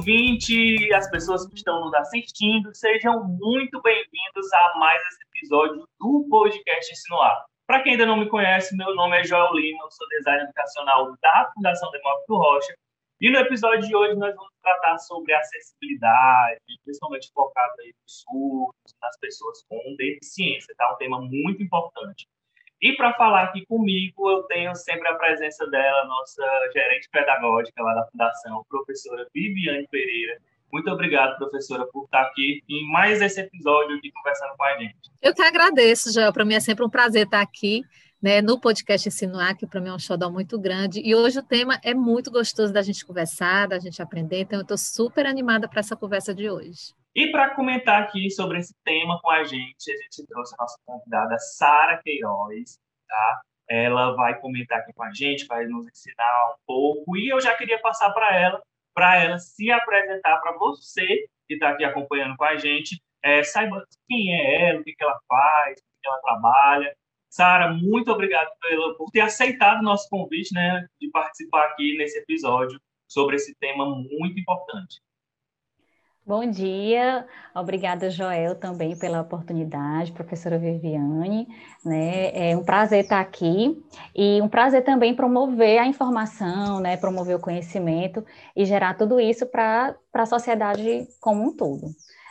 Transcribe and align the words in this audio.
ouvinte, 0.00 0.92
as 0.94 1.10
pessoas 1.10 1.46
que 1.46 1.54
estão 1.56 1.84
nos 1.84 1.94
assistindo, 1.94 2.74
sejam 2.74 3.22
muito 3.24 3.80
bem-vindos 3.82 4.52
a 4.52 4.78
mais 4.78 5.00
esse 5.08 5.22
episódio 5.24 5.84
do 5.98 6.26
podcast 6.28 6.92
Insinuar. 6.92 7.44
Para 7.66 7.82
quem 7.82 7.92
ainda 7.92 8.06
não 8.06 8.16
me 8.16 8.28
conhece, 8.28 8.76
meu 8.76 8.94
nome 8.94 9.20
é 9.20 9.24
Joel 9.24 9.52
Lima, 9.54 9.84
eu 9.84 9.90
sou 9.90 10.08
designer 10.08 10.44
educacional 10.44 11.14
da 11.22 11.50
Fundação 11.54 11.90
Demócrito 11.90 12.34
Rocha. 12.34 12.74
E 13.20 13.30
no 13.30 13.38
episódio 13.38 13.86
de 13.86 13.94
hoje 13.94 14.14
nós 14.14 14.34
vamos 14.34 14.50
tratar 14.62 14.96
sobre 14.98 15.34
acessibilidade, 15.34 16.58
principalmente 16.82 17.30
focado 17.34 17.74
aí 17.80 17.92
nos 18.02 18.22
surdos, 18.22 18.94
nas 19.02 19.18
pessoas 19.18 19.62
com 19.68 19.94
deficiência, 19.98 20.74
tá? 20.74 20.90
Um 20.94 20.96
tema 20.96 21.20
muito 21.20 21.62
importante. 21.62 22.26
E 22.80 22.94
para 22.94 23.12
falar 23.12 23.42
aqui 23.42 23.66
comigo, 23.66 24.30
eu 24.30 24.44
tenho 24.44 24.74
sempre 24.74 25.06
a 25.06 25.14
presença 25.16 25.66
dela, 25.66 26.06
nossa 26.06 26.42
gerente 26.72 27.10
pedagógica 27.12 27.82
lá 27.82 27.92
da 27.92 28.06
Fundação, 28.06 28.64
professora 28.66 29.28
Viviane 29.34 29.86
Pereira. 29.88 30.40
Muito 30.72 30.90
obrigado, 30.90 31.36
professora, 31.36 31.86
por 31.92 32.04
estar 32.04 32.22
aqui 32.22 32.62
em 32.70 32.90
mais 32.90 33.20
esse 33.20 33.38
episódio 33.38 33.98
aqui 33.98 34.10
conversando 34.12 34.56
com 34.56 34.64
a 34.64 34.78
gente. 34.78 34.96
Eu 35.20 35.34
que 35.34 35.42
agradeço, 35.42 36.10
Joel. 36.10 36.32
Para 36.32 36.46
mim 36.46 36.54
é 36.54 36.60
sempre 36.60 36.86
um 36.86 36.88
prazer 36.88 37.26
estar 37.26 37.42
aqui 37.42 37.82
né, 38.22 38.42
no 38.42 38.60
podcast 38.60 39.08
Insinuar, 39.08 39.56
que 39.56 39.66
para 39.66 39.80
mim 39.80 39.88
é 39.88 39.92
um 39.92 39.98
xodó 39.98 40.30
muito 40.30 40.58
grande. 40.60 41.00
E 41.02 41.14
hoje 41.14 41.38
o 41.38 41.42
tema 41.42 41.80
é 41.82 41.94
muito 41.94 42.30
gostoso 42.30 42.72
da 42.72 42.82
gente 42.82 43.04
conversar, 43.04 43.68
da 43.68 43.78
gente 43.78 44.02
aprender, 44.02 44.40
então 44.40 44.58
eu 44.58 44.62
estou 44.62 44.76
super 44.76 45.26
animada 45.26 45.68
para 45.68 45.80
essa 45.80 45.96
conversa 45.96 46.34
de 46.34 46.50
hoje. 46.50 46.94
E 47.14 47.30
para 47.32 47.54
comentar 47.54 48.02
aqui 48.02 48.30
sobre 48.30 48.58
esse 48.58 48.74
tema 48.84 49.18
com 49.20 49.30
a 49.30 49.42
gente, 49.42 49.90
a 49.90 49.96
gente 49.96 50.26
trouxe 50.28 50.54
a 50.58 50.62
nossa 50.62 50.76
convidada 50.84 51.38
Sara 51.38 52.00
Queiroz, 52.02 52.78
tá? 53.08 53.40
Ela 53.68 54.14
vai 54.14 54.38
comentar 54.40 54.80
aqui 54.80 54.92
com 54.92 55.02
a 55.02 55.12
gente, 55.12 55.46
vai 55.46 55.64
nos 55.66 55.86
ensinar 55.88 56.52
um 56.52 56.56
pouco, 56.66 57.16
e 57.16 57.32
eu 57.32 57.40
já 57.40 57.54
queria 57.56 57.80
passar 57.80 58.10
para 58.10 58.36
ela, 58.36 58.60
para 58.94 59.22
ela 59.22 59.38
se 59.38 59.70
apresentar 59.70 60.38
para 60.38 60.56
você 60.58 61.26
que 61.48 61.54
está 61.54 61.70
aqui 61.70 61.84
acompanhando 61.84 62.36
com 62.36 62.44
a 62.44 62.56
gente, 62.56 63.00
é, 63.22 63.42
saiba 63.42 63.84
quem 64.08 64.34
é 64.34 64.68
ela, 64.68 64.80
o 64.80 64.84
que, 64.84 64.92
que 64.92 65.02
ela 65.02 65.18
faz, 65.28 65.78
o 65.78 66.00
que 66.00 66.08
ela 66.08 66.20
trabalha. 66.20 66.96
Sara, 67.30 67.72
muito 67.72 68.10
obrigado 68.10 68.50
pela, 68.60 68.94
por 68.96 69.08
ter 69.12 69.20
aceitado 69.20 69.78
o 69.78 69.84
nosso 69.84 70.08
convite, 70.08 70.52
né, 70.52 70.84
de 71.00 71.08
participar 71.10 71.64
aqui 71.66 71.96
nesse 71.96 72.18
episódio 72.18 72.80
sobre 73.06 73.36
esse 73.36 73.54
tema 73.54 73.86
muito 73.86 74.38
importante. 74.38 75.00
Bom 76.26 76.48
dia, 76.48 77.26
obrigada 77.54 78.10
Joel 78.10 78.54
também 78.54 78.96
pela 78.96 79.20
oportunidade, 79.20 80.12
professora 80.12 80.58
Viviane, 80.58 81.48
né? 81.84 82.50
É 82.50 82.56
um 82.56 82.62
prazer 82.62 83.02
estar 83.02 83.20
aqui 83.20 83.82
e 84.14 84.40
um 84.40 84.48
prazer 84.48 84.84
também 84.84 85.16
promover 85.16 85.78
a 85.78 85.86
informação, 85.86 86.78
né? 86.78 86.96
Promover 86.96 87.36
o 87.36 87.40
conhecimento 87.40 88.24
e 88.54 88.64
gerar 88.64 88.94
tudo 88.94 89.18
isso 89.18 89.46
para 89.46 89.96
a 90.14 90.26
sociedade 90.26 91.08
como 91.20 91.42
um 91.42 91.56
todo, 91.56 91.86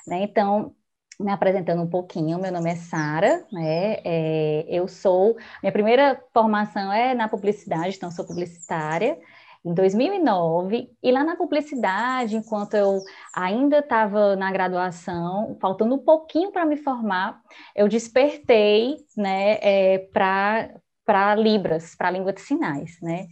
né? 0.08 0.22
Então, 0.24 0.74
me 1.20 1.32
apresentando 1.32 1.82
um 1.82 1.90
pouquinho, 1.90 2.40
meu 2.40 2.52
nome 2.52 2.72
é 2.72 2.76
Sara, 2.76 3.46
né? 3.52 3.98
É, 4.06 4.66
eu 4.70 4.88
sou, 4.88 5.36
minha 5.62 5.72
primeira 5.72 6.24
formação 6.34 6.92
é 6.94 7.14
na 7.14 7.28
publicidade, 7.28 7.98
então 7.98 8.10
sou 8.10 8.26
publicitária 8.26 9.20
em 9.66 9.74
2009, 9.74 10.90
e 11.04 11.12
lá 11.12 11.22
na 11.22 11.36
publicidade, 11.36 12.38
enquanto 12.38 12.76
eu 12.76 13.02
ainda 13.36 13.80
estava 13.80 14.38
na 14.38 14.50
graduação, 14.52 15.58
faltando 15.60 15.96
um 15.96 16.00
pouquinho 16.00 16.52
para 16.52 16.66
me 16.66 16.78
formar, 16.78 17.42
eu 17.76 17.90
despertei 17.90 18.96
né, 19.18 19.58
é, 19.62 19.98
para 20.14 20.70
para 21.06 21.34
Libras, 21.34 21.96
para 21.96 22.08
a 22.10 22.12
língua 22.12 22.32
de 22.32 22.40
sinais, 22.40 23.00
né? 23.02 23.26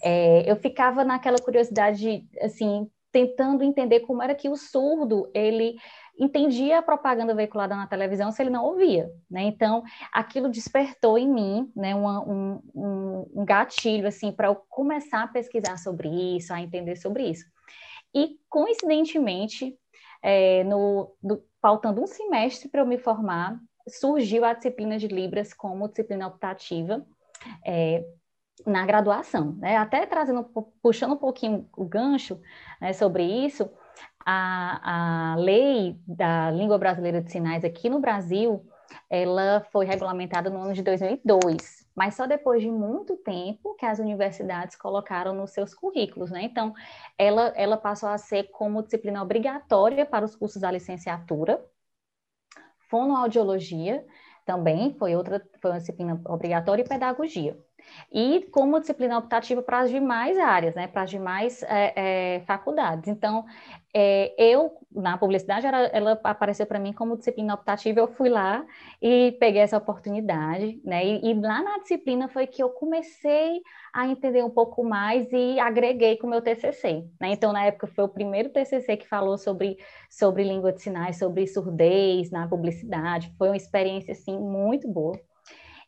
É, 0.00 0.48
eu 0.48 0.54
ficava 0.54 1.02
naquela 1.02 1.36
curiosidade, 1.36 2.24
assim, 2.40 2.88
tentando 3.10 3.64
entender 3.64 4.00
como 4.00 4.22
era 4.22 4.36
que 4.36 4.48
o 4.48 4.54
surdo, 4.54 5.28
ele 5.34 5.74
entendia 6.18 6.78
a 6.78 6.82
propaganda 6.82 7.34
veiculada 7.34 7.74
na 7.74 7.86
televisão 7.86 8.30
se 8.30 8.42
ele 8.42 8.50
não 8.50 8.64
ouvia, 8.64 9.10
né? 9.30 9.42
Então, 9.42 9.82
aquilo 10.12 10.48
despertou 10.48 11.18
em 11.18 11.28
mim, 11.28 11.72
né, 11.74 11.94
um, 11.94 12.60
um, 12.74 13.30
um 13.34 13.44
gatilho, 13.44 14.06
assim, 14.06 14.30
para 14.30 14.48
eu 14.48 14.54
começar 14.68 15.24
a 15.24 15.28
pesquisar 15.28 15.76
sobre 15.76 16.08
isso, 16.36 16.52
a 16.52 16.60
entender 16.60 16.96
sobre 16.96 17.28
isso. 17.28 17.44
E, 18.14 18.38
coincidentemente, 18.48 19.76
é, 20.22 20.62
no, 20.64 21.14
do, 21.22 21.44
faltando 21.60 22.02
um 22.02 22.06
semestre 22.06 22.68
para 22.68 22.80
eu 22.80 22.86
me 22.86 22.96
formar, 22.96 23.58
surgiu 23.88 24.44
a 24.44 24.54
disciplina 24.54 24.96
de 24.96 25.08
Libras 25.08 25.52
como 25.52 25.88
disciplina 25.88 26.26
optativa, 26.26 27.04
é, 27.66 28.04
na 28.64 28.86
graduação, 28.86 29.56
né? 29.56 29.76
Até 29.76 30.06
trazendo, 30.06 30.44
puxando 30.80 31.14
um 31.14 31.18
pouquinho 31.18 31.68
o 31.76 31.84
gancho 31.84 32.40
né, 32.80 32.92
sobre 32.92 33.24
isso, 33.24 33.68
a, 34.24 35.32
a 35.32 35.36
lei 35.36 35.98
da 36.06 36.50
língua 36.50 36.78
brasileira 36.78 37.20
de 37.20 37.30
sinais 37.30 37.64
aqui 37.64 37.90
no 37.90 38.00
Brasil, 38.00 38.64
ela 39.10 39.66
foi 39.72 39.84
regulamentada 39.86 40.50
no 40.50 40.60
ano 40.60 40.72
de 40.72 40.82
2002, 40.82 41.86
mas 41.94 42.14
só 42.14 42.26
depois 42.26 42.62
de 42.62 42.70
muito 42.70 43.16
tempo 43.16 43.74
que 43.74 43.86
as 43.86 43.98
universidades 43.98 44.76
colocaram 44.76 45.34
nos 45.34 45.50
seus 45.50 45.74
currículos, 45.74 46.30
né? 46.30 46.42
Então, 46.42 46.74
ela, 47.18 47.52
ela 47.56 47.76
passou 47.76 48.08
a 48.08 48.18
ser 48.18 48.44
como 48.44 48.82
disciplina 48.82 49.22
obrigatória 49.22 50.06
para 50.06 50.24
os 50.24 50.34
cursos 50.36 50.60
da 50.60 50.70
licenciatura, 50.70 51.64
fonoaudiologia 52.88 54.04
também 54.44 54.94
foi 54.98 55.16
outra, 55.16 55.42
foi 55.60 55.70
uma 55.70 55.78
disciplina 55.78 56.20
obrigatória 56.26 56.82
e 56.82 56.88
pedagogia 56.88 57.58
e 58.12 58.46
como 58.50 58.80
disciplina 58.80 59.18
optativa 59.18 59.62
para 59.62 59.80
as 59.80 59.90
demais 59.90 60.38
áreas, 60.38 60.74
né, 60.74 60.86
para 60.86 61.02
as 61.02 61.10
demais 61.10 61.62
é, 61.64 62.36
é, 62.36 62.40
faculdades. 62.40 63.08
Então, 63.08 63.44
é, 63.96 64.34
eu, 64.36 64.72
na 64.90 65.16
publicidade, 65.16 65.66
ela, 65.66 66.18
apareceu 66.24 66.66
para 66.66 66.80
mim 66.80 66.92
como 66.92 67.16
disciplina 67.16 67.54
optativa, 67.54 68.00
eu 68.00 68.08
fui 68.08 68.28
lá 68.28 68.66
e 69.00 69.36
peguei 69.38 69.62
essa 69.62 69.78
oportunidade, 69.78 70.80
né, 70.84 71.06
e, 71.06 71.30
e, 71.30 71.34
lá 71.34 71.62
na 71.62 71.78
disciplina 71.78 72.28
foi 72.28 72.48
que 72.48 72.60
eu 72.60 72.70
comecei 72.70 73.62
a 73.92 74.08
entender 74.08 74.42
um 74.42 74.50
pouco 74.50 74.82
mais 74.82 75.30
e 75.32 75.60
agreguei 75.60 76.16
com 76.16 76.26
o 76.26 76.30
meu 76.30 76.42
TCC, 76.42 77.08
né, 77.20 77.28
então, 77.32 77.52
na 77.52 77.64
época, 77.66 77.86
foi 77.86 78.04
o 78.04 78.08
primeiro 78.08 78.50
TCC 78.50 78.96
que 78.96 79.06
falou 79.06 79.38
sobre, 79.38 79.78
sobre 80.10 80.42
língua 80.42 80.72
de 80.72 80.82
sinais, 80.82 81.16
sobre 81.18 81.46
surdez 81.46 82.30
na 82.32 82.48
publicidade, 82.48 83.32
foi 83.38 83.48
uma 83.48 83.56
experiência, 83.56 84.10
assim, 84.10 84.36
muito 84.36 84.88
boa. 84.88 85.16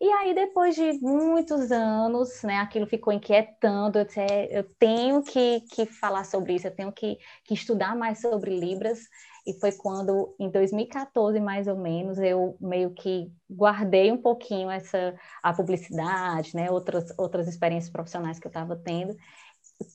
E 0.00 0.10
aí, 0.10 0.34
depois 0.34 0.74
de 0.74 0.92
muitos 1.00 1.72
anos, 1.72 2.42
né, 2.42 2.58
aquilo 2.58 2.86
ficou 2.86 3.12
inquietando, 3.12 3.98
eu, 3.98 4.04
disse, 4.04 4.20
é, 4.20 4.58
eu 4.58 4.64
tenho 4.78 5.22
que, 5.22 5.60
que 5.72 5.86
falar 5.86 6.24
sobre 6.24 6.54
isso, 6.54 6.66
eu 6.66 6.74
tenho 6.74 6.92
que, 6.92 7.18
que 7.44 7.54
estudar 7.54 7.96
mais 7.96 8.20
sobre 8.20 8.58
Libras, 8.58 8.98
e 9.46 9.58
foi 9.58 9.72
quando, 9.72 10.34
em 10.38 10.50
2014, 10.50 11.40
mais 11.40 11.66
ou 11.66 11.76
menos, 11.76 12.18
eu 12.18 12.56
meio 12.60 12.90
que 12.92 13.32
guardei 13.50 14.12
um 14.12 14.20
pouquinho 14.20 14.70
essa, 14.70 15.14
a 15.42 15.52
publicidade, 15.54 16.54
né, 16.54 16.70
outras, 16.70 17.14
outras 17.16 17.48
experiências 17.48 17.90
profissionais 17.90 18.38
que 18.38 18.46
eu 18.46 18.50
estava 18.50 18.76
tendo, 18.76 19.16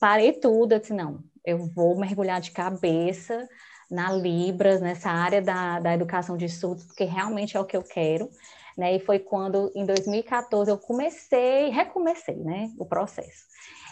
parei 0.00 0.32
tudo, 0.32 0.72
eu 0.72 0.80
disse, 0.80 0.92
não, 0.92 1.22
eu 1.44 1.66
vou 1.74 1.96
mergulhar 1.96 2.40
de 2.40 2.50
cabeça 2.50 3.48
na 3.90 4.10
Libras, 4.10 4.80
nessa 4.80 5.10
área 5.10 5.42
da, 5.42 5.78
da 5.78 5.94
educação 5.94 6.36
de 6.36 6.48
surdos, 6.48 6.84
porque 6.86 7.04
realmente 7.04 7.56
é 7.56 7.60
o 7.60 7.64
que 7.64 7.76
eu 7.76 7.82
quero, 7.82 8.30
né? 8.76 8.96
E 8.96 9.00
foi 9.00 9.18
quando, 9.18 9.70
em 9.74 9.84
2014, 9.84 10.70
eu 10.70 10.78
comecei, 10.78 11.68
recomecei, 11.70 12.36
né, 12.36 12.70
o 12.78 12.86
processo. 12.86 13.46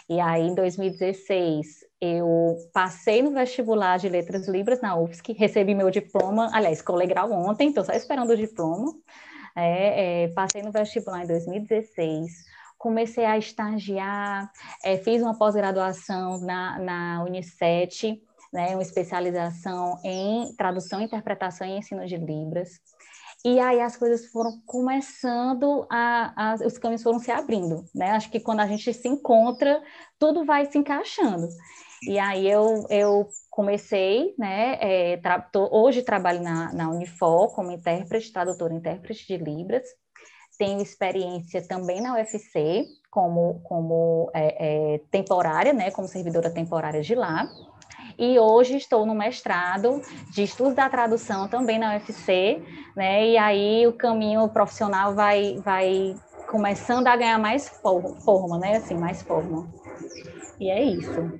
E 0.09 0.19
aí, 0.19 0.47
em 0.47 0.55
2016, 0.55 1.85
eu 2.01 2.57
passei 2.73 3.21
no 3.21 3.31
vestibular 3.31 3.97
de 3.97 4.09
Letras 4.09 4.47
Libras 4.47 4.81
na 4.81 4.97
UFSC, 4.97 5.33
recebi 5.33 5.73
meu 5.73 5.89
diploma, 5.89 6.49
aliás, 6.53 6.81
colegial 6.81 7.31
ontem, 7.31 7.69
estou 7.69 7.83
só 7.83 7.93
esperando 7.93 8.31
o 8.31 8.37
diploma. 8.37 8.93
É, 9.55 10.23
é, 10.23 10.27
passei 10.29 10.61
no 10.61 10.71
vestibular 10.71 11.23
em 11.23 11.27
2016, 11.27 12.45
comecei 12.77 13.25
a 13.25 13.37
estagiar, 13.37 14.49
é, 14.83 14.97
fiz 14.97 15.21
uma 15.21 15.37
pós-graduação 15.37 16.39
na, 16.41 16.79
na 16.79 17.23
Unicet, 17.23 18.21
né, 18.51 18.73
uma 18.73 18.81
especialização 18.81 19.97
em 20.03 20.53
tradução, 20.55 21.01
interpretação 21.01 21.65
e 21.67 21.77
ensino 21.77 22.05
de 22.05 22.17
Libras. 22.17 22.79
E 23.43 23.59
aí 23.59 23.81
as 23.81 23.97
coisas 23.97 24.27
foram 24.27 24.61
começando 24.67 25.87
a, 25.89 26.51
a, 26.51 26.55
os 26.55 26.77
caminhos 26.77 27.01
foram 27.01 27.17
se 27.17 27.31
abrindo, 27.31 27.83
né? 27.93 28.11
Acho 28.11 28.29
que 28.29 28.39
quando 28.39 28.59
a 28.59 28.67
gente 28.67 28.93
se 28.93 29.07
encontra, 29.07 29.81
tudo 30.19 30.45
vai 30.45 30.65
se 30.65 30.77
encaixando. 30.77 31.47
E 32.03 32.19
aí 32.19 32.47
eu, 32.47 32.85
eu 32.89 33.29
comecei, 33.49 34.35
né? 34.37 34.77
É, 34.79 35.17
tra 35.17 35.39
tô, 35.39 35.67
hoje 35.71 36.03
trabalho 36.03 36.41
na, 36.41 36.71
na 36.73 36.89
Unifor 36.89 37.53
como 37.55 37.71
intérprete, 37.71 38.31
tradutora 38.31 38.73
intérprete 38.73 39.27
de 39.27 39.37
Libras. 39.37 39.87
Tenho 40.57 40.79
experiência 40.79 41.67
também 41.67 41.99
na 41.99 42.13
UFC 42.13 42.85
como, 43.09 43.59
como 43.63 44.31
é, 44.35 44.95
é, 44.95 44.97
temporária, 45.09 45.73
né? 45.73 45.89
Como 45.89 46.07
servidora 46.07 46.51
temporária 46.51 47.01
de 47.01 47.15
lá. 47.15 47.49
E 48.21 48.37
hoje 48.37 48.77
estou 48.77 49.03
no 49.03 49.15
mestrado 49.15 49.99
de 50.29 50.43
estudos 50.43 50.75
da 50.75 50.87
tradução 50.87 51.47
também 51.47 51.79
na 51.79 51.95
UFC, 51.95 52.61
né? 52.95 53.27
E 53.27 53.35
aí 53.35 53.87
o 53.87 53.93
caminho 53.93 54.47
profissional 54.47 55.15
vai, 55.15 55.57
vai 55.65 56.15
começando 56.47 57.07
a 57.07 57.15
ganhar 57.15 57.39
mais 57.39 57.67
forma, 57.81 58.59
né? 58.59 58.77
Assim, 58.77 58.93
mais 58.93 59.23
forma. 59.23 59.67
E 60.59 60.69
é 60.69 60.83
isso. 60.83 61.31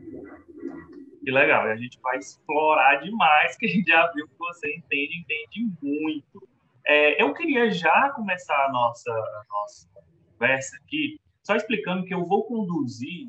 Que 1.23 1.29
legal, 1.29 1.67
e 1.67 1.71
a 1.71 1.75
gente 1.75 1.99
vai 2.01 2.17
explorar 2.17 2.95
demais, 2.95 3.55
que 3.57 3.67
a 3.67 3.69
gente 3.69 3.87
já 3.87 4.11
viu 4.13 4.27
que 4.27 4.33
você 4.39 4.75
entende, 4.75 5.19
entende 5.19 5.71
muito. 5.83 6.49
É, 6.87 7.21
eu 7.21 7.31
queria 7.31 7.69
já 7.69 8.09
começar 8.09 8.57
a 8.65 8.71
nossa, 8.71 9.11
a 9.11 9.43
nossa 9.51 9.87
conversa 10.31 10.75
aqui, 10.83 11.19
só 11.43 11.55
explicando 11.55 12.05
que 12.05 12.13
eu 12.15 12.25
vou 12.25 12.43
conduzir, 12.45 13.27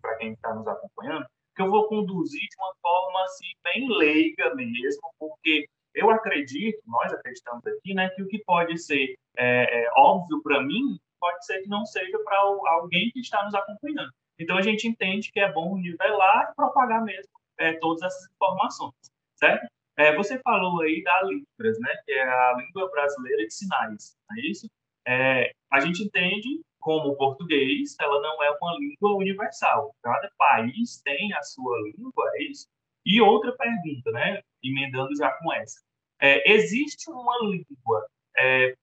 para 0.00 0.16
quem 0.16 0.32
está 0.32 0.54
nos 0.54 0.66
acompanhando, 0.66 1.26
que 1.56 1.62
eu 1.62 1.70
vou 1.70 1.88
conduzir 1.88 2.40
de 2.40 2.56
uma 2.58 2.74
forma 2.82 3.24
assim, 3.24 3.46
bem 3.64 3.88
leiga 3.88 4.54
mesmo, 4.54 5.10
porque 5.18 5.66
eu 5.94 6.10
acredito, 6.10 6.78
nós 6.86 7.12
acreditamos 7.12 7.66
aqui, 7.66 7.94
né, 7.94 8.10
que 8.10 8.22
o 8.22 8.28
que 8.28 8.38
pode 8.44 8.78
ser 8.78 9.16
é, 9.36 9.84
é, 9.84 9.90
óbvio 9.96 10.42
para 10.42 10.62
mim, 10.62 10.98
pode 11.18 11.44
ser 11.46 11.62
que 11.62 11.68
não 11.68 11.86
seja 11.86 12.18
para 12.22 12.38
alguém 12.38 13.10
que 13.10 13.20
está 13.20 13.42
nos 13.42 13.54
acompanhando. 13.54 14.10
Então 14.38 14.58
a 14.58 14.62
gente 14.62 14.86
entende 14.86 15.32
que 15.32 15.40
é 15.40 15.50
bom 15.50 15.78
nivelar 15.78 16.50
e 16.52 16.54
propagar 16.54 17.02
mesmo 17.02 17.32
é, 17.58 17.72
todas 17.78 18.02
essas 18.02 18.30
informações, 18.34 18.92
certo? 19.34 19.66
É, 19.98 20.14
você 20.14 20.38
falou 20.40 20.82
aí 20.82 21.02
da 21.02 21.22
Libras, 21.22 21.80
né, 21.80 21.96
que 22.04 22.12
é 22.12 22.22
a 22.22 22.52
língua 22.58 22.90
brasileira 22.90 23.46
de 23.46 23.54
sinais, 23.54 24.14
não 24.28 24.36
é 24.36 24.40
isso? 24.46 24.68
É, 25.08 25.52
a 25.72 25.80
gente 25.80 26.02
entende 26.02 26.60
como 26.86 27.08
o 27.08 27.16
português, 27.16 27.96
ela 28.00 28.20
não 28.20 28.40
é 28.44 28.50
uma 28.62 28.78
língua 28.78 29.16
universal. 29.16 29.92
Cada 30.00 30.30
país 30.38 31.02
tem 31.02 31.32
a 31.34 31.42
sua 31.42 31.76
língua, 31.80 32.30
é 32.36 32.44
isso? 32.44 32.68
E 33.04 33.20
outra 33.20 33.50
pergunta, 33.56 34.12
né, 34.12 34.40
emendando 34.62 35.16
já 35.16 35.32
com 35.32 35.52
essa. 35.52 35.80
É, 36.22 36.48
existe 36.48 37.10
uma 37.10 37.38
língua 37.42 38.06
é, 38.38 38.76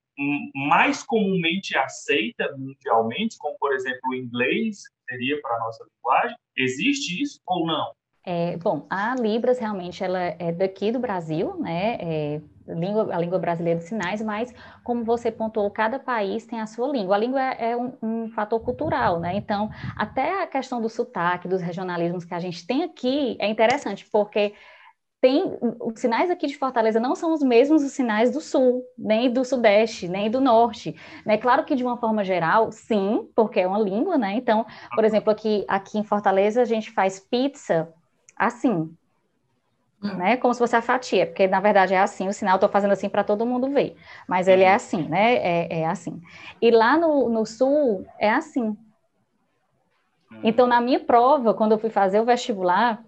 mais 0.54 1.02
comumente 1.02 1.78
aceita 1.78 2.54
mundialmente, 2.58 3.38
como, 3.38 3.58
por 3.58 3.74
exemplo, 3.74 4.02
o 4.10 4.16
inglês, 4.16 4.82
seria 5.08 5.42
para 5.42 5.56
a 5.56 5.60
nossa 5.60 5.86
linguagem? 5.86 6.38
Existe 6.58 7.24
isso 7.24 7.40
ou 7.46 7.66
não? 7.66 7.94
É, 8.26 8.56
bom, 8.58 8.86
a 8.90 9.16
Libras 9.16 9.60
realmente 9.60 10.02
ela 10.02 10.20
é 10.20 10.52
daqui 10.52 10.92
do 10.92 11.00
Brasil, 11.00 11.58
né? 11.58 11.98
É, 12.00 12.42
língua, 12.68 13.14
a 13.14 13.20
língua 13.20 13.38
brasileira 13.38 13.80
de 13.80 13.86
sinais, 13.86 14.22
mas 14.22 14.54
como 14.82 15.04
você 15.04 15.30
pontuou, 15.30 15.70
cada 15.70 16.00
país 16.00 16.46
tem 16.46 16.62
a 16.62 16.66
sua 16.66 16.88
língua. 16.88 17.16
A 17.16 17.20
língua 17.20 17.42
é, 17.42 17.72
é 17.72 17.78
um, 17.78 17.94
um, 18.02 18.30
fator 18.30 18.62
cultural, 18.62 19.20
né? 19.20 19.36
Então, 19.36 19.70
até 19.98 20.42
a 20.42 20.48
questão 20.48 20.82
do 20.82 20.88
sotaque, 20.88 21.50
dos 21.50 21.62
regionalismos 21.62 22.24
que 22.24 22.34
a 22.34 22.40
gente 22.40 22.66
tem 22.66 22.84
aqui 22.84 23.36
é 23.40 23.50
interessante, 23.50 24.08
porque 24.10 24.54
tem 25.20 25.58
os 25.82 26.00
sinais 26.00 26.30
aqui 26.30 26.48
de 26.48 26.58
Fortaleza 26.58 27.00
não 27.00 27.16
são 27.16 27.34
os 27.34 27.42
mesmos 27.42 27.84
os 27.84 27.94
sinais 27.94 28.32
do 28.32 28.42
sul, 28.42 28.84
nem 28.98 29.32
do 29.32 29.44
sudeste, 29.46 30.08
nem 30.08 30.30
do 30.30 30.40
norte, 30.42 30.96
né? 31.26 31.38
Claro 31.38 31.66
que 31.66 31.76
de 31.76 31.84
uma 31.84 31.98
forma 31.98 32.24
geral, 32.24 32.72
sim, 32.72 33.30
porque 33.36 33.60
é 33.60 33.68
uma 33.68 33.80
língua, 33.80 34.18
né? 34.18 34.34
Então, 34.36 34.66
por 34.96 35.04
exemplo, 35.04 35.32
aqui 35.32 35.66
aqui 35.68 35.98
em 35.98 36.04
Fortaleza 36.04 36.62
a 36.62 36.66
gente 36.66 36.92
faz 36.92 37.20
pizza 37.20 37.94
assim, 38.46 38.96
hum. 40.04 40.16
né? 40.18 40.38
Como 40.38 40.54
se 40.54 40.60
fosse 40.60 40.76
a 40.76 40.82
fatia, 40.82 41.26
porque 41.26 41.48
na 41.48 41.60
verdade 41.60 41.94
é 41.94 42.00
assim, 42.00 42.28
o 42.28 42.34
sinal 42.34 42.56
estou 42.56 42.70
fazendo 42.70 42.92
assim 42.92 43.10
para 43.10 43.24
todo 43.24 43.46
mundo 43.46 43.70
ver, 43.70 43.96
mas 44.28 44.48
ele 44.48 44.64
é 44.64 44.70
uhum. 44.70 44.76
assim, 44.76 45.04
né? 45.08 45.36
É, 45.36 45.80
é 45.82 45.86
assim. 45.86 46.22
E 46.62 46.72
lá 46.72 46.98
no, 46.98 47.30
no 47.30 47.46
sul 47.46 48.06
é 48.20 48.30
assim. 48.30 48.78
Hum. 50.32 50.40
Então, 50.44 50.68
na 50.68 50.82
minha 50.82 51.00
prova, 51.00 51.54
quando 51.54 51.74
eu 51.74 51.80
fui 51.80 51.90
fazer 51.90 52.20
o 52.20 52.26
vestibular, 52.26 53.04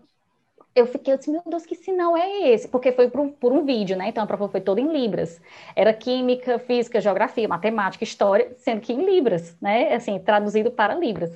eu 0.75 0.85
fiquei 0.85 1.13
assim, 1.13 1.31
meu 1.31 1.41
Deus, 1.45 1.65
que 1.65 1.73
sinal 1.73 2.17
é 2.17 2.49
esse? 2.49 2.67
Porque 2.67 2.91
foi 2.91 3.09
por, 3.09 3.29
por, 3.31 3.53
um 3.53 3.63
vídeo, 3.63 3.95
né? 3.95 4.09
Então 4.09 4.21
a 4.21 4.27
prova 4.27 4.49
foi 4.49 4.59
toda 4.59 4.81
em 4.81 4.91
Libras. 4.91 5.41
Era 5.73 5.93
química, 5.93 6.59
física, 6.59 6.99
geografia, 6.99 7.47
matemática, 7.47 8.03
história, 8.03 8.51
sendo 8.57 8.81
que 8.81 8.91
em 8.91 9.05
Libras, 9.05 9.55
né? 9.61 9.93
Assim, 9.93 10.19
traduzido 10.19 10.69
para 10.69 10.93
Libras. 10.93 11.31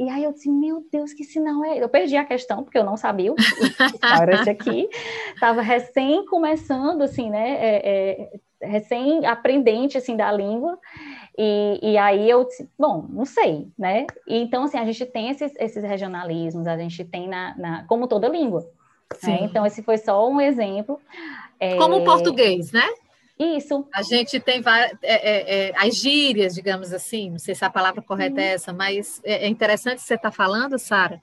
E 0.00 0.08
aí 0.08 0.24
eu 0.24 0.32
disse, 0.32 0.48
meu 0.48 0.82
Deus, 0.90 1.12
que 1.12 1.22
sinal 1.22 1.62
é? 1.62 1.76
Eu 1.76 1.86
perdi 1.86 2.16
a 2.16 2.24
questão, 2.24 2.64
porque 2.64 2.78
eu 2.78 2.84
não 2.84 2.96
sabia 2.96 3.34
o 3.34 3.36
sinal 3.38 4.22
era 4.22 4.40
esse 4.40 4.48
aqui. 4.48 4.88
Estava 5.34 5.60
recém 5.60 6.24
começando, 6.24 7.02
assim, 7.02 7.28
né? 7.28 7.50
É, 7.50 8.30
é, 8.62 8.66
recém 8.66 9.26
aprendente, 9.26 9.98
assim, 9.98 10.16
da 10.16 10.32
língua. 10.32 10.78
E, 11.36 11.78
e, 11.82 11.98
aí 11.98 12.30
eu 12.30 12.44
disse, 12.44 12.66
bom, 12.78 13.04
não 13.10 13.26
sei, 13.26 13.68
né? 13.78 14.06
E, 14.26 14.38
então, 14.38 14.64
assim, 14.64 14.78
a 14.78 14.86
gente 14.86 15.04
tem 15.04 15.28
esses, 15.28 15.52
esses 15.58 15.84
regionalismos, 15.84 16.66
a 16.66 16.78
gente 16.78 17.04
tem 17.04 17.28
na, 17.28 17.54
na 17.58 17.84
como 17.84 18.08
toda 18.08 18.26
língua. 18.26 18.66
Né? 19.22 19.40
Então, 19.42 19.66
esse 19.66 19.82
foi 19.82 19.98
só 19.98 20.26
um 20.30 20.40
exemplo. 20.40 20.98
Como 21.76 21.96
o 21.96 22.04
português, 22.04 22.72
né? 22.72 22.88
Isso. 23.40 23.88
A 23.94 24.02
gente 24.02 24.38
tem 24.38 24.60
várias, 24.60 24.92
é, 25.02 25.14
é, 25.14 25.68
é, 25.68 25.72
as 25.74 25.96
gírias, 25.96 26.54
digamos 26.54 26.92
assim, 26.92 27.30
não 27.30 27.38
sei 27.38 27.54
se 27.54 27.64
a 27.64 27.70
palavra 27.70 28.02
correta 28.02 28.38
é 28.38 28.52
essa, 28.52 28.70
mas 28.70 29.18
é, 29.24 29.46
é 29.46 29.48
interessante 29.48 30.02
você 30.02 30.14
estar 30.14 30.30
tá 30.30 30.36
falando, 30.36 30.78
Sara, 30.78 31.22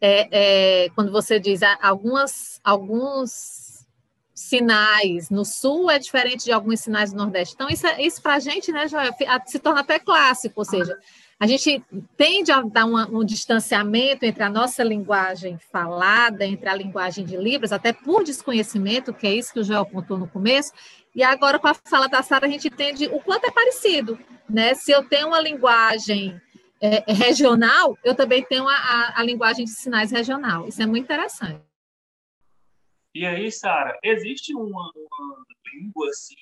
é, 0.00 0.88
quando 0.94 1.12
você 1.12 1.38
diz 1.38 1.60
algumas, 1.82 2.58
alguns 2.64 3.84
sinais 4.32 5.28
no 5.28 5.44
sul 5.44 5.90
é 5.90 5.98
diferente 5.98 6.46
de 6.46 6.52
alguns 6.52 6.80
sinais 6.80 7.12
do 7.12 7.18
Nordeste. 7.18 7.54
Então, 7.54 7.68
isso, 7.68 7.86
isso 7.98 8.22
para 8.22 8.36
a 8.36 8.40
gente, 8.40 8.72
né, 8.72 8.88
Joel, 8.88 9.12
se 9.44 9.58
torna 9.58 9.80
até 9.80 9.98
clássico, 9.98 10.60
ou 10.60 10.64
seja, 10.64 10.98
a 11.40 11.46
gente 11.46 11.82
tende 12.18 12.52
a 12.52 12.60
dar 12.60 12.84
uma, 12.84 13.08
um 13.08 13.24
distanciamento 13.24 14.26
entre 14.26 14.42
a 14.42 14.50
nossa 14.50 14.82
linguagem 14.84 15.58
falada, 15.72 16.44
entre 16.44 16.68
a 16.68 16.74
linguagem 16.74 17.24
de 17.24 17.34
Libras, 17.34 17.72
até 17.72 17.94
por 17.94 18.22
desconhecimento, 18.22 19.12
que 19.14 19.26
é 19.26 19.34
isso 19.34 19.52
que 19.52 19.60
o 19.60 19.64
Joel 19.64 19.80
apontou 19.80 20.18
no 20.18 20.28
começo, 20.28 20.70
e 21.14 21.22
agora, 21.22 21.58
com 21.58 21.66
a 21.66 21.74
fala 21.74 22.08
da 22.08 22.22
Sara, 22.22 22.46
a 22.46 22.48
gente 22.48 22.68
entende 22.68 23.06
o 23.06 23.20
quanto 23.20 23.46
é 23.46 23.50
parecido. 23.50 24.18
Né? 24.48 24.74
Se 24.74 24.92
eu 24.92 25.08
tenho 25.08 25.28
uma 25.28 25.40
linguagem 25.40 26.40
é, 26.80 27.12
regional, 27.12 27.98
eu 28.04 28.14
também 28.14 28.44
tenho 28.44 28.68
a, 28.68 28.74
a, 28.74 29.20
a, 29.20 29.22
linguagem 29.22 29.64
de 29.64 29.70
sinais 29.72 30.10
regional. 30.10 30.66
Isso 30.66 30.82
é 30.82 30.86
muito 30.86 31.04
interessante. 31.04 31.62
E 33.14 33.26
aí, 33.26 33.50
Sara, 33.50 33.98
existe 34.04 34.54
uma, 34.54 34.92
uma 34.94 35.44
língua 35.74 36.08
assim, 36.08 36.36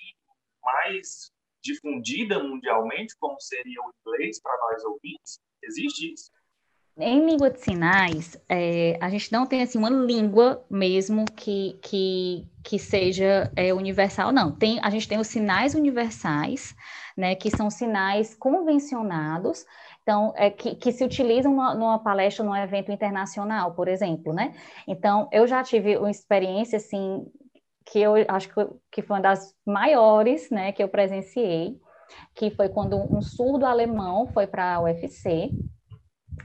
mais 0.62 1.32
difundida 1.62 2.43
mundialmente, 2.43 3.17
como 3.19 3.41
seria 3.41 3.81
o 3.81 3.93
inglês 4.00 4.41
para 4.41 4.56
nós 4.59 4.85
ouvintes? 4.85 5.41
Existe 5.62 6.12
isso? 6.12 6.31
Em 7.00 7.24
língua 7.24 7.48
de 7.48 7.60
sinais, 7.60 8.36
é, 8.48 8.98
a 9.00 9.08
gente 9.08 9.30
não 9.30 9.46
tem 9.46 9.62
assim 9.62 9.78
uma 9.78 9.88
língua 9.88 10.64
mesmo 10.68 11.24
que, 11.36 11.78
que, 11.80 12.44
que 12.64 12.76
seja 12.76 13.52
é, 13.54 13.72
universal, 13.72 14.32
não. 14.32 14.50
Tem, 14.50 14.80
a 14.82 14.90
gente 14.90 15.06
tem 15.06 15.16
os 15.16 15.28
sinais 15.28 15.76
universais, 15.76 16.74
né, 17.16 17.36
que 17.36 17.50
são 17.50 17.70
sinais 17.70 18.34
convencionados, 18.34 19.64
então, 20.02 20.32
é, 20.36 20.50
que, 20.50 20.74
que 20.74 20.90
se 20.90 21.05
utilizam 21.05 21.52
numa, 21.52 21.74
numa 21.74 21.98
palestra, 21.98 22.44
num 22.44 22.56
evento 22.56 22.90
internacional, 22.90 23.74
por 23.74 23.86
exemplo, 23.86 24.32
né? 24.32 24.55
Então, 24.86 25.28
eu 25.31 25.46
já 25.46 25.62
tive 25.62 25.98
uma 25.98 26.10
experiência, 26.10 26.78
assim, 26.78 27.26
que 27.84 28.00
eu 28.00 28.14
acho 28.26 28.48
que, 28.48 28.55
que 28.90 29.02
foi 29.02 29.17
uma 29.17 29.22
das 29.22 29.55
maiores, 29.64 30.50
né, 30.50 30.72
que 30.72 30.82
eu 30.82 30.88
presenciei, 30.88 31.78
que 32.34 32.50
foi 32.50 32.69
quando 32.69 32.96
um 32.96 33.20
surdo 33.20 33.67
alemão 33.67 34.26
foi 34.26 34.46
para 34.46 34.74
a 34.74 34.81
UFC, 34.81 35.52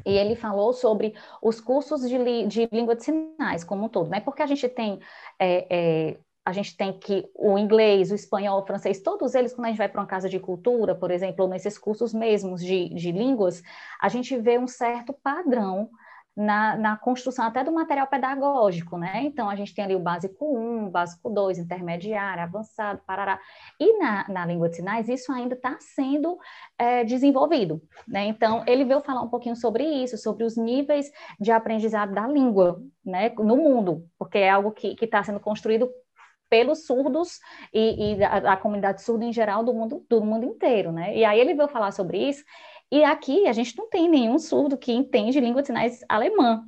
e 0.05 0.17
ele 0.17 0.35
falou 0.35 0.73
sobre 0.73 1.13
os 1.41 1.59
cursos 1.59 2.01
de, 2.01 2.47
de 2.47 2.69
língua 2.71 2.95
de 2.95 3.03
sinais 3.03 3.63
como 3.63 3.85
um 3.85 3.89
todo, 3.89 4.09
né? 4.09 4.19
Porque 4.19 4.41
a 4.41 4.45
gente 4.45 4.67
tem 4.67 4.99
é, 5.39 5.67
é, 5.69 6.17
a 6.45 6.51
gente 6.51 6.75
tem 6.75 6.91
que 6.99 7.29
o 7.35 7.57
inglês, 7.57 8.11
o 8.11 8.15
espanhol, 8.15 8.61
o 8.61 8.65
francês, 8.65 9.01
todos 9.01 9.33
eles, 9.33 9.53
quando 9.53 9.65
a 9.65 9.69
gente 9.69 9.77
vai 9.77 9.87
para 9.87 10.01
uma 10.01 10.07
casa 10.07 10.27
de 10.27 10.39
cultura, 10.39 10.93
por 10.93 11.09
exemplo, 11.09 11.45
ou 11.45 11.49
nesses 11.49 11.77
cursos 11.77 12.13
mesmos 12.13 12.61
de, 12.61 12.89
de 12.89 13.11
línguas, 13.11 13.63
a 14.01 14.09
gente 14.09 14.35
vê 14.37 14.57
um 14.59 14.67
certo 14.67 15.13
padrão 15.23 15.89
na, 16.35 16.75
na, 16.75 16.97
construção 16.97 17.45
até 17.45 17.63
do 17.63 17.71
material 17.71 18.07
pedagógico, 18.07 18.97
né? 18.97 19.21
Então, 19.23 19.49
a 19.49 19.55
gente 19.55 19.73
tem 19.73 19.85
ali 19.85 19.95
o 19.95 19.99
básico 19.99 20.57
1, 20.57 20.89
básico 20.89 21.29
2, 21.29 21.59
intermediário, 21.59 22.43
avançado, 22.43 23.01
parará. 23.05 23.39
E 23.79 23.97
na, 23.99 24.27
na 24.27 24.45
língua 24.45 24.69
de 24.69 24.77
sinais, 24.77 25.07
isso 25.07 25.31
ainda 25.31 25.53
está 25.53 25.77
sendo 25.79 26.37
é, 26.77 27.03
desenvolvido, 27.03 27.81
né? 28.07 28.25
Então, 28.25 28.63
ele 28.65 28.83
veio 28.83 29.01
falar 29.01 29.21
um 29.21 29.29
pouquinho 29.29 29.55
sobre 29.55 29.83
isso, 29.83 30.17
sobre 30.17 30.43
os 30.43 30.57
níveis 30.57 31.11
de 31.39 31.51
aprendizado 31.51 32.13
da 32.13 32.27
língua, 32.27 32.81
né? 33.05 33.29
No 33.37 33.55
mundo, 33.55 34.05
porque 34.17 34.39
é 34.39 34.49
algo 34.49 34.71
que 34.71 34.95
está 35.01 35.23
sendo 35.23 35.39
construído 35.39 35.89
pelos 36.53 36.85
surdos 36.85 37.39
e, 37.73 38.13
e 38.13 38.23
a, 38.23 38.53
a, 38.53 38.57
comunidade 38.57 39.01
surda 39.01 39.25
em 39.25 39.33
geral 39.33 39.63
do 39.63 39.73
mundo, 39.73 40.05
do 40.07 40.23
mundo 40.23 40.45
inteiro, 40.45 40.91
né? 40.91 41.17
E 41.17 41.25
aí 41.25 41.39
ele 41.39 41.55
veio 41.55 41.67
falar 41.67 41.91
sobre 41.91 42.29
isso 42.29 42.43
e 42.93 43.03
aqui 43.03 43.47
a 43.47 43.53
gente 43.53 43.75
não 43.75 43.89
tem 43.89 44.07
nenhum 44.07 44.37
surdo 44.37 44.77
que 44.77 44.91
entende 44.91 45.39
língua 45.39 45.61
de 45.63 45.67
sinais 45.67 46.05
alemã, 46.07 46.63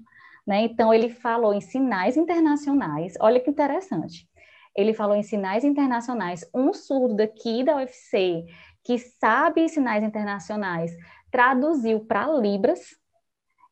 né? 0.46 0.62
Então 0.62 0.92
ele 0.92 1.08
falou 1.08 1.54
em 1.54 1.62
sinais 1.62 2.18
internacionais. 2.18 3.14
Olha 3.20 3.40
que 3.40 3.48
interessante. 3.48 4.28
Ele 4.76 4.92
falou 4.92 5.16
em 5.16 5.22
sinais 5.22 5.64
internacionais. 5.64 6.44
Um 6.52 6.74
surdo 6.74 7.16
daqui 7.16 7.64
da 7.64 7.76
UFC 7.76 8.44
que 8.84 8.98
sabe 8.98 9.70
sinais 9.70 10.04
internacionais 10.04 10.92
traduziu 11.30 12.00
para 12.00 12.28
libras 12.28 12.82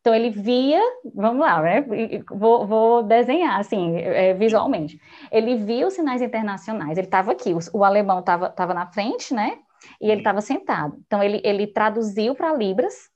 Então 0.01 0.13
ele 0.13 0.29
via, 0.29 0.79
vamos 1.11 1.39
lá, 1.39 1.59
né? 1.59 1.83
Vou, 2.29 2.67
vou 2.67 3.01
desenhar 3.01 3.59
assim, 3.59 3.95
é, 3.95 4.35
visualmente. 4.35 5.01
Ele 5.31 5.55
via 5.55 5.87
os 5.87 5.93
sinais 5.93 6.21
internacionais. 6.21 6.99
Ele 6.99 7.07
estava 7.07 7.31
aqui, 7.31 7.51
o, 7.51 7.79
o 7.79 7.83
alemão 7.83 8.19
estava 8.19 8.73
na 8.75 8.85
frente, 8.85 9.33
né? 9.33 9.57
E 10.01 10.09
ele 10.09 10.21
estava 10.21 10.41
sentado. 10.41 10.97
Então 11.05 11.21
ele, 11.21 11.41
ele 11.43 11.67
traduziu 11.67 12.35
para 12.35 12.53
libras. 12.53 13.09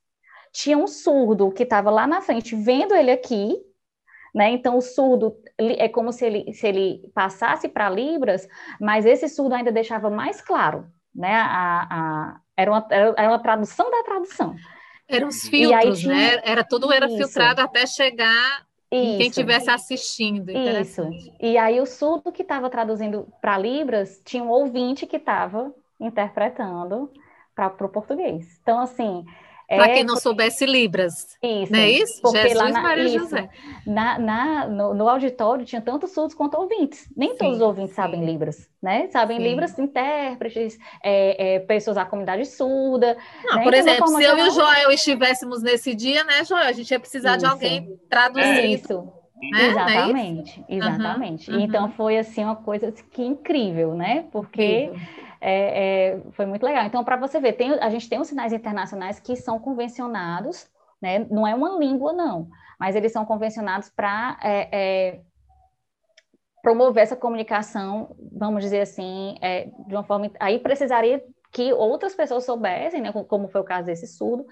Tinha 0.51 0.77
um 0.77 0.87
surdo 0.87 1.51
que 1.51 1.63
estava 1.63 1.89
lá 1.89 2.07
na 2.07 2.21
frente, 2.21 2.55
vendo 2.55 2.95
ele 2.95 3.11
aqui, 3.11 3.55
né? 4.33 4.49
Então 4.51 4.77
o 4.77 4.81
surdo 4.81 5.35
é 5.57 5.87
como 5.89 6.11
se 6.11 6.25
ele, 6.25 6.53
se 6.53 6.67
ele 6.67 7.11
passasse 7.13 7.67
para 7.67 7.89
libras, 7.89 8.47
mas 8.79 9.05
esse 9.05 9.27
surdo 9.27 9.55
ainda 9.55 9.71
deixava 9.71 10.09
mais 10.09 10.41
claro, 10.41 10.87
né? 11.13 11.35
A, 11.35 11.87
a, 11.89 12.39
era, 12.55 12.71
uma, 12.71 12.87
era 12.89 13.29
uma 13.29 13.39
tradução 13.39 13.89
da 13.91 14.03
tradução. 14.03 14.55
Eram 15.07 15.29
os 15.29 15.47
filtros, 15.47 15.99
tinha... 15.99 16.13
né? 16.13 16.41
Era 16.43 16.63
tudo 16.63 16.91
era 16.91 17.07
Isso. 17.07 17.17
filtrado 17.17 17.61
até 17.61 17.85
chegar 17.85 18.65
em 18.91 19.17
quem 19.17 19.27
estivesse 19.27 19.69
assistindo. 19.69 20.51
Isso. 20.51 21.09
E 21.39 21.57
aí 21.57 21.79
o 21.79 21.85
surdo 21.85 22.31
que 22.31 22.41
estava 22.41 22.69
traduzindo 22.69 23.27
para 23.41 23.57
Libras 23.57 24.21
tinha 24.23 24.43
um 24.43 24.49
ouvinte 24.49 25.05
que 25.05 25.17
estava 25.17 25.73
interpretando 25.99 27.11
para 27.55 27.85
o 27.85 27.89
português. 27.89 28.59
Então, 28.61 28.79
assim, 28.79 29.25
para 29.67 29.89
é, 29.89 29.93
quem 29.95 30.03
não 30.05 30.15
soubesse 30.15 30.65
Libras. 30.65 31.37
Isso. 31.43 31.73
Não 31.73 31.79
é 31.79 31.89
isso? 31.89 32.21
Porque 32.21 32.37
Jesus 32.37 32.57
lá 32.57 32.69
na, 32.69 32.81
Maria 32.81 33.03
isso, 33.03 33.19
José. 33.19 33.49
Na, 33.85 34.17
na 34.17 34.67
no, 34.67 34.93
no, 34.93 35.09
auditório 35.09 35.65
tinha 35.65 35.81
tanto 35.81 36.07
surdos 36.07 36.33
quanto 36.33 36.55
ouvintes. 36.55 37.09
Nem 37.17 37.31
sim, 37.31 37.37
todos 37.37 37.55
os 37.57 37.61
ouvintes 37.61 37.89
sim. 37.89 37.95
sabem 37.97 38.23
Libras, 38.23 38.69
né? 38.81 39.09
Sabem 39.09 39.37
sim. 39.37 39.43
Libras, 39.43 39.77
intérpretes, 39.77 40.79
é, 41.03 41.55
é, 41.55 41.59
pessoas 41.59 41.97
da 41.97 42.05
comunidade 42.05 42.45
surda. 42.45 43.17
Não, 43.43 43.57
né? 43.57 43.63
Por 43.63 43.73
então, 43.73 43.91
exemplo, 43.91 44.07
se 44.07 44.23
eu 44.23 44.37
e 44.37 44.41
o 44.43 44.51
Joel 44.51 44.91
estivéssemos 44.91 45.61
nesse 45.61 45.93
dia, 45.93 46.23
né, 46.23 46.45
Joel? 46.45 46.63
A 46.63 46.71
gente 46.71 46.89
ia 46.89 46.99
precisar 46.99 47.31
isso. 47.31 47.39
de 47.39 47.45
alguém 47.45 47.99
traduzindo. 48.09 48.73
Isso. 48.73 49.17
Né? 49.51 49.67
Exatamente, 49.67 50.65
exatamente. 50.67 51.51
Uhum, 51.51 51.59
Então 51.59 51.91
foi 51.91 52.17
assim 52.17 52.43
uma 52.43 52.55
coisa 52.55 52.91
que 52.91 53.21
incrível, 53.21 53.93
né? 53.93 54.25
Porque 54.31 54.91
é, 55.39 56.15
é, 56.15 56.21
foi 56.31 56.45
muito 56.45 56.63
legal. 56.63 56.85
Então, 56.85 57.03
para 57.03 57.15
você 57.15 57.39
ver, 57.39 57.53
tem, 57.53 57.71
a 57.73 57.89
gente 57.89 58.09
tem 58.09 58.19
os 58.19 58.27
sinais 58.27 58.53
internacionais 58.53 59.19
que 59.19 59.35
são 59.35 59.59
convencionados, 59.59 60.69
né? 61.01 61.19
Não 61.29 61.45
é 61.45 61.53
uma 61.53 61.77
língua, 61.77 62.13
não, 62.13 62.49
mas 62.79 62.95
eles 62.95 63.11
são 63.11 63.25
convencionados 63.25 63.89
para 63.89 64.37
é, 64.41 64.69
é, 64.71 65.21
promover 66.61 67.03
essa 67.03 67.15
comunicação, 67.15 68.15
vamos 68.31 68.63
dizer 68.63 68.81
assim, 68.81 69.37
é, 69.41 69.65
de 69.87 69.95
uma 69.95 70.03
forma. 70.03 70.31
Aí 70.39 70.59
precisaria 70.59 71.23
que 71.51 71.71
outras 71.73 72.15
pessoas 72.15 72.45
soubessem, 72.45 73.01
né? 73.01 73.11
Como 73.11 73.47
foi 73.47 73.61
o 73.61 73.65
caso 73.65 73.85
desse 73.85 74.07
surdo, 74.07 74.45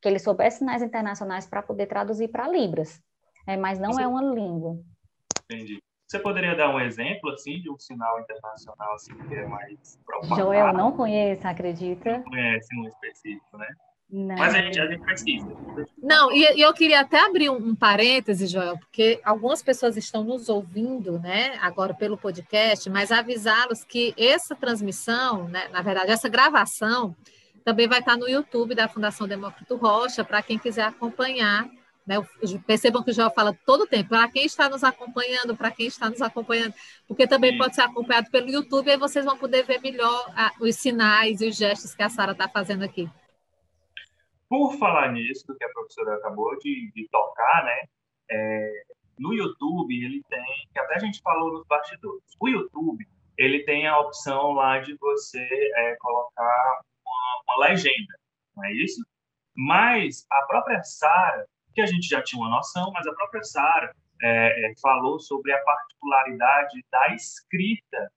que 0.00 0.08
ele 0.08 0.18
soubesse 0.18 0.58
sinais 0.58 0.82
internacionais 0.82 1.46
para 1.46 1.62
poder 1.62 1.86
traduzir 1.86 2.28
para 2.28 2.48
Libras. 2.48 3.00
É, 3.46 3.56
mas 3.56 3.78
não 3.78 3.92
Sim. 3.94 4.02
é 4.02 4.06
uma 4.06 4.22
língua. 4.22 4.78
Entendi. 5.44 5.82
Você 6.12 6.18
poderia 6.18 6.54
dar 6.54 6.68
um 6.68 6.78
exemplo 6.78 7.30
assim 7.30 7.58
de 7.62 7.70
um 7.70 7.78
sinal 7.78 8.20
internacional 8.20 8.92
assim 8.96 9.14
que 9.16 9.34
é 9.34 9.46
mais 9.46 9.98
propagado? 10.04 10.42
Joel 10.42 10.74
não 10.74 10.92
conhece, 10.92 11.46
acredita? 11.46 12.18
Não 12.18 12.24
conhece 12.24 12.76
um 12.76 12.86
específico, 12.86 13.56
né? 13.56 13.66
Não. 14.10 14.36
Mas 14.36 14.54
a 14.54 14.58
gente, 14.60 14.78
a 14.78 14.86
gente 14.88 15.02
pesquisa. 15.06 15.56
Não, 15.96 16.30
e, 16.30 16.58
e, 16.58 16.60
eu 16.60 16.74
queria 16.74 17.00
até 17.00 17.18
abrir 17.18 17.48
um, 17.48 17.56
um 17.56 17.74
parêntese, 17.74 18.46
Joel, 18.46 18.76
porque 18.76 19.22
algumas 19.24 19.62
pessoas 19.62 19.96
estão 19.96 20.22
nos 20.22 20.50
ouvindo, 20.50 21.18
né, 21.18 21.56
agora 21.62 21.94
pelo 21.94 22.18
podcast, 22.18 22.90
mas 22.90 23.10
avisá-los 23.10 23.82
que 23.82 24.12
essa 24.18 24.54
transmissão, 24.54 25.48
né, 25.48 25.68
na 25.68 25.80
verdade, 25.80 26.10
essa 26.10 26.28
gravação, 26.28 27.16
também 27.64 27.88
vai 27.88 28.00
estar 28.00 28.18
no 28.18 28.28
YouTube 28.28 28.74
da 28.74 28.86
Fundação 28.86 29.26
Demócrito 29.26 29.76
Rocha, 29.76 30.22
para 30.22 30.42
quem 30.42 30.58
quiser 30.58 30.84
acompanhar 30.84 31.70
né? 32.06 32.16
Percebam 32.66 33.02
que 33.02 33.10
o 33.10 33.14
João 33.14 33.30
fala 33.30 33.56
todo 33.66 33.82
o 33.82 33.86
tempo, 33.86 34.10
para 34.10 34.28
quem 34.28 34.44
está 34.44 34.68
nos 34.68 34.82
acompanhando, 34.82 35.56
para 35.56 35.70
quem 35.70 35.86
está 35.86 36.10
nos 36.10 36.20
acompanhando, 36.20 36.74
porque 37.06 37.26
também 37.26 37.52
Sim. 37.52 37.58
pode 37.58 37.74
ser 37.74 37.82
acompanhado 37.82 38.30
pelo 38.30 38.48
YouTube, 38.48 38.90
aí 38.90 38.96
vocês 38.96 39.24
vão 39.24 39.36
poder 39.36 39.64
ver 39.64 39.80
melhor 39.80 40.32
ah, 40.36 40.52
os 40.60 40.76
sinais 40.76 41.40
e 41.40 41.48
os 41.48 41.56
gestos 41.56 41.94
que 41.94 42.02
a 42.02 42.08
Sara 42.08 42.32
está 42.32 42.48
fazendo 42.48 42.84
aqui. 42.84 43.08
Por 44.48 44.76
falar 44.78 45.12
nisso, 45.12 45.54
que 45.56 45.64
a 45.64 45.68
professora 45.70 46.16
acabou 46.16 46.58
de, 46.58 46.92
de 46.94 47.08
tocar, 47.08 47.64
né? 47.64 47.88
É, 48.30 48.82
no 49.18 49.32
YouTube, 49.32 49.94
ele 49.94 50.22
tem, 50.28 50.44
que 50.72 50.78
até 50.78 50.96
a 50.96 50.98
gente 50.98 51.20
falou 51.22 51.52
nos 51.52 51.66
bastidores, 51.66 52.22
o 52.40 52.48
YouTube, 52.48 53.06
ele 53.38 53.64
tem 53.64 53.86
a 53.86 53.98
opção 53.98 54.52
lá 54.52 54.78
de 54.78 54.94
você 54.96 55.46
é, 55.76 55.96
colocar 55.96 56.80
uma, 57.04 57.56
uma 57.56 57.68
legenda, 57.68 58.14
não 58.56 58.64
é 58.64 58.72
isso? 58.72 59.02
Mas 59.54 60.26
a 60.30 60.42
própria 60.46 60.82
Sara, 60.82 61.46
que 61.72 61.80
a 61.80 61.86
gente 61.86 62.06
já 62.06 62.22
tinha 62.22 62.40
uma 62.40 62.50
noção, 62.50 62.90
mas 62.92 63.06
a 63.06 63.14
própria 63.14 63.42
Sara 63.42 63.94
é, 64.22 64.70
é, 64.70 64.72
falou 64.80 65.18
sobre 65.18 65.52
a 65.52 65.62
particularidade 65.62 66.84
da 66.90 67.14
escrita 67.14 68.12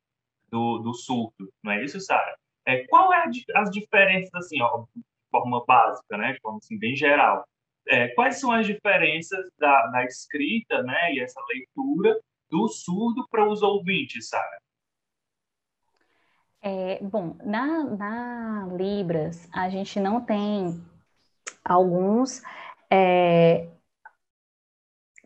do, 0.50 0.80
do 0.80 0.94
surdo, 0.94 1.52
não 1.64 1.72
é 1.72 1.84
isso, 1.84 2.00
Sara? 2.00 2.38
É, 2.66 2.86
qual 2.88 3.12
é 3.14 3.18
a, 3.18 3.30
as 3.62 3.70
diferenças, 3.72 4.34
assim, 4.34 4.62
ó, 4.62 4.86
de 4.96 5.04
forma 5.32 5.64
básica, 5.66 6.18
né, 6.18 6.34
de 6.34 6.40
forma 6.40 6.60
assim, 6.60 6.78
bem 6.78 6.96
geral? 6.96 7.46
É, 7.88 8.08
quais 8.10 8.40
são 8.40 8.52
as 8.52 8.66
diferenças 8.66 9.48
da, 9.60 9.88
da 9.88 10.04
escrita, 10.06 10.82
né, 10.84 11.14
e 11.14 11.20
essa 11.20 11.42
leitura 11.50 12.20
do 12.50 12.68
surdo 12.68 13.28
para 13.30 13.48
os 13.48 13.62
ouvintes, 13.62 14.30
Sara? 14.30 14.60
É, 16.62 17.00
bom, 17.04 17.38
na, 17.44 17.84
na 17.84 18.68
Libras, 18.76 19.48
a 19.54 19.70
gente 19.70 20.00
não 20.00 20.20
tem 20.20 20.84
alguns 21.64 22.42
é, 22.92 23.68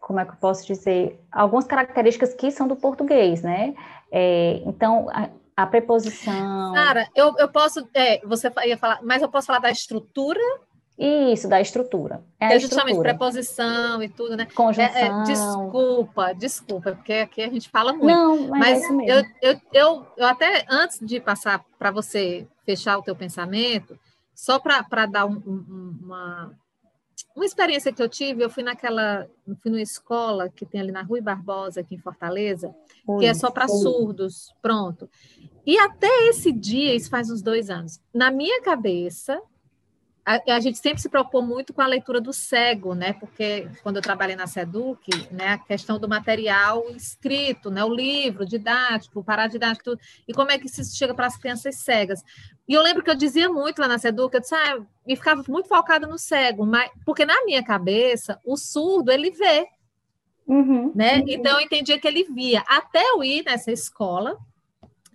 como 0.09 0.19
é 0.19 0.25
que 0.25 0.31
eu 0.31 0.37
posso 0.37 0.65
dizer, 0.65 1.19
algumas 1.31 1.65
características 1.65 2.33
que 2.33 2.49
são 2.49 2.67
do 2.67 2.75
português, 2.75 3.43
né? 3.43 3.75
É, 4.11 4.61
então, 4.65 5.07
a, 5.11 5.29
a, 5.55 5.67
preposição. 5.67 6.73
Sara, 6.73 7.07
eu, 7.15 7.35
eu 7.37 7.47
posso. 7.47 7.87
É, 7.93 8.19
você 8.25 8.51
ia 8.65 8.77
falar, 8.77 8.99
mas 9.03 9.21
eu 9.21 9.29
posso 9.29 9.47
falar 9.47 9.59
da 9.59 9.69
estrutura? 9.69 10.41
Isso, 10.97 11.47
da 11.47 11.61
estrutura. 11.61 12.23
É 12.39 12.47
a, 12.47 12.59
chama 12.59 12.91
de 12.91 12.99
preposição 12.99 14.01
e 14.01 14.09
tudo, 14.09 14.35
né? 14.35 14.47
Conjunção. 14.53 14.95
É, 14.95 15.05
é, 15.05 15.23
desculpa, 15.23 16.33
desculpa, 16.33 16.91
porque 16.93 17.13
aqui 17.13 17.43
a 17.43 17.49
gente 17.49 17.69
fala 17.69 17.93
muito. 17.93 18.07
Não, 18.07 18.47
mas, 18.47 18.89
mas 18.89 19.07
é 19.07 19.19
eu, 19.19 19.25
eu, 19.41 19.61
eu, 19.71 20.07
eu 20.17 20.25
até 20.25 20.65
antes 20.67 20.99
de 20.99 21.19
passar 21.19 21.63
para 21.77 21.91
você 21.91 22.47
fechar 22.65 22.97
o 22.97 23.03
teu 23.03 23.15
pensamento, 23.15 23.97
só 24.33 24.59
para 24.59 25.05
dar 25.05 25.25
um, 25.25 25.41
um, 25.45 25.99
uma 26.01 26.51
uma 27.35 27.45
experiência 27.45 27.91
que 27.91 28.01
eu 28.01 28.09
tive, 28.09 28.43
eu 28.43 28.49
fui 28.49 28.63
naquela, 28.63 29.27
fui 29.61 29.71
numa 29.71 29.81
escola 29.81 30.49
que 30.49 30.65
tem 30.65 30.81
ali 30.81 30.91
na 30.91 31.01
Rui 31.01 31.21
Barbosa, 31.21 31.81
aqui 31.81 31.95
em 31.95 31.99
Fortaleza, 31.99 32.73
que 33.19 33.25
é 33.25 33.33
só 33.33 33.49
para 33.49 33.67
surdos, 33.67 34.53
pronto. 34.61 35.09
E 35.65 35.77
até 35.77 36.27
esse 36.27 36.51
dia, 36.51 36.95
isso 36.95 37.09
faz 37.09 37.29
uns 37.29 37.41
dois 37.41 37.69
anos, 37.69 37.99
na 38.13 38.31
minha 38.31 38.61
cabeça, 38.61 39.41
a, 40.29 40.57
a, 40.57 40.59
gente 40.59 40.77
sempre 40.77 41.01
se 41.01 41.09
preocupou 41.09 41.41
muito 41.41 41.73
com 41.73 41.81
a 41.81 41.87
leitura 41.87 42.21
do 42.21 42.31
cego, 42.31 42.93
né? 42.93 43.13
Porque 43.13 43.67
quando 43.81 43.95
eu 43.95 44.01
trabalhei 44.01 44.35
na 44.35 44.45
Seduc, 44.45 45.09
né, 45.31 45.53
a 45.53 45.57
questão 45.57 45.97
do 45.97 46.07
material 46.07 46.85
escrito, 46.91 47.71
né, 47.71 47.83
o 47.83 47.91
livro 47.91 48.45
didático, 48.45 49.21
o 49.21 49.23
paradidático, 49.23 49.83
tudo, 49.85 49.99
e 50.27 50.31
como 50.31 50.51
é 50.51 50.59
que 50.59 50.67
isso 50.67 50.95
chega 50.95 51.15
para 51.15 51.25
as 51.25 51.35
crianças 51.35 51.77
cegas. 51.77 52.23
E 52.67 52.75
eu 52.75 52.83
lembro 52.83 53.03
que 53.03 53.09
eu 53.09 53.15
dizia 53.15 53.49
muito 53.49 53.79
lá 53.79 53.87
na 53.87 53.97
Seduc, 53.97 54.35
eu 54.35 54.39
disse, 54.39 54.53
ah, 54.53 54.79
e 55.07 55.15
ficava 55.15 55.43
muito 55.47 55.67
focada 55.67 56.05
no 56.05 56.19
cego, 56.19 56.63
mas 56.63 56.91
porque 57.03 57.25
na 57.25 57.43
minha 57.43 57.63
cabeça, 57.63 58.39
o 58.45 58.55
surdo, 58.55 59.11
ele 59.11 59.31
vê. 59.31 59.65
Uhum, 60.45 60.91
né? 60.93 61.17
Uhum. 61.17 61.25
Então 61.27 61.59
eu 61.59 61.65
entendia 61.65 61.99
que 61.99 62.07
ele 62.07 62.25
via. 62.25 62.63
Até 62.67 63.01
eu 63.01 63.23
ir 63.23 63.43
nessa 63.43 63.71
escola, 63.71 64.37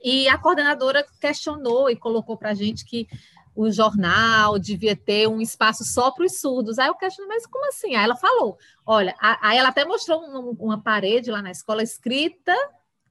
e 0.05 0.29
a 0.29 0.37
coordenadora 0.37 1.05
questionou 1.19 1.89
e 1.89 1.97
colocou 1.97 2.37
para 2.37 2.51
a 2.51 2.55
gente 2.55 2.85
que 2.85 3.09
o 3.57 3.71
jornal 3.71 4.59
devia 4.59 4.95
ter 4.95 5.29
um 5.29 5.41
espaço 5.41 5.83
só 5.85 6.11
para 6.11 6.27
os 6.27 6.41
surdos. 6.41 6.79
Aí 6.79 6.89
eu 6.89 6.95
questionei, 6.95 7.35
mas 7.35 7.47
como 7.47 7.67
assim? 7.69 7.95
Aí 7.95 8.05
ela 8.05 8.17
falou: 8.17 8.59
olha, 8.85 9.15
aí 9.19 9.57
ela 9.57 9.69
até 9.69 9.85
mostrou 9.85 10.21
uma, 10.59 10.81
parede 10.81 11.31
lá 11.31 11.41
na 11.41 11.51
escola 11.51 11.83
escrita 11.83 12.55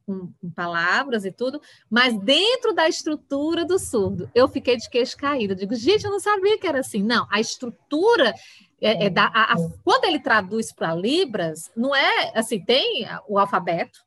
com, 0.06 0.32
com, 0.40 0.52
palavras 0.52 1.26
e 1.26 1.32
tudo, 1.32 1.62
mas 1.90 2.16
dentro 2.20 2.74
da 2.74 2.88
estrutura 2.88 3.66
do 3.66 3.80
surdo. 3.80 4.30
Eu 4.36 4.48
fiquei 4.48 4.78
de 4.78 4.90
queixo 4.90 5.18
caído. 5.18 5.54
Eu 5.54 5.58
digo, 5.58 5.74
gente, 5.74 6.04
eu 6.06 6.12
não 6.12 6.20
sabia 6.20 6.60
que 6.60 6.68
era 6.68 6.82
assim. 6.82 7.02
Não, 7.02 7.26
a 7.32 7.40
estrutura. 7.40 8.36
É, 8.82 9.06
é 9.06 9.10
da, 9.10 9.28
a, 9.28 9.54
a, 9.54 9.56
quando 9.82 10.04
ele 10.04 10.20
traduz 10.20 10.74
para 10.74 10.94
Libras, 10.94 11.72
não 11.74 11.96
é 11.96 12.34
assim, 12.36 12.60
tem 12.60 13.08
o 13.30 13.40
alfabeto, 13.40 14.04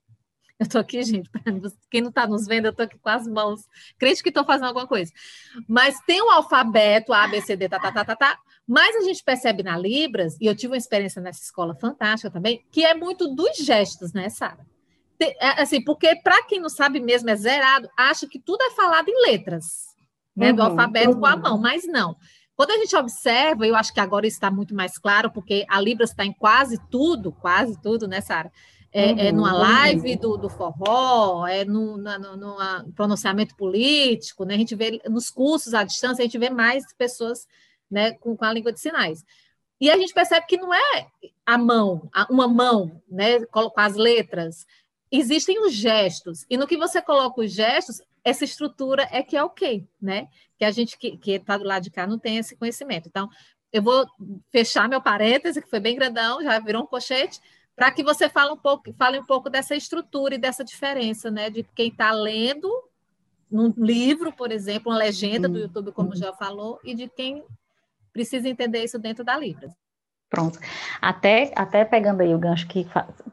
eu 0.61 0.65
estou 0.65 0.81
aqui, 0.81 1.03
gente, 1.03 1.31
quem 1.91 2.01
não 2.01 2.09
está 2.09 2.27
nos 2.27 2.47
vendo, 2.47 2.67
eu 2.67 2.71
estou 2.71 2.85
aqui 2.85 2.99
com 2.99 3.09
as 3.09 3.27
mãos, 3.27 3.61
crente 3.99 4.23
que 4.23 4.31
estou 4.31 4.45
fazendo 4.45 4.69
alguma 4.69 4.87
coisa. 4.87 5.13
Mas 5.69 5.99
tem 6.07 6.23
o 6.23 6.31
alfabeto, 6.31 7.13
A, 7.13 7.29
B, 7.29 7.41
C, 7.41 7.57
D, 7.57 7.69
tá, 7.69 7.79
tá, 7.79 7.93
tá, 7.93 8.05
tá, 8.05 8.17
tá. 8.17 8.39
Mas 8.67 8.97
a 8.97 9.01
gente 9.03 9.23
percebe 9.23 9.63
na 9.63 9.77
Libras, 9.77 10.37
e 10.41 10.47
eu 10.47 10.57
tive 10.57 10.73
uma 10.73 10.79
experiência 10.79 11.21
nessa 11.21 11.43
escola 11.43 11.75
fantástica 11.75 12.31
também, 12.31 12.65
que 12.71 12.85
é 12.85 12.95
muito 12.95 13.35
dos 13.35 13.57
gestos, 13.59 14.13
né, 14.13 14.29
Sara? 14.29 14.67
É, 15.21 15.63
assim, 15.63 15.83
porque 15.83 16.17
para 16.17 16.43
quem 16.45 16.61
não 16.61 16.69
sabe 16.69 17.01
mesmo, 17.01 17.31
é 17.31 17.37
zerado, 17.37 17.89
acha 17.97 18.27
que 18.27 18.39
tudo 18.39 18.63
é 18.63 18.71
falado 18.73 19.09
em 19.09 19.31
letras, 19.31 19.95
né, 20.35 20.53
do 20.53 20.63
uhum, 20.63 20.69
alfabeto 20.69 21.11
uhum. 21.11 21.21
com 21.21 21.27
a 21.27 21.37
mão, 21.37 21.59
mas 21.59 21.87
não. 21.87 22.17
Quando 22.55 22.71
a 22.71 22.79
gente 22.79 22.97
observa, 22.97 23.67
eu 23.67 23.77
acho 23.77 23.93
que 23.93 24.01
agora 24.01 24.27
está 24.27 24.51
muito 24.51 24.75
mais 24.75 24.99
claro, 24.99 25.31
porque 25.31 25.65
a 25.69 25.81
Libras 25.81 26.11
está 26.11 26.25
em 26.25 26.33
quase 26.33 26.79
tudo, 26.91 27.31
quase 27.31 27.81
tudo, 27.81 28.09
né, 28.09 28.21
Sara? 28.23 28.51
É, 28.93 29.12
uhum, 29.12 29.19
é, 29.19 29.33
numa 29.33 29.52
live 29.52 30.12
uhum. 30.12 30.16
do, 30.16 30.37
do 30.38 30.49
forró, 30.49 31.47
é 31.47 31.64
no, 31.64 31.99
na, 31.99 32.19
no, 32.19 32.37
no 32.37 32.93
pronunciamento 32.95 33.55
político, 33.57 34.45
né? 34.45 34.55
A 34.55 34.59
gente 34.59 34.75
vê 34.75 35.00
nos 35.09 35.31
cursos 35.31 35.75
à 35.75 35.85
distância, 35.85 36.23
a 36.23 36.25
gente 36.25 36.38
vê 36.38 36.49
mais 36.49 36.85
pessoas 36.95 37.47
né, 37.90 38.12
com, 38.12 38.37
com 38.37 38.45
a 38.45 38.52
língua 38.52 38.73
de 38.73 38.81
sinais. 38.81 39.25
E 39.81 39.90
a 39.90 39.97
gente 39.97 40.14
percebe 40.14 40.47
que 40.47 40.57
não 40.57 40.73
é 40.73 41.07
a 41.45 41.59
mão, 41.59 42.09
uma 42.31 42.49
mão, 42.49 43.02
né, 43.09 43.45
com 43.47 43.71
as 43.76 43.95
letras. 43.95 44.66
Existem 45.11 45.61
os 45.61 45.75
gestos. 45.75 46.47
E 46.49 46.57
no 46.57 46.66
que 46.66 46.76
você 46.76 47.00
coloca 47.02 47.43
os 47.43 47.52
gestos, 47.52 48.00
essa 48.25 48.45
estrutura 48.45 49.07
é 49.12 49.23
que 49.23 49.37
é 49.37 49.45
ok, 49.45 49.87
né? 50.00 50.28
Que 50.59 50.64
a 50.64 50.71
gente 50.71 50.99
que 50.99 51.19
está 51.31 51.57
do 51.57 51.64
lado 51.64 51.85
de 51.85 51.90
cá 51.90 52.07
não 52.07 52.19
tem 52.19 52.38
esse 52.38 52.57
conhecimento. 52.57 53.09
Então, 53.09 53.28
eu 53.73 53.83
vou 53.83 54.07
fechar 54.50 54.88
meu 54.88 55.00
parêntese, 55.00 55.61
que 55.61 55.69
foi 55.69 55.78
bem 55.78 55.95
grandão, 55.95 56.43
já 56.43 56.59
virou 56.59 56.83
um 56.83 56.87
cochete, 56.87 57.40
para 57.76 57.90
que 57.92 58.02
você 58.02 58.28
fale 58.28 58.50
um 58.50 58.56
pouco, 58.56 58.92
fale 58.95 59.21
um 59.21 59.25
pouco 59.25 59.50
dessa 59.50 59.76
estrutura 59.76 60.35
e 60.35 60.38
dessa 60.38 60.64
diferença, 60.64 61.30
né? 61.30 61.50
De 61.50 61.62
quem 61.62 61.88
está 61.88 62.11
lendo 62.11 62.68
num 63.50 63.73
livro, 63.76 64.33
por 64.33 64.50
exemplo, 64.50 64.90
uma 64.90 64.99
legenda 64.99 65.49
do 65.49 65.59
YouTube, 65.59 65.92
como 65.92 66.16
já 66.16 66.33
falou, 66.33 66.80
e 66.83 66.95
de 66.95 67.06
quem 67.09 67.45
precisa 68.12 68.49
entender 68.49 68.83
isso 68.83 68.99
dentro 68.99 69.23
da 69.23 69.37
Libras. 69.37 69.73
Pronto. 70.28 70.59
Até, 71.00 71.52
até 71.54 71.85
pegando 71.85 72.23
aí 72.23 72.35
o 72.35 72.38
gancho 72.38 72.66
que, 72.66 72.87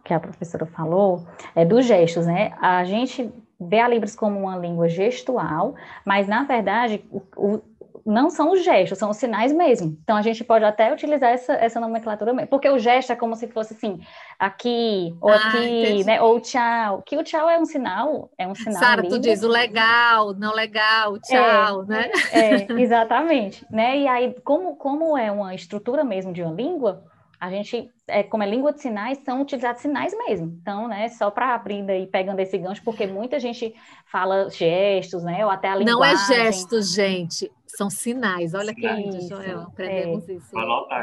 que 0.04 0.14
a 0.14 0.20
professora 0.20 0.66
falou, 0.66 1.26
é 1.56 1.66
dos 1.66 1.86
gestos, 1.86 2.28
né? 2.28 2.54
A 2.62 2.84
gente 2.84 3.32
vê 3.60 3.80
a 3.80 3.88
Libras 3.88 4.16
como 4.16 4.40
uma 4.42 4.58
língua 4.58 4.88
gestual, 4.88 5.74
mas, 6.06 6.28
na 6.28 6.44
verdade, 6.44 7.04
o, 7.10 7.22
o 7.36 7.62
não 8.06 8.30
são 8.30 8.52
os 8.52 8.64
gestos, 8.64 8.98
são 8.98 9.10
os 9.10 9.18
sinais 9.18 9.52
mesmo. 9.52 9.98
Então 10.04 10.18
a 10.18 10.22
gente 10.22 10.44
pode 10.44 10.66
até 10.66 10.92
utilizar 10.92 11.32
essa, 11.32 11.54
essa 11.54 11.80
nomenclatura 11.80 12.34
mesmo, 12.34 12.50
porque 12.50 12.70
o 12.70 12.78
gesto 12.78 13.12
é 13.12 13.16
como 13.16 13.36
se 13.36 13.48
fosse 13.48 13.74
assim, 13.74 14.00
aqui, 14.38 15.16
ou 15.22 15.30
ah, 15.30 15.36
aqui, 15.36 15.58
entendi. 15.58 16.04
né? 16.04 16.22
Ou 16.22 16.40
tchau. 16.40 17.02
Que 17.06 17.18
o 17.18 17.24
tchau 17.24 17.50
é 17.50 17.58
um 17.58 17.66
sinal, 17.66 18.30
é 18.38 18.48
um 18.48 18.56
sinal. 18.56 18.80
Sara, 18.80 19.08
tu 19.08 19.20
diz 19.20 19.44
o 19.44 19.48
legal, 19.48 20.34
não 20.34 20.54
legal, 20.54 21.18
tchau, 21.20 21.84
é, 21.84 21.86
né? 21.86 22.12
É, 22.32 22.74
exatamente. 22.82 23.66
né? 23.70 23.98
E 23.98 24.08
aí, 24.08 24.36
como, 24.44 24.76
como 24.76 25.18
é 25.18 25.32
uma 25.32 25.56
estrutura 25.56 26.04
mesmo 26.04 26.34
de 26.34 26.42
uma 26.42 26.54
língua, 26.54 27.04
a 27.44 27.50
gente, 27.50 27.92
é, 28.08 28.24
como 28.24 28.42
é 28.42 28.50
língua 28.50 28.72
de 28.72 28.82
sinais, 28.82 29.18
são 29.26 29.42
utilizados 29.42 29.82
sinais 29.82 30.18
mesmo. 30.18 30.58
Então, 30.62 30.88
né, 30.88 31.10
só 31.10 31.30
para 31.30 31.54
abrir 31.54 31.84
e 31.90 32.08
pegando 32.08 32.40
esse 32.40 32.58
gancho, 32.58 32.82
porque 32.86 33.06
muita 33.06 33.38
gente 33.38 33.76
fala 34.10 34.50
gestos, 34.50 35.26
né, 35.26 35.44
ou 35.44 35.52
até 35.52 35.68
a 35.68 35.76
linguagem. 35.76 35.94
Não 35.94 36.06
é 36.06 36.16
gestos, 36.16 36.94
gente, 36.94 37.52
são 37.68 37.90
sinais. 37.90 38.54
Olha 38.54 38.74
que 38.74 38.88
lindo, 38.88 39.20
Joel, 39.28 39.64
aprendemos 39.64 40.30
é, 40.30 40.34
isso. 40.36 40.56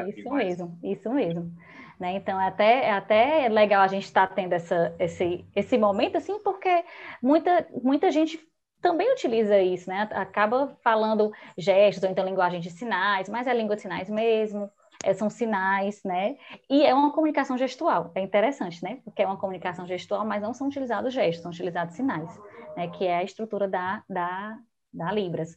Isso 0.08 0.30
mesmo, 0.30 0.78
isso 0.82 1.10
mesmo. 1.10 1.52
Né? 2.00 2.16
Então, 2.16 2.40
é 2.40 2.48
até, 2.48 2.86
é 2.86 2.92
até 2.92 3.48
legal 3.50 3.82
a 3.82 3.88
gente 3.88 4.04
estar 4.04 4.26
tá 4.26 4.34
tendo 4.34 4.54
essa, 4.54 4.94
esse, 4.98 5.44
esse 5.54 5.76
momento, 5.76 6.16
assim, 6.16 6.38
porque 6.38 6.84
muita, 7.22 7.68
muita 7.82 8.10
gente 8.10 8.40
também 8.80 9.12
utiliza 9.12 9.60
isso, 9.60 9.90
né? 9.90 10.08
Acaba 10.12 10.74
falando 10.82 11.32
gestos, 11.58 12.02
ou 12.02 12.08
então 12.08 12.24
linguagem 12.24 12.60
de 12.60 12.70
sinais, 12.70 13.28
mas 13.28 13.46
é 13.46 13.52
língua 13.52 13.76
de 13.76 13.82
sinais 13.82 14.08
mesmo, 14.08 14.70
é, 15.04 15.14
são 15.14 15.30
sinais, 15.30 16.02
né? 16.04 16.36
E 16.68 16.84
é 16.84 16.94
uma 16.94 17.12
comunicação 17.12 17.56
gestual, 17.56 18.12
é 18.14 18.20
interessante, 18.20 18.82
né? 18.82 19.00
Porque 19.04 19.22
é 19.22 19.26
uma 19.26 19.36
comunicação 19.36 19.86
gestual, 19.86 20.24
mas 20.26 20.42
não 20.42 20.52
são 20.52 20.68
utilizados 20.68 21.12
gestos, 21.12 21.42
são 21.42 21.50
utilizados 21.50 21.94
sinais, 21.94 22.30
né? 22.76 22.88
Que 22.88 23.06
é 23.06 23.16
a 23.16 23.24
estrutura 23.24 23.66
da, 23.66 24.02
da, 24.08 24.58
da 24.92 25.12
Libras. 25.12 25.56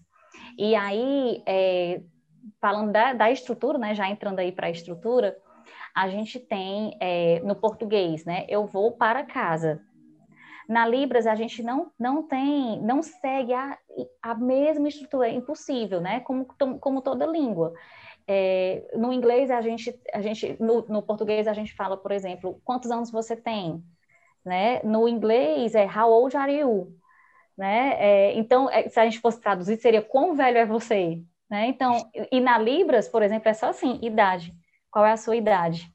E 0.57 0.75
aí, 0.75 1.43
é, 1.45 2.01
falando 2.61 2.91
da, 2.91 3.13
da, 3.13 3.31
estrutura, 3.31 3.77
né? 3.77 3.93
Já 3.93 4.09
entrando 4.09 4.39
aí 4.39 4.51
para 4.51 4.67
a 4.67 4.71
estrutura, 4.71 5.37
a 5.95 6.09
gente 6.09 6.39
tem 6.39 6.97
é, 6.99 7.39
no 7.41 7.55
português, 7.55 8.25
né? 8.25 8.45
Eu 8.47 8.65
vou 8.65 8.93
para 8.93 9.23
casa. 9.23 9.81
Na 10.67 10.87
Libras, 10.87 11.27
a 11.27 11.35
gente 11.35 11.61
não, 11.61 11.91
não 11.99 12.23
tem, 12.23 12.81
não 12.81 13.03
segue 13.03 13.53
a, 13.53 13.77
a 14.21 14.33
mesma 14.33 14.87
estrutura, 14.87 15.27
é 15.27 15.33
impossível, 15.33 15.99
né? 15.99 16.21
Como, 16.21 16.47
como 16.79 17.01
toda 17.01 17.25
língua. 17.25 17.73
É, 18.27 18.89
no 18.95 19.11
inglês, 19.11 19.51
a 19.51 19.61
gente, 19.61 19.93
a 20.13 20.21
gente 20.21 20.55
no, 20.59 20.85
no, 20.87 21.01
português, 21.01 21.47
a 21.47 21.53
gente 21.53 21.73
fala, 21.73 21.97
por 21.97 22.11
exemplo, 22.11 22.61
quantos 22.63 22.89
anos 22.91 23.11
você 23.11 23.35
tem? 23.35 23.83
Né? 24.45 24.81
No 24.83 25.07
inglês, 25.07 25.75
é 25.75 25.85
how 25.85 26.09
old 26.11 26.35
are 26.35 26.53
you? 26.53 26.95
Né? 27.57 27.95
É, 27.99 28.33
então, 28.37 28.69
é, 28.69 28.89
se 28.89 28.99
a 28.99 29.05
gente 29.05 29.19
fosse 29.19 29.39
traduzir, 29.39 29.77
seria 29.77 30.01
quão 30.01 30.35
velho 30.35 30.57
é 30.57 30.65
você? 30.65 31.21
Né? 31.49 31.67
Então, 31.67 32.09
e 32.31 32.39
na 32.39 32.57
Libras, 32.57 33.07
por 33.07 33.21
exemplo, 33.21 33.49
é 33.49 33.53
só 33.53 33.67
assim, 33.67 33.99
idade. 34.01 34.53
Qual 34.89 35.05
é 35.05 35.11
a 35.11 35.17
sua 35.17 35.35
idade? 35.35 35.91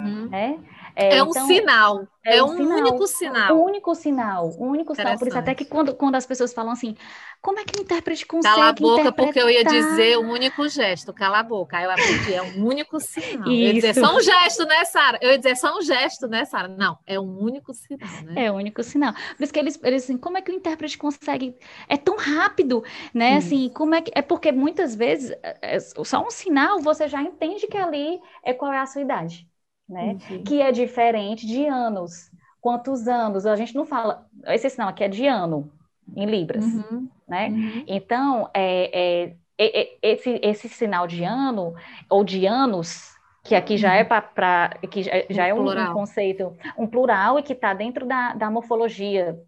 Uhum. 0.00 0.34
É, 0.34 0.58
é, 0.96 1.18
é 1.18 1.22
um 1.22 1.28
então, 1.28 1.46
sinal, 1.46 2.08
é, 2.24 2.38
é 2.38 2.42
um, 2.42 2.56
sinal, 2.56 2.78
único 2.78 3.06
sinal. 3.06 3.54
Um 3.54 3.64
único 3.64 3.94
sinal, 3.94 4.50
um 4.58 4.68
único 4.70 4.94
sinal. 4.94 5.18
Por 5.18 5.28
isso, 5.28 5.38
até 5.38 5.54
que 5.54 5.66
quando, 5.66 5.94
quando 5.94 6.14
as 6.14 6.24
pessoas 6.24 6.54
falam 6.54 6.72
assim, 6.72 6.96
como 7.42 7.60
é 7.60 7.64
que 7.64 7.78
o 7.78 7.82
intérprete 7.82 8.24
consegue 8.24 8.54
Cala 8.54 8.68
a 8.70 8.72
boca, 8.72 9.12
porque 9.12 9.38
eu 9.38 9.50
ia 9.50 9.62
dizer 9.62 10.16
um 10.16 10.30
único 10.30 10.66
gesto, 10.70 11.12
cala 11.12 11.40
a 11.40 11.42
boca. 11.42 11.76
Aí 11.76 11.84
eu 11.84 11.90
aprendi, 11.90 12.32
é 12.32 12.42
um 12.42 12.64
único 12.64 12.98
sinal. 12.98 13.46
Isso. 13.46 13.50
Eu 13.50 13.52
ia 13.52 13.72
dizer 13.74 13.94
só 13.94 14.16
um 14.16 14.20
gesto, 14.22 14.64
né, 14.64 14.84
Sara? 14.86 15.18
Eu 15.20 15.30
ia 15.32 15.38
dizer 15.38 15.56
só 15.56 15.76
um 15.76 15.82
gesto, 15.82 16.26
né, 16.26 16.46
Sara? 16.46 16.66
Não, 16.66 16.98
é 17.06 17.20
um 17.20 17.38
único 17.38 17.74
sinal, 17.74 18.22
né? 18.24 18.46
É 18.46 18.50
um 18.50 18.56
único 18.56 18.82
sinal. 18.82 19.12
Por 19.36 19.44
isso 19.44 19.52
que 19.52 19.60
eles, 19.60 19.78
eles 19.84 20.04
assim, 20.04 20.16
como 20.16 20.38
é 20.38 20.40
que 20.40 20.50
o 20.50 20.54
intérprete 20.54 20.96
consegue? 20.96 21.54
É 21.88 21.98
tão 21.98 22.16
rápido, 22.16 22.82
né? 23.12 23.34
Hum. 23.34 23.36
Assim, 23.36 23.68
como 23.68 23.94
é 23.94 24.00
que. 24.00 24.10
É 24.14 24.22
porque 24.22 24.50
muitas 24.50 24.94
vezes, 24.94 25.30
é, 25.42 25.76
é, 25.76 25.78
só 25.78 26.26
um 26.26 26.30
sinal, 26.30 26.80
você 26.80 27.06
já 27.06 27.20
entende 27.20 27.66
que 27.66 27.76
ali 27.76 28.18
é 28.42 28.54
qual 28.54 28.72
é 28.72 28.78
a 28.78 28.86
sua 28.86 29.02
idade 29.02 29.46
né? 29.88 30.18
Uhum. 30.30 30.42
Que 30.42 30.60
é 30.60 30.72
diferente 30.72 31.46
de 31.46 31.66
anos. 31.66 32.30
Quantos 32.60 33.06
anos? 33.06 33.46
A 33.46 33.54
gente 33.56 33.74
não 33.74 33.86
fala. 33.86 34.26
Esse 34.46 34.68
sinal 34.68 34.88
aqui 34.88 35.04
é 35.04 35.08
de 35.08 35.26
ano, 35.26 35.70
em 36.14 36.26
libras, 36.26 36.64
uhum. 36.64 37.08
né? 37.28 37.48
Uhum. 37.48 37.84
Então, 37.86 38.50
é, 38.52 39.34
é, 39.58 39.70
é, 39.80 39.96
esse, 40.02 40.40
esse 40.42 40.68
sinal 40.68 41.06
de 41.06 41.22
ano, 41.22 41.74
ou 42.10 42.24
de 42.24 42.46
anos, 42.46 43.14
que 43.44 43.54
aqui 43.54 43.76
já 43.76 43.94
é 43.94 44.02
uhum. 44.02 44.08
para. 44.34 44.70
que 44.90 45.02
já, 45.02 45.12
já 45.30 45.46
é 45.46 45.54
um, 45.54 45.68
um, 45.68 45.92
conceito, 45.92 46.56
um 46.76 46.86
plural 46.86 47.38
e 47.38 47.42
que 47.42 47.52
está 47.52 47.72
dentro 47.72 48.04
da, 48.04 48.34
da 48.34 48.50
morfologia. 48.50 49.40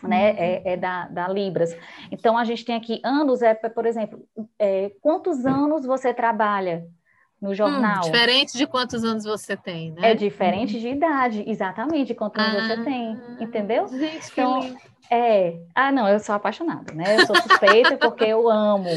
Né, 0.00 0.30
uhum. 0.30 0.36
é, 0.38 0.62
é, 0.64 0.76
da, 0.76 1.08
da 1.08 1.26
Libras. 1.26 1.76
Então, 2.12 2.38
a 2.38 2.44
gente 2.44 2.64
tem 2.64 2.76
aqui 2.76 3.00
anos, 3.02 3.42
é, 3.42 3.52
por 3.52 3.84
exemplo, 3.84 4.24
é, 4.56 4.92
quantos 5.00 5.44
anos 5.44 5.84
você 5.84 6.14
trabalha? 6.14 6.86
No 7.40 7.50
hum, 7.50 7.54
jornal. 7.54 7.98
Hum, 7.98 8.10
diferente 8.10 8.56
de 8.56 8.66
quantos 8.66 9.04
anos 9.04 9.24
você 9.24 9.56
tem, 9.56 9.92
né? 9.92 10.10
É 10.10 10.14
diferente 10.14 10.76
hum. 10.76 10.80
de 10.80 10.88
idade, 10.88 11.44
exatamente, 11.46 12.08
de 12.08 12.14
quantos 12.14 12.42
ah, 12.42 12.48
anos 12.48 12.66
você 12.66 12.84
tem, 12.84 13.20
entendeu? 13.40 13.86
Gente, 13.88 14.30
então, 14.32 14.76
é. 15.10 15.58
Ah, 15.74 15.90
não, 15.90 16.08
eu 16.08 16.18
sou 16.20 16.34
apaixonada, 16.34 16.92
né? 16.92 17.16
Eu 17.16 17.26
sou 17.26 17.36
suspeita 17.36 17.96
porque 17.96 18.24
eu 18.24 18.48
amo. 18.48 18.88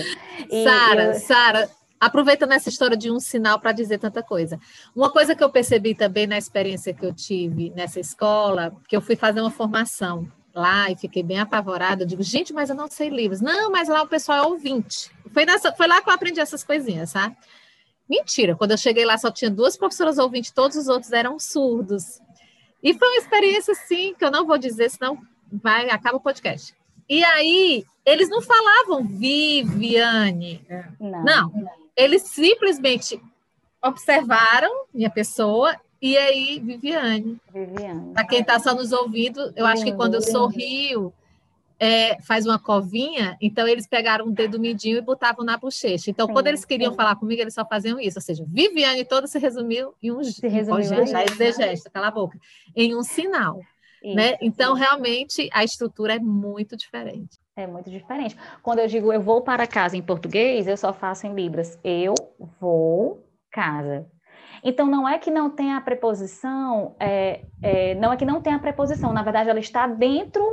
Sara, 0.63 1.03
eu... 1.03 1.13
Sara, 1.15 1.69
aproveitando 1.99 2.51
essa 2.51 2.69
história 2.69 2.97
de 2.97 3.11
um 3.11 3.19
sinal 3.19 3.59
para 3.59 3.71
dizer 3.71 3.99
tanta 3.99 4.23
coisa. 4.23 4.59
Uma 4.95 5.09
coisa 5.09 5.35
que 5.35 5.43
eu 5.43 5.49
percebi 5.49 5.93
também 5.93 6.27
na 6.27 6.37
experiência 6.37 6.93
que 6.93 7.05
eu 7.05 7.13
tive 7.13 7.69
nessa 7.75 7.99
escola, 7.99 8.73
que 8.87 8.95
eu 8.95 9.01
fui 9.01 9.15
fazer 9.15 9.39
uma 9.39 9.51
formação 9.51 10.27
lá 10.53 10.91
e 10.91 10.97
fiquei 10.97 11.23
bem 11.23 11.39
apavorada. 11.39 12.03
Eu 12.03 12.07
digo, 12.07 12.23
gente, 12.23 12.51
mas 12.51 12.69
eu 12.69 12.75
não 12.75 12.87
sei 12.89 13.09
livros. 13.09 13.39
Não, 13.39 13.71
mas 13.71 13.87
lá 13.87 14.01
o 14.01 14.07
pessoal 14.07 14.39
é 14.39 14.47
ouvinte. 14.47 15.11
Foi, 15.33 15.45
nessa, 15.45 15.71
foi 15.71 15.87
lá 15.87 16.01
que 16.01 16.09
eu 16.09 16.13
aprendi 16.13 16.39
essas 16.39 16.63
coisinhas, 16.63 17.11
sabe? 17.11 17.37
Mentira, 18.11 18.57
quando 18.57 18.71
eu 18.71 18.77
cheguei 18.77 19.05
lá 19.05 19.17
só 19.17 19.31
tinha 19.31 19.49
duas 19.49 19.77
professoras 19.77 20.17
ouvintes, 20.17 20.51
todos 20.51 20.75
os 20.75 20.89
outros 20.89 21.13
eram 21.13 21.39
surdos. 21.39 22.19
E 22.83 22.93
foi 22.93 23.07
uma 23.07 23.17
experiência, 23.19 23.71
assim, 23.71 24.13
que 24.13 24.25
eu 24.25 24.29
não 24.29 24.45
vou 24.45 24.57
dizer, 24.57 24.89
senão 24.89 25.17
vai, 25.49 25.89
acaba 25.89 26.17
o 26.17 26.19
podcast. 26.19 26.75
E 27.07 27.23
aí, 27.23 27.85
eles 28.05 28.27
não 28.27 28.41
falavam 28.41 29.07
Viviane. 29.07 30.61
Não. 30.99 31.23
não. 31.23 31.51
Eles 31.95 32.23
simplesmente 32.23 33.17
observaram 33.81 34.87
minha 34.93 35.09
pessoa 35.09 35.79
e 36.01 36.17
aí, 36.17 36.59
Viviane. 36.59 37.39
Viviane. 37.53 38.13
Para 38.13 38.27
quem 38.27 38.41
está 38.41 38.59
só 38.59 38.75
nos 38.75 38.91
ouvindo, 38.91 39.53
eu 39.55 39.65
acho 39.65 39.85
que 39.85 39.93
quando 39.93 40.15
eu 40.15 40.21
sorrio, 40.21 41.13
é, 41.81 42.21
faz 42.21 42.45
uma 42.45 42.59
covinha, 42.59 43.35
então 43.41 43.67
eles 43.67 43.87
pegaram 43.87 44.27
um 44.27 44.31
dedo 44.31 44.59
midinho 44.59 44.99
e 44.99 45.01
botavam 45.01 45.43
na 45.43 45.57
bochecha. 45.57 46.11
Então, 46.11 46.27
sim, 46.27 46.33
quando 46.33 46.45
eles 46.45 46.63
queriam 46.63 46.91
sim. 46.91 46.95
falar 46.95 47.15
comigo, 47.15 47.41
eles 47.41 47.55
só 47.55 47.65
faziam 47.65 47.99
isso. 47.99 48.19
Ou 48.19 48.21
seja, 48.21 48.45
Viviane 48.47 49.03
toda 49.03 49.25
se 49.25 49.39
resumiu 49.39 49.95
em 49.99 50.11
um 50.11 50.23
se 50.23 50.47
resumiu 50.47 51.07
gesto, 51.07 51.89
cala 51.91 52.09
a 52.09 52.11
boca, 52.11 52.37
em 52.75 52.95
um 52.95 53.01
sinal. 53.01 53.59
Isso, 54.03 54.15
né? 54.15 54.37
Então, 54.41 54.75
sim. 54.75 54.81
realmente, 54.81 55.49
a 55.51 55.63
estrutura 55.63 56.17
é 56.17 56.19
muito 56.19 56.77
diferente. 56.77 57.39
É 57.55 57.65
muito 57.65 57.89
diferente. 57.89 58.37
Quando 58.61 58.77
eu 58.77 58.87
digo 58.87 59.11
eu 59.11 59.21
vou 59.21 59.41
para 59.41 59.65
casa 59.65 59.97
em 59.97 60.03
português, 60.03 60.67
eu 60.67 60.77
só 60.77 60.93
faço 60.93 61.25
em 61.25 61.33
libras. 61.33 61.79
Eu 61.83 62.13
vou 62.59 63.25
casa. 63.49 64.05
Então, 64.63 64.85
não 64.87 65.07
é 65.07 65.17
que 65.17 65.31
não 65.31 65.49
tem 65.49 65.73
a 65.73 65.81
preposição, 65.81 66.95
é, 66.99 67.45
é, 67.61 67.95
não 67.95 68.13
é 68.13 68.17
que 68.17 68.25
não 68.25 68.41
tem 68.41 68.53
a 68.53 68.59
preposição, 68.59 69.11
na 69.11 69.23
verdade, 69.23 69.49
ela 69.49 69.59
está 69.59 69.87
dentro 69.87 70.43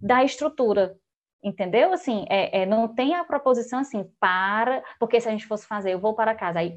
da 0.00 0.24
estrutura, 0.24 0.96
entendeu? 1.42 1.92
Assim, 1.92 2.24
é, 2.28 2.62
é, 2.62 2.66
não 2.66 2.88
tem 2.88 3.14
a 3.14 3.24
proposição 3.24 3.80
assim, 3.80 4.08
para, 4.18 4.82
porque 4.98 5.20
se 5.20 5.28
a 5.28 5.30
gente 5.30 5.46
fosse 5.46 5.66
fazer, 5.66 5.92
eu 5.92 6.00
vou 6.00 6.14
para 6.14 6.34
casa, 6.34 6.60
aí 6.60 6.76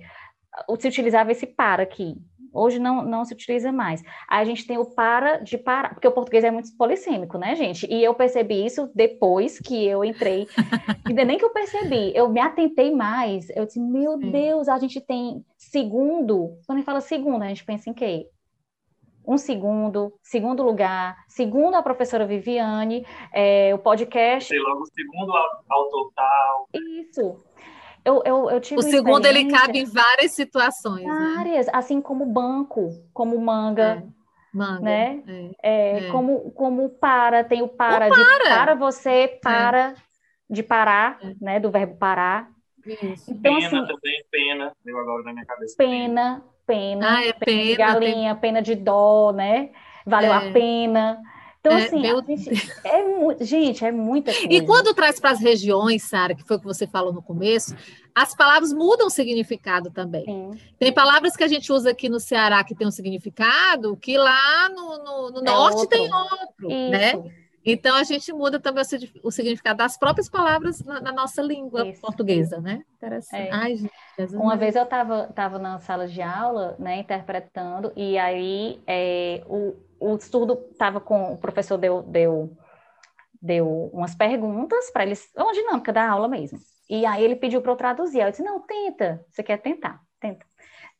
se 0.79 0.87
utilizava 0.87 1.31
esse 1.31 1.47
para 1.47 1.83
aqui, 1.83 2.15
Hoje 2.55 2.79
não, 2.79 3.03
não 3.03 3.25
se 3.25 3.33
utiliza 3.33 3.71
mais. 3.71 4.01
Aí 4.27 4.41
a 4.41 4.45
gente 4.45 4.65
tem 4.65 4.77
o 4.77 4.85
para 4.85 5.37
de 5.37 5.57
parar, 5.57 5.93
porque 5.93 6.07
o 6.07 6.11
português 6.11 6.43
é 6.43 6.51
muito 6.51 6.75
polissêmico, 6.77 7.37
né, 7.37 7.55
gente? 7.55 7.85
E 7.91 8.03
eu 8.03 8.13
percebi 8.13 8.65
isso 8.65 8.89
depois 8.95 9.59
que 9.59 9.85
eu 9.85 10.03
entrei. 10.03 10.47
Ainda 11.05 11.25
nem 11.25 11.37
que 11.37 11.45
eu 11.45 11.51
percebi, 11.51 12.11
eu 12.15 12.29
me 12.29 12.39
atentei 12.39 12.91
mais. 12.91 13.49
Eu 13.49 13.65
disse, 13.65 13.79
meu 13.79 14.17
Sim. 14.17 14.31
Deus, 14.31 14.67
a 14.67 14.79
gente 14.79 15.01
tem 15.01 15.43
segundo. 15.57 16.57
Quando 16.65 16.77
a 16.77 16.79
gente 16.79 16.85
fala 16.85 17.01
segundo, 17.01 17.43
a 17.43 17.47
gente 17.47 17.65
pensa 17.65 17.89
em 17.89 17.93
quê? 17.93 18.27
um 19.27 19.37
segundo, 19.37 20.13
segundo 20.21 20.63
lugar, 20.63 21.17
segundo 21.27 21.75
a 21.75 21.81
professora 21.81 22.25
Viviane, 22.25 23.05
é, 23.33 23.73
o 23.73 23.79
podcast. 23.79 24.49
Sei 24.49 24.59
logo, 24.59 24.85
segundo 24.85 25.33
ao 25.67 25.89
total. 25.89 26.69
Isso. 26.73 27.43
Eu, 28.05 28.21
eu, 28.23 28.51
eu 28.51 28.61
tive 28.61 28.79
o 28.79 28.83
segundo 28.83 29.25
ele 29.25 29.45
cabe 29.49 29.79
em 29.79 29.85
várias 29.85 30.33
situações. 30.33 31.03
Né? 31.03 31.33
Várias, 31.35 31.65
né? 31.65 31.71
assim 31.73 31.99
como 31.99 32.23
banco, 32.23 32.91
como 33.11 33.39
manga. 33.41 34.03
É. 34.11 34.15
Manga, 34.53 34.79
né? 34.79 35.23
É, 35.27 35.49
é, 35.63 36.07
é. 36.07 36.11
Como, 36.11 36.51
como 36.51 36.87
para, 36.89 37.43
tem 37.43 37.63
o 37.63 37.67
para, 37.67 38.05
o 38.05 38.09
para. 38.09 38.37
de 38.37 38.43
para 38.43 38.75
você, 38.75 39.09
é. 39.09 39.27
para, 39.27 39.95
de 40.47 40.61
parar, 40.61 41.17
é. 41.21 41.33
né? 41.41 41.59
Do 41.59 41.71
verbo 41.71 41.97
parar. 41.97 42.49
Isso. 42.85 43.31
Então, 43.31 43.55
pena 43.55 43.67
assim, 43.67 43.87
também, 43.87 44.23
pena, 44.31 44.71
veio 44.85 44.97
agora 44.99 45.23
na 45.23 45.33
minha 45.33 45.45
cabeça. 45.45 45.75
Pena, 45.75 46.43
pena, 46.67 47.17
ah, 47.17 47.25
é 47.25 47.33
pena, 47.33 47.45
pena 47.45 47.63
de 47.63 47.75
galinha, 47.75 48.31
tem... 48.33 48.41
pena 48.41 48.61
de 48.61 48.75
dó, 48.75 49.33
né? 49.33 49.71
Valeu 50.05 50.31
a 50.31 50.51
pena. 50.51 51.19
Então, 51.65 51.77
é, 51.77 51.85
assim, 51.85 51.99
meu... 51.99 52.23
gente, 52.27 52.71
é 52.83 53.03
muito, 53.03 53.43
gente, 53.43 53.85
é 53.85 53.91
muita 53.91 54.31
coisa. 54.31 54.47
E 54.53 54.61
quando 54.63 54.93
traz 54.93 55.19
para 55.19 55.31
as 55.31 55.39
regiões, 55.39 56.03
Sara, 56.03 56.35
que 56.35 56.43
foi 56.43 56.57
o 56.57 56.59
que 56.59 56.65
você 56.65 56.85
falou 56.85 57.11
no 57.11 57.23
começo, 57.23 57.75
as 58.13 58.35
palavras 58.35 58.71
mudam 58.71 59.07
o 59.07 59.09
significado 59.09 59.89
também. 59.89 60.25
Sim. 60.25 60.51
Tem 60.77 60.93
palavras 60.93 61.35
que 61.35 61.43
a 61.43 61.47
gente 61.47 61.73
usa 61.73 61.89
aqui 61.89 62.07
no 62.07 62.19
Ceará 62.19 62.63
que 62.63 62.75
tem 62.75 62.87
um 62.87 62.91
significado 62.91 63.97
que 63.97 64.15
lá 64.15 64.69
no, 64.69 65.03
no, 65.03 65.31
no 65.31 65.39
é 65.39 65.43
norte 65.43 65.77
outro. 65.77 65.89
tem 65.89 66.13
outro, 66.13 66.69
né? 66.91 67.07
Isso. 67.09 67.23
né? 67.23 67.44
Então 67.65 67.95
a 67.95 68.03
gente 68.03 68.31
muda 68.31 68.59
também 68.59 68.83
o, 69.23 69.31
significado 69.31 69.77
das 69.77 69.97
próprias 69.97 70.29
palavras 70.29 70.83
na, 70.83 71.01
na 71.01 71.11
nossa 71.11 71.41
língua 71.41 71.87
Isso. 71.87 71.99
portuguesa, 71.99 72.61
né? 72.61 72.83
Interessante. 72.95 73.47
É. 73.47 73.51
Ai, 73.51 73.75
gente, 73.75 74.35
Uma 74.35 74.55
vez 74.55 74.75
eu 74.75 74.83
estava 74.83 75.27
tava 75.33 75.57
na 75.57 75.79
sala 75.79 76.07
de 76.07 76.21
aula, 76.21 76.75
né, 76.77 76.99
interpretando, 76.99 77.91
e 77.95 78.17
aí 78.19 78.79
é, 78.85 79.43
o, 79.47 79.75
o 79.99 80.19
surdo 80.19 80.67
estava 80.71 81.01
com 81.01 81.33
o 81.33 81.37
professor 81.37 81.77
deu, 81.77 82.03
deu, 82.03 82.55
deu 83.41 83.89
umas 83.91 84.13
perguntas 84.13 84.91
para 84.91 85.03
eles, 85.03 85.27
é 85.35 85.41
uma 85.41 85.53
dinâmica 85.53 85.91
da 85.91 86.07
aula 86.07 86.27
mesmo. 86.27 86.59
E 86.87 87.03
aí 87.03 87.23
ele 87.23 87.35
pediu 87.35 87.63
para 87.63 87.71
eu 87.71 87.75
traduzir. 87.75 88.21
Eu 88.21 88.29
disse: 88.29 88.43
"Não, 88.43 88.61
tenta. 88.61 89.25
Você 89.29 89.41
quer 89.41 89.57
tentar? 89.57 89.99
Tenta. 90.19 90.45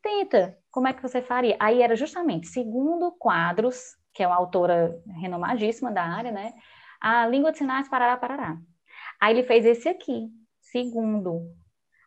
Tenta. 0.01 0.57
Como 0.71 0.87
é 0.87 0.93
que 0.93 1.01
você 1.01 1.21
faria?" 1.21 1.55
Aí 1.59 1.83
era 1.83 1.95
justamente 1.95 2.47
segundo 2.47 3.11
Quadros, 3.11 3.95
que 4.15 4.23
é 4.23 4.27
uma 4.27 4.37
autora 4.37 4.97
renomadíssima 5.19 5.91
da 5.91 6.01
área, 6.01 6.31
né? 6.31 6.53
A 7.01 7.27
língua 7.27 7.51
de 7.51 7.59
sinais 7.59 7.89
parará 7.89 8.17
parará. 8.17 8.57
Aí 9.21 9.35
ele 9.35 9.43
fez 9.43 9.65
esse 9.65 9.89
aqui, 9.89 10.29
segundo. 10.61 11.41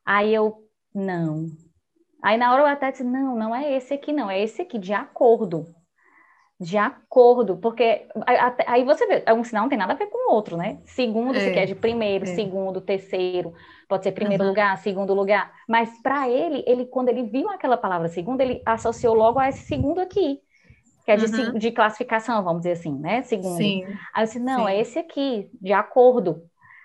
Aí 0.04 0.34
eu 0.34 0.64
não. 0.94 1.46
Aí 2.22 2.36
na 2.36 2.52
hora 2.52 2.62
eu 2.62 2.66
até 2.66 2.90
disse: 2.90 3.04
"Não, 3.04 3.36
não 3.36 3.54
é 3.54 3.76
esse 3.76 3.94
aqui 3.94 4.12
não, 4.12 4.30
é 4.30 4.40
esse 4.42 4.62
aqui 4.62 4.78
de 4.78 4.92
acordo." 4.92 5.66
de 6.60 6.76
acordo, 6.76 7.56
porque 7.56 8.08
aí 8.66 8.82
você 8.82 9.06
vê, 9.06 9.24
um 9.32 9.44
sinal 9.44 9.62
não 9.62 9.68
tem 9.68 9.78
nada 9.78 9.92
a 9.92 9.96
ver 9.96 10.06
com 10.06 10.28
o 10.28 10.34
outro, 10.34 10.56
né? 10.56 10.80
Segundo, 10.84 11.36
é, 11.36 11.40
se 11.40 11.52
quer 11.52 11.66
de 11.66 11.74
primeiro, 11.76 12.24
é. 12.24 12.34
segundo, 12.34 12.80
terceiro, 12.80 13.54
pode 13.88 14.02
ser 14.02 14.10
primeiro 14.10 14.42
uhum. 14.42 14.48
lugar, 14.48 14.76
segundo 14.78 15.14
lugar, 15.14 15.52
mas 15.68 16.02
para 16.02 16.28
ele, 16.28 16.64
ele 16.66 16.84
quando 16.86 17.10
ele 17.10 17.22
viu 17.22 17.48
aquela 17.48 17.76
palavra 17.76 18.08
segundo, 18.08 18.40
ele 18.40 18.60
associou 18.66 19.14
logo 19.14 19.38
a 19.38 19.48
esse 19.48 19.66
segundo 19.66 20.00
aqui, 20.00 20.40
que 21.08 21.12
é 21.12 21.16
de, 21.16 21.24
uhum. 21.24 21.58
de 21.58 21.70
classificação, 21.70 22.44
vamos 22.44 22.60
dizer 22.60 22.72
assim, 22.72 22.92
né? 22.92 23.22
Segundo. 23.22 23.56
Sim. 23.56 23.82
Aí 24.12 24.22
eu 24.22 24.26
disse, 24.26 24.38
não, 24.38 24.66
Sim. 24.66 24.70
é 24.70 24.80
esse 24.80 24.98
aqui, 24.98 25.48
de 25.58 25.72
acordo. 25.72 26.42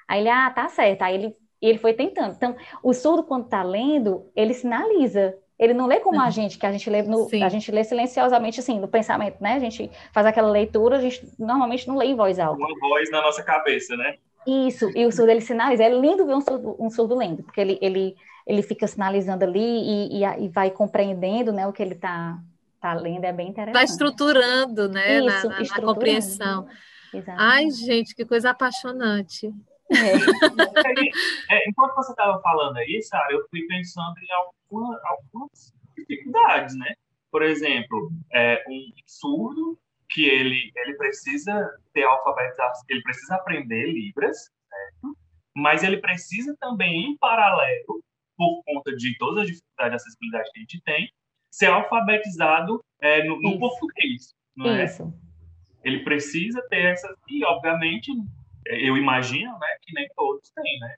Aí 0.08 0.22
ele, 0.22 0.30
ah, 0.30 0.50
tá 0.50 0.70
certo. 0.70 1.02
Aí 1.02 1.16
ele, 1.16 1.36
ele 1.62 1.78
foi 1.78 1.92
tentando. 1.92 2.34
Então, 2.34 2.56
o 2.82 2.94
surdo, 2.94 3.24
quando 3.24 3.50
tá 3.50 3.62
lendo, 3.62 4.32
ele 4.34 4.54
sinaliza 4.54 5.36
ele 5.60 5.74
não 5.74 5.86
lê 5.86 6.00
como 6.00 6.20
a 6.20 6.30
gente, 6.30 6.58
que 6.58 6.66
a 6.66 6.72
gente 6.72 6.90
lê, 6.90 7.04
no, 7.04 7.28
a 7.42 7.48
gente 7.48 7.72
lê 7.72 7.84
silenciosamente, 7.84 8.60
assim, 8.60 8.80
no 8.80 8.88
pensamento, 8.88 9.38
né? 9.40 9.54
A 9.54 9.60
gente 9.60 9.90
faz 10.12 10.26
aquela 10.26 10.50
leitura, 10.50 10.98
a 10.98 11.00
gente 11.00 11.26
normalmente 11.38 11.88
não 11.88 11.96
lê 11.96 12.08
em 12.08 12.16
voz 12.16 12.40
alta. 12.40 12.58
Uma 12.58 12.80
voz 12.80 13.10
na 13.12 13.22
nossa 13.22 13.44
cabeça, 13.44 13.96
né? 13.96 14.16
Isso, 14.46 14.90
e 14.98 15.06
o 15.06 15.12
surdo 15.12 15.32
ele 15.32 15.42
sinaliza. 15.42 15.84
É 15.84 15.90
lindo 15.90 16.26
ver 16.26 16.36
um 16.36 16.42
surdo, 16.42 16.76
um 16.80 16.90
surdo 16.90 17.16
lendo, 17.16 17.44
porque 17.44 17.62
ele, 17.62 17.78
ele, 17.82 18.16
ele 18.48 18.62
fica 18.64 18.88
sinalizando 18.88 19.46
ali 19.46 19.62
e, 19.62 20.24
e, 20.24 20.46
e 20.46 20.50
vai 20.50 20.72
compreendendo 20.72 21.54
né, 21.54 21.68
o 21.68 21.72
que 21.72 21.84
ele 21.84 21.94
está 21.94 22.38
tá 22.84 22.94
lendo, 22.94 23.24
é 23.24 23.32
bem 23.32 23.48
interessante. 23.48 23.74
Vai 23.74 23.86
estruturando, 23.86 24.90
né, 24.90 25.20
Isso, 25.20 25.48
na, 25.48 25.60
na, 25.60 25.66
na 25.66 25.82
compreensão. 25.82 26.68
Exatamente. 27.14 27.42
Ai, 27.42 27.72
gente, 27.72 28.14
que 28.14 28.26
coisa 28.26 28.50
apaixonante. 28.50 29.48
É. 29.90 31.56
é, 31.56 31.70
enquanto 31.70 31.96
você 31.96 32.12
estava 32.12 32.42
falando 32.42 32.76
aí, 32.78 33.02
Sara, 33.04 33.32
eu 33.32 33.48
fui 33.50 33.66
pensando 33.68 34.16
em 34.18 34.32
alguma, 34.32 35.00
algumas 35.06 35.74
dificuldades, 35.98 36.76
né? 36.76 36.94
Por 37.32 37.42
exemplo, 37.42 38.12
é, 38.34 38.62
um 38.68 38.82
surdo 39.06 39.80
que 40.10 40.26
ele, 40.26 40.70
ele 40.76 40.96
precisa 40.96 41.72
ter 41.94 42.04
alfabetização, 42.04 42.84
ele 42.90 43.02
precisa 43.02 43.36
aprender 43.36 43.86
Libras, 43.86 44.38
certo? 44.70 45.18
mas 45.56 45.84
ele 45.84 45.98
precisa 45.98 46.56
também, 46.60 47.12
em 47.12 47.18
paralelo, 47.18 48.04
por 48.36 48.62
conta 48.66 48.96
de 48.96 49.18
todas 49.18 49.44
as 49.44 49.48
dificuldades 49.48 49.92
de 49.92 49.96
acessibilidade 49.96 50.52
que 50.52 50.60
a 50.60 50.62
gente 50.62 50.82
tem, 50.82 51.10
ser 51.54 51.68
alfabetizado 51.68 52.84
é, 53.00 53.24
no, 53.26 53.40
no 53.40 53.60
português, 53.60 54.34
não 54.58 54.72
é? 54.72 54.86
Isso. 54.86 55.14
Ele 55.84 56.00
precisa 56.04 56.60
ter 56.68 56.86
essa... 56.86 57.16
E, 57.30 57.46
obviamente, 57.46 58.12
eu 58.66 58.98
imagino, 58.98 59.52
né, 59.60 59.68
que 59.84 59.94
nem 59.94 60.08
todos 60.16 60.50
têm, 60.50 60.80
né? 60.80 60.96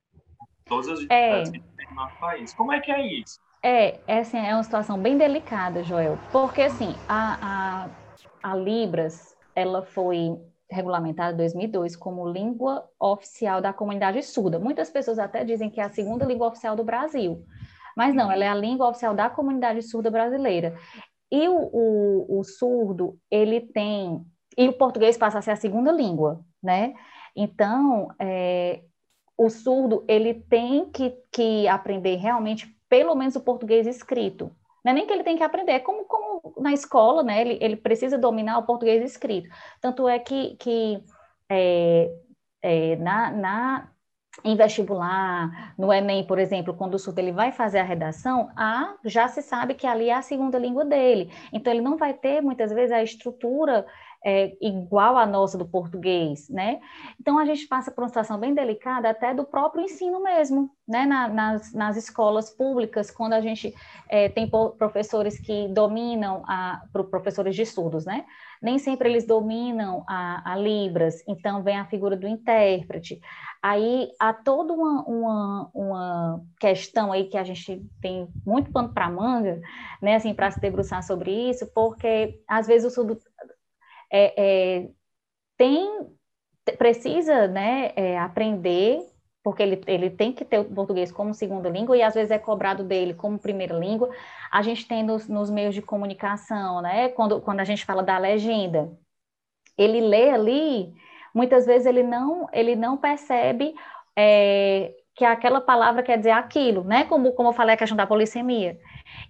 Todas 0.64 0.88
as 0.88 1.00
é. 1.10 1.42
dificuldades 1.42 1.50
é. 1.50 1.52
que 1.52 1.76
tem 1.76 1.88
no 1.90 1.96
nosso 1.96 2.18
país. 2.20 2.54
Como 2.54 2.72
é 2.72 2.80
que 2.80 2.90
é 2.90 3.06
isso? 3.06 3.38
É, 3.62 4.00
é, 4.08 4.20
assim, 4.20 4.38
é 4.38 4.54
uma 4.54 4.64
situação 4.64 4.98
bem 4.98 5.18
delicada, 5.18 5.84
Joel, 5.84 6.18
porque 6.32 6.62
assim, 6.62 6.96
a, 7.10 7.90
a, 8.44 8.52
a 8.52 8.56
Libras, 8.56 9.36
ela 9.54 9.82
foi 9.82 10.38
regulamentada 10.70 11.34
em 11.34 11.38
2002 11.38 11.98
como 11.98 12.32
língua 12.32 12.90
oficial 12.98 13.62
da 13.62 13.74
comunidade 13.74 14.24
surda. 14.24 14.58
Muitas 14.58 14.90
pessoas 14.90 15.20
até 15.20 15.44
dizem 15.44 15.70
que 15.70 15.82
é 15.82 15.84
a 15.84 15.90
segunda 15.90 16.24
língua 16.24 16.48
oficial 16.48 16.78
do 16.78 16.84
Brasil, 16.84 17.44
mas 17.96 18.14
não, 18.14 18.32
ela 18.32 18.44
é 18.44 18.48
a 18.48 18.56
língua 18.56 18.90
oficial 18.90 19.14
da 19.14 19.30
comunidade 19.30 19.82
surda 19.82 20.12
brasileira. 20.12 20.78
E 21.32 21.48
o, 21.48 21.58
o, 21.58 22.40
o 22.40 22.44
surdo, 22.44 23.18
ele 23.30 23.62
tem... 23.62 24.26
E 24.58 24.68
o 24.68 24.74
português 24.74 25.18
passa 25.18 25.40
a 25.40 25.42
ser 25.42 25.52
a 25.52 25.56
segunda 25.56 25.92
língua, 25.92 26.44
né? 26.64 26.94
Então, 27.36 28.10
é, 28.20 28.84
o 29.38 29.50
surdo 29.50 30.06
ele 30.08 30.34
tem 30.34 30.90
que, 30.92 31.14
que 31.32 31.68
aprender 31.68 32.16
realmente 32.16 32.74
pelo 32.88 33.16
menos 33.16 33.36
o 33.36 33.42
português 33.42 33.86
escrito. 33.88 34.52
Não 34.84 34.92
é 34.92 34.96
nem 34.96 35.08
que 35.08 35.12
ele 35.12 35.24
tem 35.24 35.36
que 35.36 35.44
aprender, 35.44 35.74
é 35.74 35.80
como, 35.80 36.06
como 36.06 36.54
na 36.60 36.72
escola, 36.72 37.24
né? 37.24 37.42
Ele, 37.42 37.58
ele 37.60 37.76
precisa 37.76 38.18
dominar 38.18 38.60
o 38.60 38.66
português 38.66 39.04
escrito. 39.04 39.50
Tanto 39.82 40.08
é 40.08 40.20
que, 40.20 40.56
que 40.58 41.04
é, 41.50 42.12
é, 42.62 42.96
na, 42.98 43.32
na, 43.32 43.92
em 44.44 44.56
vestibular, 44.56 45.74
no 45.78 45.92
Enem, 45.92 46.26
por 46.26 46.38
exemplo, 46.38 46.74
quando 46.74 46.96
o 46.96 47.00
surdo 47.00 47.20
ele 47.20 47.32
vai 47.32 47.52
fazer 47.52 47.80
a 47.80 47.84
redação, 47.84 48.50
a, 48.56 48.96
já 49.04 49.28
se 49.28 49.42
sabe 49.42 49.74
que 49.74 49.88
ali 49.88 50.10
é 50.10 50.14
a 50.14 50.22
segunda 50.22 50.58
língua 50.60 50.84
dele. 50.84 51.32
Então, 51.54 51.72
ele 51.72 51.82
não 51.82 51.98
vai 51.98 52.14
ter, 52.14 52.42
muitas 52.42 52.72
vezes, 52.72 52.92
a 52.92 53.02
estrutura 53.02 53.86
é, 54.26 54.58
igual 54.60 55.16
à 55.18 55.26
nossa 55.26 55.56
do 55.56 55.68
português, 55.68 56.50
né? 56.50 56.80
Então 57.22 57.38
a 57.38 57.46
gente 57.46 57.68
passa 57.68 57.92
por 57.92 58.02
uma 58.02 58.08
situação 58.08 58.40
bem 58.40 58.56
delicada 58.56 59.08
até 59.08 59.36
do 59.36 59.46
próprio 59.46 59.84
ensino 59.84 60.22
mesmo, 60.24 60.72
né? 60.88 61.06
Na, 61.06 61.28
nas, 61.28 61.72
nas 61.74 61.96
escolas 61.96 62.50
públicas, 62.50 63.12
quando 63.12 63.34
a 63.34 63.42
gente 63.42 63.72
é, 64.10 64.28
tem 64.28 64.50
professores 64.50 65.40
que 65.40 65.68
dominam, 65.68 66.44
a, 66.48 66.82
professores 67.12 67.56
de 67.56 67.62
estudos, 67.62 68.04
né? 68.04 68.26
Nem 68.64 68.80
sempre 68.80 69.10
eles 69.10 69.28
dominam 69.28 70.04
a, 70.08 70.54
a 70.54 70.56
Libras, 70.56 71.24
então 71.28 71.62
vem 71.62 71.78
a 71.78 71.86
figura 71.86 72.18
do 72.18 72.28
intérprete. 72.28 73.22
Aí 73.62 74.10
há 74.20 74.34
toda 74.34 74.74
uma, 74.74 75.04
uma, 75.04 75.72
uma 75.72 76.42
questão 76.60 77.12
aí 77.12 77.26
que 77.26 77.38
a 77.38 77.44
gente 77.44 77.86
tem 78.02 78.28
muito 78.44 78.72
pano 78.72 78.92
para 78.92 79.10
manga, 79.10 79.62
né? 80.02 80.16
Assim, 80.16 80.34
para 80.34 80.50
se 80.50 80.60
debruçar 80.60 81.04
sobre 81.04 81.32
isso, 81.50 81.72
porque 81.76 82.42
às 82.48 82.66
vezes 82.66 82.88
o 82.88 82.96
é, 84.12 84.34
é, 84.38 84.90
tem 85.58 86.10
precisa 86.78 87.48
né, 87.48 87.92
é, 87.96 88.18
aprender, 88.18 89.00
porque 89.44 89.62
ele, 89.62 89.82
ele 89.86 90.10
tem 90.10 90.34
que 90.34 90.44
ter 90.44 90.60
o 90.60 90.66
português 90.66 91.12
como 91.12 91.34
segunda 91.34 91.70
língua 91.70 91.96
e 91.96 92.02
às 92.02 92.16
vezes 92.16 92.32
é 92.32 92.40
cobrado 92.40 92.84
dele 92.84 93.14
como 93.14 93.38
primeira 93.38 93.78
língua. 93.78 94.10
A 94.52 94.62
gente 94.62 94.88
tem 94.88 95.04
nos, 95.04 95.28
nos 95.28 95.50
meios 95.50 95.76
de 95.76 95.82
comunicação, 95.82 96.82
né, 96.82 97.10
quando, 97.10 97.40
quando 97.42 97.60
a 97.60 97.64
gente 97.64 97.86
fala 97.86 98.02
da 98.02 98.18
legenda, 98.18 98.92
ele 99.78 100.02
lê 100.02 100.30
ali 100.30 100.94
muitas 101.36 101.66
vezes 101.66 101.86
ele 101.86 102.02
não, 102.02 102.48
ele 102.54 102.78
não 102.78 102.96
percebe 102.96 103.76
é, 104.18 104.96
que 105.16 105.24
aquela 105.24 105.62
palavra 105.62 106.04
quer 106.04 106.18
dizer 106.18 106.32
aquilo, 106.32 106.84
né? 106.84 107.06
Como, 107.06 107.32
como 107.32 107.50
eu 107.50 107.54
falei, 107.54 107.76
a 107.76 107.78
questão 107.78 107.96
da 107.96 108.06
polissemia. 108.06 108.78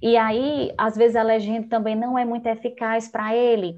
E 0.02 0.18
aí, 0.18 0.74
às 0.78 0.98
vezes, 0.98 1.16
a 1.16 1.22
legenda 1.22 1.68
também 1.70 1.96
não 1.96 2.18
é 2.18 2.26
muito 2.26 2.48
eficaz 2.48 3.08
para 3.08 3.36
ele, 3.36 3.78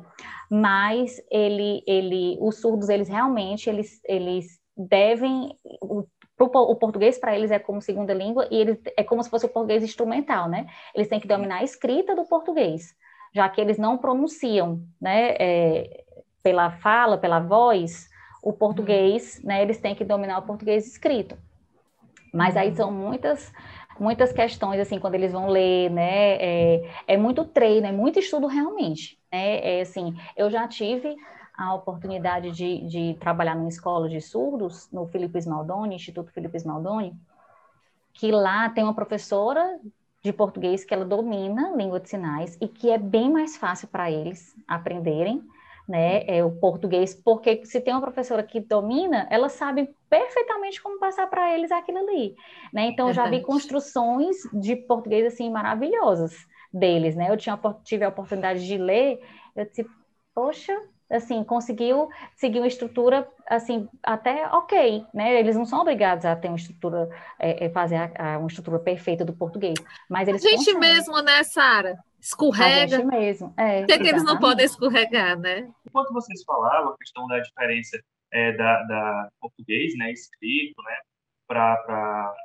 mas 0.49 1.21
ele, 1.29 1.83
ele, 1.85 2.37
os 2.39 2.61
surdos, 2.61 2.87
eles 2.87 3.09
realmente, 3.09 3.69
eles, 3.69 3.99
eles 4.05 4.57
devem, 4.75 5.53
o, 5.81 6.05
o 6.39 6.75
português 6.75 7.19
para 7.19 7.35
eles 7.35 7.51
é 7.51 7.59
como 7.59 7.81
segunda 7.81 8.13
língua 8.13 8.47
e 8.49 8.55
eles, 8.55 8.79
é 8.95 9.03
como 9.03 9.21
se 9.21 9.29
fosse 9.29 9.45
o 9.45 9.49
português 9.49 9.83
instrumental, 9.83 10.47
né? 10.47 10.65
Eles 10.95 11.09
têm 11.09 11.19
que 11.19 11.27
dominar 11.27 11.57
a 11.57 11.63
escrita 11.63 12.15
do 12.15 12.23
português, 12.23 12.95
já 13.35 13.49
que 13.49 13.59
eles 13.59 13.77
não 13.77 13.97
pronunciam, 13.97 14.81
né? 15.01 15.35
É, 15.37 16.05
pela 16.41 16.71
fala, 16.71 17.17
pela 17.17 17.41
voz, 17.41 18.07
o 18.41 18.53
português, 18.53 19.43
né? 19.43 19.61
Eles 19.61 19.77
têm 19.77 19.93
que 19.93 20.05
dominar 20.05 20.37
o 20.37 20.43
português 20.43 20.87
escrito. 20.87 21.37
Mas 22.33 22.55
aí 22.57 22.75
são 22.75 22.91
muitas 22.91 23.51
muitas 23.99 24.31
questões 24.31 24.79
assim 24.79 24.99
quando 24.99 25.15
eles 25.15 25.31
vão 25.31 25.47
ler, 25.47 25.89
né? 25.89 26.35
É, 26.35 26.91
é 27.07 27.17
muito 27.17 27.43
treino, 27.45 27.87
é 27.87 27.91
muito 27.91 28.19
estudo 28.19 28.47
realmente. 28.47 29.19
Né? 29.31 29.79
É, 29.79 29.81
assim, 29.81 30.15
eu 30.35 30.49
já 30.49 30.67
tive 30.67 31.15
a 31.57 31.73
oportunidade 31.73 32.51
de, 32.51 32.87
de 32.87 33.17
trabalhar 33.19 33.55
numa 33.55 33.69
escola 33.69 34.07
de 34.07 34.21
surdos 34.21 34.89
no 34.91 35.07
Felipe 35.07 35.39
Smaldoni, 35.39 35.95
Instituto 35.95 36.31
Felipe 36.31 36.57
Smaldoni, 36.57 37.15
que 38.13 38.31
lá 38.31 38.69
tem 38.69 38.83
uma 38.83 38.93
professora 38.93 39.79
de 40.23 40.31
português 40.31 40.83
que 40.83 40.93
ela 40.93 41.05
domina 41.05 41.71
língua 41.75 41.99
de 41.99 42.09
sinais 42.09 42.57
e 42.61 42.67
que 42.67 42.91
é 42.91 42.97
bem 42.97 43.31
mais 43.31 43.57
fácil 43.57 43.87
para 43.87 44.11
eles 44.11 44.55
aprenderem 44.67 45.43
né, 45.87 46.23
é 46.27 46.43
o 46.43 46.51
português, 46.51 47.15
porque 47.15 47.65
se 47.65 47.79
tem 47.79 47.93
uma 47.93 48.01
professora 48.01 48.43
que 48.43 48.59
domina, 48.59 49.25
ela 49.29 49.47
sabe 49.47 49.89
perfeitamente 50.09 50.81
como 50.81 50.99
passar 50.99 51.27
para 51.27 51.53
eles 51.53 51.71
aquilo 51.71 51.99
ali, 51.99 52.35
né? 52.73 52.87
Então, 52.87 53.07
eu 53.07 53.13
já 53.13 53.29
vi 53.29 53.41
construções 53.41 54.35
de 54.53 54.75
português, 54.75 55.25
assim, 55.25 55.49
maravilhosas 55.49 56.35
deles, 56.73 57.15
né? 57.15 57.29
Eu 57.29 57.37
tinha, 57.37 57.57
tive 57.83 58.03
a 58.03 58.09
oportunidade 58.09 58.65
de 58.65 58.77
ler, 58.77 59.21
eu 59.55 59.65
disse, 59.65 59.85
poxa, 60.35 60.77
assim, 61.09 61.43
conseguiu 61.43 62.09
seguir 62.35 62.59
uma 62.59 62.67
estrutura, 62.67 63.27
assim, 63.47 63.87
até 64.03 64.45
ok, 64.47 65.05
né? 65.13 65.39
Eles 65.39 65.55
não 65.55 65.65
são 65.65 65.79
obrigados 65.79 66.25
a 66.25 66.35
ter 66.35 66.49
uma 66.49 66.57
estrutura, 66.57 67.09
é, 67.39 67.65
é 67.65 67.69
fazer 67.69 67.95
a, 67.95 68.33
a, 68.35 68.37
uma 68.37 68.47
estrutura 68.47 68.77
perfeita 68.79 69.23
do 69.23 69.33
português, 69.33 69.75
mas 70.09 70.27
eles 70.27 70.43
A 70.45 70.49
gente 70.49 70.73
conseguem. 70.73 70.79
mesmo, 70.79 71.21
né, 71.21 71.43
Sara? 71.43 71.97
Escorrega. 72.27 73.05
Mesmo, 73.05 73.53
é. 73.57 73.79
Por 73.79 73.87
que, 73.87 73.99
que 73.99 74.07
eles 74.09 74.23
não 74.25 74.37
podem 74.37 74.65
escorregar, 74.65 75.39
né? 75.39 75.71
Enquanto 75.87 76.11
vocês 76.11 76.43
falavam 76.43 76.91
a 76.91 76.97
questão 76.97 77.25
da 77.25 77.39
diferença 77.39 77.97
é, 78.33 78.51
da, 78.51 78.83
da 78.83 79.29
português, 79.39 79.97
né, 79.97 80.11
escrito, 80.11 80.81
né, 80.83 80.97
para 81.47 82.35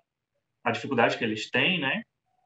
a 0.63 0.71
dificuldade 0.71 1.19
que 1.19 1.25
eles 1.25 1.51
têm, 1.51 1.81
né, 1.81 2.05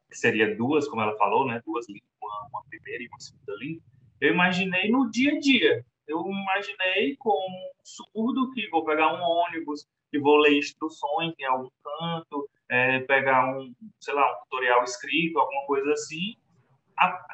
que 0.09 0.17
seria 0.17 0.57
duas, 0.57 0.89
como 0.89 1.03
ela 1.03 1.15
falou, 1.19 1.47
né, 1.47 1.61
duas 1.67 1.87
línguas, 1.87 2.09
uma, 2.23 2.49
uma 2.49 2.65
primeira 2.71 3.05
e 3.05 3.09
uma 3.09 3.21
segunda 3.21 3.55
língua, 3.59 3.83
eu 4.19 4.33
imaginei 4.33 4.91
no 4.91 5.11
dia 5.11 5.33
a 5.33 5.39
dia, 5.39 5.85
eu 6.09 6.25
imaginei 6.27 7.17
como 7.19 7.55
um 7.55 7.85
surdo 7.85 8.51
que 8.53 8.67
vou 8.71 8.83
pegar 8.83 9.13
um 9.13 9.23
ônibus, 9.23 9.87
que 10.11 10.19
vou 10.19 10.39
ler 10.39 10.57
instruções 10.57 11.35
em 11.39 11.45
algum 11.45 11.69
canto, 11.85 12.49
é, 12.71 13.01
pegar 13.01 13.55
um, 13.55 13.75
sei 14.01 14.15
lá, 14.15 14.33
um 14.33 14.43
tutorial 14.45 14.83
escrito, 14.85 15.39
alguma 15.39 15.67
coisa 15.67 15.93
assim. 15.93 16.37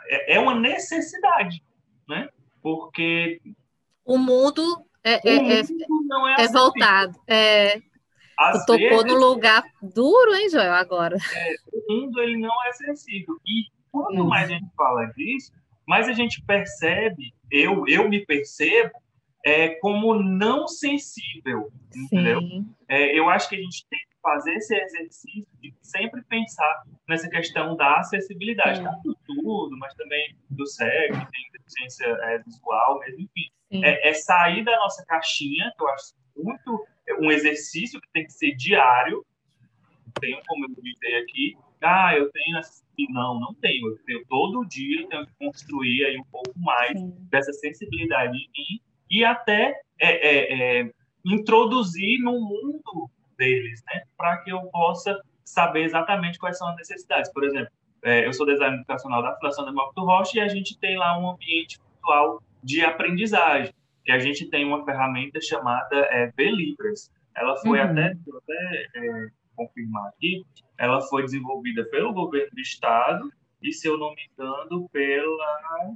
É, 0.07 0.35
é 0.35 0.40
uma 0.40 0.55
necessidade, 0.55 1.62
né? 2.09 2.29
Porque 2.62 3.40
o 4.05 4.18
mundo 4.18 4.85
é, 5.05 5.16
o 5.16 5.29
é, 5.29 5.62
mundo 5.88 6.29
é, 6.29 6.44
é 6.44 6.48
voltado. 6.48 7.18
É, 7.27 7.79
tu 7.79 8.66
tocou 8.66 8.77
vezes, 8.77 9.05
no 9.05 9.14
lugar 9.14 9.62
duro, 9.81 10.35
hein, 10.35 10.48
Joel, 10.48 10.75
agora. 10.75 11.16
É, 11.16 11.55
o 11.72 11.92
mundo 11.92 12.20
ele 12.20 12.37
não 12.37 12.64
é 12.64 12.68
acessível. 12.68 13.37
E 13.46 13.66
quanto 13.90 14.25
mais 14.25 14.51
a 14.51 14.55
gente 14.55 14.70
fala 14.77 15.07
disso, 15.07 15.53
mais 15.87 16.09
a 16.09 16.12
gente 16.12 16.42
percebe 16.42 17.35
eu, 17.53 17.85
eu 17.87 18.09
me 18.09 18.25
percebo 18.25 18.90
é, 19.45 19.71
como 19.77 20.15
não 20.15 20.69
sensível, 20.69 21.71
Sim. 21.91 22.05
entendeu? 22.05 22.41
É, 22.89 23.19
eu 23.19 23.29
acho 23.29 23.49
que 23.49 23.57
a 23.57 23.61
gente 23.61 23.87
tem 23.89 23.99
que 23.99 24.21
fazer 24.23 24.55
esse 24.55 24.75
exercício 24.75 25.47
de 25.61 25.75
sempre 25.83 26.23
pensar 26.25 26.85
nessa 27.09 27.29
questão 27.29 27.77
da 27.77 27.99
acessibilidade, 27.99 28.79
Sim. 28.79 28.85
tanto 28.85 29.17
tudo, 29.27 29.77
mas 29.79 29.95
também 29.95 30.37
do 30.49 30.67
cego, 30.67 31.19
que 31.19 31.33
tem 31.33 31.51
deficiência 31.53 32.07
é, 32.07 32.39
visual, 32.39 33.01
mesmo, 33.01 33.21
enfim. 33.21 33.51
É, 33.83 34.11
é, 34.11 34.13
sair 34.13 34.63
da 34.65 34.77
nossa 34.77 35.05
caixinha, 35.07 35.73
que 35.77 35.83
eu 35.83 35.89
acho 35.89 36.15
muito 36.37 36.87
um 37.21 37.31
exercício 37.31 38.01
que 38.01 38.09
tem 38.13 38.25
que 38.25 38.33
ser 38.33 38.55
diário, 38.55 39.25
tenho 40.21 40.39
como 40.47 40.67
eu 40.67 40.83
dizer 40.83 41.23
aqui, 41.23 41.57
ah, 41.81 42.15
eu 42.17 42.31
tenho. 42.31 42.61
Não, 43.11 43.41
não 43.41 43.55
tenho. 43.55 43.89
Eu 43.89 43.99
tenho 44.05 44.25
todo 44.27 44.65
dia, 44.67 45.09
tenho 45.09 45.27
que 45.27 45.33
construir 45.39 46.05
aí 46.05 46.19
um 46.19 46.25
pouco 46.25 46.53
mais 46.57 46.93
Sim. 46.99 47.13
dessa 47.31 47.53
sensibilidade 47.53 48.37
em 48.37 48.51
mim 48.57 48.81
e 49.12 49.22
até 49.25 49.79
é, 50.01 50.01
é, 50.01 50.81
é, 50.81 50.90
introduzir 51.25 52.18
no 52.20 52.33
mundo 52.40 53.11
deles, 53.37 53.83
né? 53.87 54.03
Para 54.16 54.38
que 54.38 54.51
eu 54.51 54.62
possa 54.72 55.20
saber 55.44 55.85
exatamente 55.85 56.38
quais 56.38 56.57
são 56.57 56.68
as 56.68 56.77
necessidades. 56.77 57.31
Por 57.31 57.44
exemplo, 57.44 57.70
é, 58.03 58.27
eu 58.27 58.33
sou 58.33 58.46
designer 58.46 58.79
educacional 58.79 59.22
da 59.22 59.35
Fundação 59.37 59.66
Demócrito 59.66 60.05
Rocha 60.05 60.38
e 60.38 60.40
a 60.40 60.48
gente 60.48 60.79
tem 60.79 60.96
lá 60.96 61.18
um 61.18 61.31
ambiente 61.31 61.79
virtual 61.79 62.42
de 62.64 62.83
aprendizagem, 62.83 63.72
que 64.05 64.11
a 64.11 64.18
gente 64.18 64.48
tem 64.48 64.64
uma 64.64 64.85
ferramenta 64.85 65.40
chamada 65.40 65.96
é, 66.11 66.33
Belibras. 66.33 67.11
Ela 67.37 67.57
foi 67.57 67.79
uhum. 67.79 67.90
até, 67.90 68.07
até 68.07 68.87
é, 68.96 69.27
confirmar 69.55 70.09
aqui, 70.09 70.44
ela 70.79 71.01
foi 71.03 71.22
desenvolvida 71.22 71.85
pelo 71.85 72.12
governo 72.12 72.51
do 72.53 72.61
estado 72.61 73.33
e, 73.62 73.72
se 73.72 73.87
eu 73.87 73.96
não 73.96 74.14
me 74.14 74.22
engano, 74.33 74.88
pela, 74.88 75.94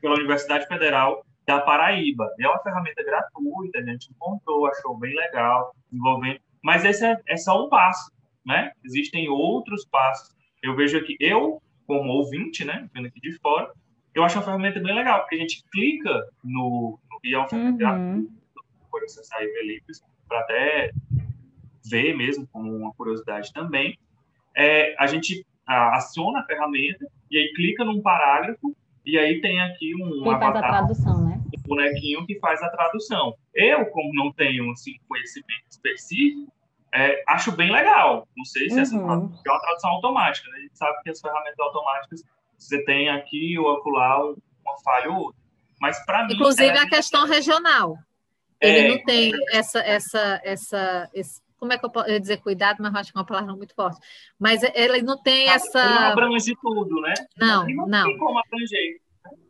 pela 0.00 0.14
Universidade 0.14 0.66
Federal 0.66 1.24
da 1.56 1.60
Paraíba. 1.60 2.28
É 2.40 2.48
uma 2.48 2.62
ferramenta 2.62 3.04
gratuita, 3.04 3.78
a 3.78 3.84
gente 3.84 4.10
encontrou, 4.10 4.66
achou 4.66 4.96
bem 4.98 5.14
legal, 5.14 5.74
desenvolvendo. 5.90 6.40
Mas 6.62 6.84
esse 6.84 7.04
é, 7.04 7.16
é 7.26 7.36
só 7.36 7.64
um 7.64 7.68
passo, 7.68 8.10
né? 8.44 8.72
Existem 8.84 9.28
outros 9.28 9.84
passos. 9.86 10.34
Eu 10.62 10.74
vejo 10.76 10.96
aqui, 10.96 11.16
eu, 11.20 11.60
como 11.86 12.12
ouvinte, 12.12 12.64
né, 12.64 12.88
vendo 12.94 13.08
aqui 13.08 13.20
de 13.20 13.36
fora, 13.38 13.70
eu 14.14 14.22
acho 14.22 14.38
uma 14.38 14.44
ferramenta 14.44 14.80
bem 14.80 14.94
legal, 14.94 15.20
porque 15.20 15.36
a 15.36 15.38
gente 15.38 15.64
clica 15.72 16.26
no, 16.44 16.98
no 17.10 17.18
e 17.24 17.34
é 17.34 17.38
uma 17.38 17.48
ferramenta 17.48 17.84
uhum. 17.84 18.12
gratuita, 18.12 18.30
por 18.90 19.02
acessar 19.02 19.38
aí 19.38 19.82
para 20.28 20.40
até 20.40 20.92
ver 21.84 22.16
mesmo 22.16 22.46
como 22.52 22.74
uma 22.74 22.92
curiosidade 22.94 23.52
também, 23.52 23.98
é, 24.54 24.94
a 24.98 25.06
gente 25.06 25.44
aciona 25.66 26.40
a 26.40 26.44
ferramenta 26.44 27.06
e 27.30 27.38
aí 27.38 27.52
clica 27.54 27.84
num 27.84 28.00
parágrafo 28.00 28.76
e 29.04 29.18
aí 29.18 29.40
tem 29.40 29.60
aqui 29.60 29.94
um 29.94 30.22
que 30.22 30.28
avatar, 30.28 30.52
faz 30.52 30.64
a 30.64 30.68
tradução, 30.68 31.24
né? 31.24 31.40
Um 31.58 31.62
bonequinho 31.62 32.26
que 32.26 32.38
faz 32.38 32.62
a 32.62 32.68
tradução. 32.68 33.34
Eu, 33.54 33.86
como 33.86 34.14
não 34.14 34.32
tenho 34.32 34.70
assim, 34.70 34.94
conhecimento 35.08 35.64
específico, 35.70 36.52
é, 36.94 37.22
acho 37.28 37.52
bem 37.52 37.70
legal. 37.70 38.28
Não 38.36 38.44
sei 38.44 38.68
se 38.68 38.76
uhum. 38.76 38.82
essa 38.82 38.96
é 38.96 38.98
uma 38.98 39.60
tradução 39.60 39.90
automática. 39.90 40.50
Né? 40.50 40.58
A 40.58 40.60
gente 40.60 40.78
sabe 40.78 41.02
que 41.02 41.10
as 41.10 41.20
ferramentas 41.20 41.58
automáticas 41.58 42.22
você 42.58 42.84
tem 42.84 43.08
aqui 43.08 43.58
ou 43.58 43.76
acolá 43.76 44.24
uma 44.24 44.78
falha 44.84 45.10
ou 45.10 45.16
outra. 45.16 45.42
Mas 45.80 46.04
para 46.04 46.26
mim. 46.26 46.34
Inclusive 46.34 46.78
a 46.78 46.88
questão 46.88 47.26
regional. 47.26 47.98
Ele 48.60 48.78
é, 48.78 48.88
não 48.88 49.04
tem 49.04 49.32
essa, 49.50 49.80
essa, 49.80 50.40
essa, 50.44 51.10
esse 51.12 51.42
como 51.62 51.72
é 51.72 51.78
que 51.78 51.86
eu 51.86 51.90
posso 51.90 52.08
dizer 52.18 52.38
cuidado, 52.38 52.78
mas 52.80 52.92
eu 52.92 52.98
acho 52.98 53.12
que 53.12 53.16
é 53.16 53.20
uma 53.20 53.26
palavra 53.26 53.54
muito 53.54 53.72
forte. 53.72 53.96
Mas 54.36 54.64
ele 54.74 55.00
não 55.00 55.16
tem 55.16 55.48
ah, 55.48 55.54
essa. 55.54 55.84
Não 55.84 56.08
abrange 56.08 56.56
tudo, 56.60 57.00
né? 57.00 57.14
Não, 57.38 57.64
não. 57.68 57.86
não. 57.86 58.04
tem 58.06 58.18
como 58.18 58.36
abranger. 58.36 59.00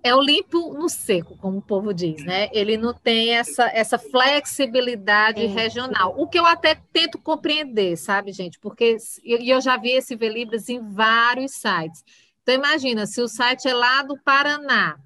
É 0.05 0.14
o 0.14 0.20
limpo 0.20 0.75
no 0.75 0.90
seco, 0.90 1.38
como 1.38 1.57
o 1.57 1.62
povo 1.62 1.94
diz, 1.94 2.22
né? 2.22 2.51
Ele 2.53 2.77
não 2.77 2.92
tem 2.92 3.31
essa, 3.31 3.64
essa 3.68 3.98
flexibilidade 3.98 5.46
regional. 5.46 6.14
O 6.18 6.29
que 6.29 6.38
eu 6.38 6.44
até 6.44 6.75
tento 6.92 7.18
compreender, 7.18 7.96
sabe, 7.96 8.31
gente? 8.31 8.59
Porque 8.59 8.98
e 9.25 9.51
eu 9.51 9.62
já 9.62 9.79
vi 9.79 9.92
esse 9.92 10.14
Velibras 10.14 10.68
em 10.68 10.87
vários 10.92 11.53
sites. 11.53 12.05
Então, 12.42 12.55
imagina, 12.55 13.07
se 13.07 13.22
o 13.22 13.29
site 13.29 13.66
é 13.68 13.72
lá 13.72 14.03
do 14.03 14.18
Paraná, 14.22 14.98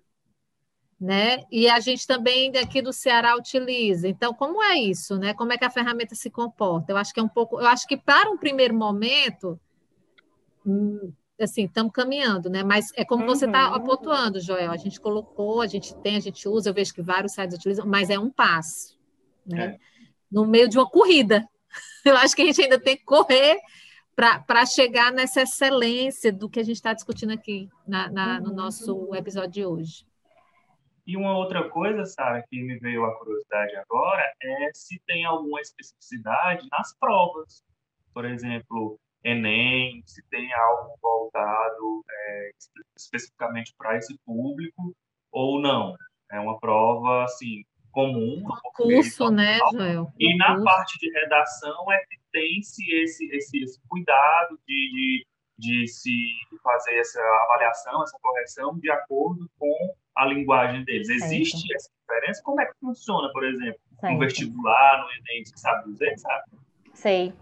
né? 1.01 1.45
E 1.51 1.69
a 1.69 1.79
gente 1.79 2.07
também 2.07 2.51
daqui 2.51 2.81
do 2.81 2.93
Ceará 2.93 3.37
utiliza. 3.37 4.09
Então, 4.09 4.33
como 4.33 4.63
é 4.63 4.77
isso, 4.77 5.19
né? 5.19 5.35
Como 5.35 5.53
é 5.53 5.59
que 5.59 5.65
a 5.65 5.71
ferramenta 5.71 6.15
se 6.15 6.31
comporta? 6.31 6.93
Eu 6.93 6.97
acho 6.97 7.13
que 7.13 7.21
é 7.21 7.23
um 7.23 7.29
pouco, 7.29 7.61
eu 7.61 7.67
acho 7.67 7.87
que 7.87 7.97
para 7.97 8.31
um 8.31 8.39
primeiro 8.39 8.75
momento, 8.75 9.61
hum, 10.65 11.13
assim, 11.41 11.65
estamos 11.65 11.93
caminhando, 11.93 12.49
né? 12.49 12.63
Mas 12.63 12.93
é 12.97 13.05
como 13.05 13.25
tá 13.25 13.29
uhum. 13.29 13.37
você 13.37 13.47
está 13.47 13.81
pontuando, 13.81 14.41
Joel. 14.41 14.71
A 14.71 14.77
gente 14.77 14.99
colocou, 14.99 15.61
a 15.61 15.67
gente 15.67 15.95
tem, 15.97 16.17
a 16.17 16.21
gente 16.21 16.49
usa, 16.49 16.71
eu 16.71 16.75
vejo 16.75 16.95
que 16.95 17.03
vários 17.03 17.33
sites 17.33 17.57
utilizam, 17.57 17.87
mas 17.87 18.09
é 18.09 18.19
um 18.19 18.31
passo, 18.31 18.99
né? 19.47 19.65
É. 19.65 19.79
No 20.31 20.47
meio 20.47 20.69
de 20.69 20.79
uma 20.79 20.89
corrida. 20.89 21.47
Eu 22.05 22.17
acho 22.17 22.35
que 22.35 22.43
a 22.43 22.47
gente 22.47 22.63
ainda 22.63 22.81
tem 22.81 22.97
que 22.97 23.05
correr 23.05 23.59
para 24.15 24.65
chegar 24.65 25.13
nessa 25.13 25.43
excelência 25.43 26.33
do 26.33 26.49
que 26.49 26.59
a 26.59 26.63
gente 26.63 26.77
está 26.77 26.95
discutindo 26.95 27.33
aqui 27.33 27.69
na, 27.87 28.11
na, 28.11 28.41
no 28.41 28.53
nosso 28.53 29.15
episódio 29.15 29.51
de 29.51 29.67
hoje. 29.67 30.06
E 31.07 31.17
uma 31.17 31.37
outra 31.37 31.69
coisa, 31.69 32.05
Sara, 32.05 32.45
que 32.51 32.61
me 32.61 32.79
veio 32.79 33.05
a 33.05 33.17
curiosidade 33.17 33.77
agora 33.77 34.33
é 34.43 34.71
se 34.75 35.01
tem 35.07 35.25
alguma 35.25 35.61
especificidade 35.61 36.67
nas 36.71 36.97
provas. 36.99 37.63
Por 38.13 38.25
exemplo, 38.25 38.99
Enem, 39.23 40.03
se 40.05 40.21
tem 40.29 40.53
algo 40.53 40.97
voltado 41.01 42.05
é, 42.11 42.51
especificamente 42.97 43.73
para 43.79 43.97
esse 43.97 44.19
público 44.25 44.93
ou 45.31 45.61
não. 45.61 45.95
É 46.33 46.41
uma 46.41 46.59
prova, 46.59 47.23
assim, 47.23 47.63
comum. 47.93 48.43
Concurso, 48.75 49.31
né, 49.31 49.59
Joel? 49.73 50.13
E 50.19 50.37
na 50.37 50.61
parte 50.65 50.99
de 50.99 51.09
redação 51.11 51.93
é 51.93 51.99
que 52.07 52.19
tem-se 52.33 52.83
esse, 52.95 53.27
esse, 53.33 53.63
esse 53.63 53.81
cuidado 53.89 54.59
de, 54.67 54.75
de, 54.75 55.27
de 55.59 55.87
se 55.87 56.33
fazer 56.65 56.97
essa 56.99 57.21
avaliação, 57.45 58.03
essa 58.03 58.19
correção 58.21 58.77
de 58.79 58.91
acordo 58.91 59.49
com 59.57 59.95
a 60.17 60.25
linguagem 60.25 60.85
deles. 60.85 61.09
Existe 61.09 61.59
certo. 61.59 61.75
essa 61.77 61.91
diferença? 62.01 62.43
Como 62.43 62.61
é 62.61 62.67
que 62.67 62.73
funciona, 62.81 63.31
por 63.33 63.45
exemplo, 63.45 63.79
certo. 64.01 64.13
no 64.13 64.19
vestibular, 64.19 64.99
no 64.99 65.11
Enem, 65.11 65.45
você 65.45 65.57
sabe 65.57 65.93
dizer, 65.93 66.19
sabe? 66.19 66.45
Sei. 66.95 67.33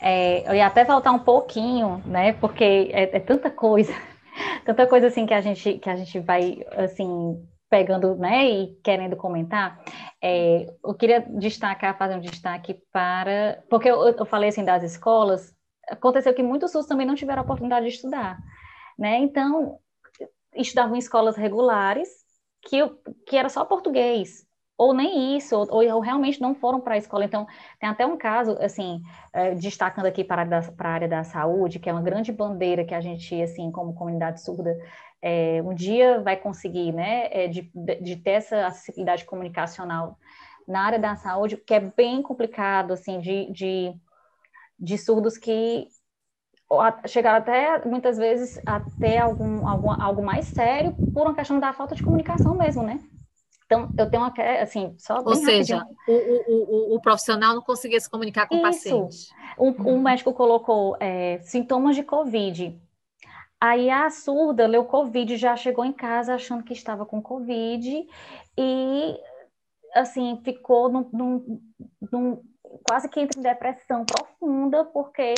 É, 0.00 0.48
eu 0.48 0.54
ia 0.54 0.66
até 0.66 0.84
voltar 0.84 1.12
um 1.12 1.18
pouquinho, 1.18 2.02
né? 2.06 2.32
Porque 2.32 2.90
é, 2.92 3.16
é, 3.16 3.20
tanta 3.20 3.50
coisa, 3.50 3.92
tanta 4.64 4.86
coisa 4.86 5.08
assim 5.08 5.26
que 5.26 5.34
a 5.34 5.40
gente 5.40 5.78
que 5.78 5.90
a 5.90 5.96
gente 5.96 6.18
vai 6.18 6.64
assim 6.74 7.46
pegando, 7.68 8.16
né? 8.16 8.48
E 8.48 8.74
querendo 8.82 9.16
comentar. 9.16 9.82
É, 10.20 10.66
eu 10.82 10.94
queria 10.94 11.20
destacar, 11.20 11.98
fazer 11.98 12.16
um 12.16 12.20
destaque 12.20 12.74
para, 12.92 13.62
porque 13.68 13.90
eu, 13.90 14.08
eu 14.08 14.24
falei 14.24 14.48
assim 14.48 14.64
das 14.64 14.82
escolas. 14.82 15.54
Aconteceu 15.88 16.32
que 16.32 16.42
muitos 16.42 16.70
SUS 16.70 16.86
também 16.86 17.06
não 17.06 17.14
tiveram 17.14 17.42
a 17.42 17.44
oportunidade 17.44 17.86
de 17.86 17.92
estudar, 17.92 18.38
né? 18.98 19.18
Então 19.18 19.78
estudavam 20.54 20.96
em 20.96 20.98
escolas 20.98 21.36
regulares 21.36 22.21
que, 22.62 22.78
que 23.26 23.36
era 23.36 23.48
só 23.48 23.64
português, 23.64 24.46
ou 24.76 24.94
nem 24.94 25.36
isso, 25.36 25.56
ou, 25.56 25.84
ou 25.94 26.00
realmente 26.00 26.40
não 26.40 26.54
foram 26.54 26.80
para 26.80 26.94
a 26.94 26.98
escola. 26.98 27.24
Então, 27.24 27.46
tem 27.78 27.88
até 27.88 28.06
um 28.06 28.16
caso, 28.16 28.56
assim, 28.60 29.00
é, 29.32 29.54
destacando 29.54 30.06
aqui 30.06 30.24
para 30.24 30.42
a, 30.42 30.44
da, 30.44 30.62
para 30.72 30.88
a 30.88 30.92
área 30.92 31.08
da 31.08 31.24
saúde, 31.24 31.78
que 31.78 31.88
é 31.88 31.92
uma 31.92 32.02
grande 32.02 32.32
bandeira 32.32 32.84
que 32.84 32.94
a 32.94 33.00
gente, 33.00 33.40
assim, 33.42 33.70
como 33.70 33.94
comunidade 33.94 34.42
surda, 34.42 34.76
é, 35.20 35.62
um 35.64 35.74
dia 35.74 36.20
vai 36.20 36.36
conseguir, 36.36 36.92
né, 36.92 37.28
é, 37.30 37.48
de, 37.48 37.70
de 38.00 38.16
ter 38.16 38.32
essa 38.32 38.66
acessibilidade 38.66 39.24
comunicacional 39.24 40.18
na 40.66 40.82
área 40.82 40.98
da 40.98 41.14
saúde, 41.16 41.56
que 41.56 41.74
é 41.74 41.80
bem 41.80 42.22
complicado, 42.22 42.92
assim, 42.92 43.20
de, 43.20 43.50
de, 43.52 43.94
de 44.78 44.98
surdos 44.98 45.36
que 45.38 45.86
chegaram 47.06 47.38
até, 47.38 47.84
muitas 47.86 48.16
vezes, 48.16 48.60
até 48.66 49.18
algum, 49.18 49.66
algum, 49.66 49.90
algo 49.90 50.22
mais 50.22 50.46
sério 50.46 50.94
por 51.12 51.26
uma 51.26 51.34
questão 51.34 51.58
da 51.58 51.72
falta 51.72 51.94
de 51.94 52.02
comunicação 52.02 52.56
mesmo, 52.56 52.82
né? 52.82 53.00
Então, 53.66 53.90
eu 53.96 54.10
tenho 54.10 54.22
uma, 54.22 54.32
assim, 54.60 54.94
só 54.98 55.22
Ou 55.24 55.34
seja, 55.34 55.86
o, 56.06 56.12
o, 56.12 56.92
o, 56.92 56.96
o, 56.96 57.00
profissional 57.00 57.54
não 57.54 57.62
conseguia 57.62 57.98
se 57.98 58.10
comunicar 58.10 58.46
com 58.46 58.56
Isso. 58.56 58.62
o 58.62 58.66
paciente. 58.66 59.28
Um, 59.58 59.68
um 59.68 59.94
uhum. 59.94 60.02
médico 60.02 60.34
colocou 60.34 60.94
é, 61.00 61.40
sintomas 61.42 61.96
de 61.96 62.02
Covid. 62.02 62.78
Aí 63.58 63.88
a 63.88 64.10
surda 64.10 64.66
leu 64.66 64.84
Covid, 64.84 65.36
já 65.36 65.56
chegou 65.56 65.84
em 65.84 65.92
casa 65.92 66.34
achando 66.34 66.64
que 66.64 66.72
estava 66.72 67.06
com 67.06 67.22
Covid 67.22 68.06
e, 68.58 69.20
assim, 69.94 70.40
ficou 70.44 70.90
num, 70.90 71.08
num, 71.12 71.60
num 72.10 72.42
quase 72.86 73.08
que 73.08 73.20
entra 73.20 73.38
em 73.38 73.42
depressão 73.42 74.04
profunda, 74.04 74.84
porque 74.84 75.34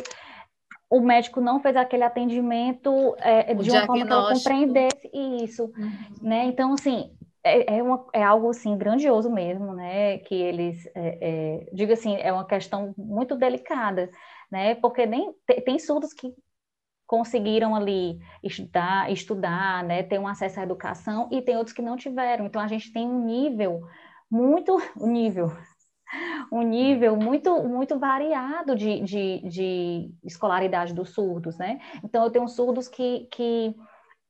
o 0.95 1.01
médico 1.01 1.41
não 1.41 1.59
fez 1.59 1.77
aquele 1.77 2.05
atendimento 2.05 3.17
é, 3.19 3.53
de 3.53 3.69
uma 3.69 3.85
forma 3.85 4.07
que 4.07 4.13
ela 4.13 4.33
compreendesse 4.33 5.11
isso, 5.13 5.65
uhum. 5.77 5.93
né? 6.23 6.45
Então, 6.45 6.73
assim, 6.73 7.11
é, 7.43 7.79
é, 7.79 7.83
uma, 7.83 8.07
é, 8.13 8.23
algo 8.23 8.51
assim 8.51 8.79
grandioso 8.79 9.29
mesmo, 9.29 9.75
né? 9.75 10.19
Que 10.19 10.37
eles, 10.37 10.87
é, 10.95 11.19
é, 11.21 11.69
digo 11.73 11.93
assim, 11.93 12.15
é 12.15 12.33
uma 12.33 12.47
questão 12.47 12.95
muito 12.97 13.35
delicada, 13.35 14.09
né? 14.49 14.77
Porque 14.77 15.05
nem 15.05 15.35
tem, 15.45 15.61
tem 15.63 15.79
surdos 15.81 16.13
que 16.13 16.33
conseguiram 17.09 17.75
ali 17.75 18.21
estudar, 18.41 19.11
estudar, 19.11 19.83
né? 19.83 20.05
Ter 20.05 20.21
um 20.21 20.29
acesso 20.29 20.61
à 20.61 20.63
educação 20.63 21.29
e 21.33 21.43
tem 21.43 21.57
outros 21.57 21.75
que 21.75 21.83
não 21.83 21.97
tiveram. 21.97 22.47
Então 22.47 22.63
a 22.63 22.69
gente 22.69 22.93
tem 22.93 23.05
um 23.05 23.25
nível 23.25 23.83
muito, 24.31 24.77
um 24.97 25.09
nível, 25.09 25.51
um 26.53 26.63
nível 26.63 27.17
muito, 27.17 27.63
muito 27.65 27.99
variado 27.99 28.75
de, 28.75 29.01
de, 29.01 29.49
de 29.49 30.15
escolaridade 30.25 30.93
dos 30.93 31.11
surdos, 31.11 31.57
né? 31.59 31.81
Então 32.03 32.25
eu 32.25 32.31
tenho 32.31 32.49
surdos 32.49 32.89
que, 32.89 33.27
que 33.31 33.75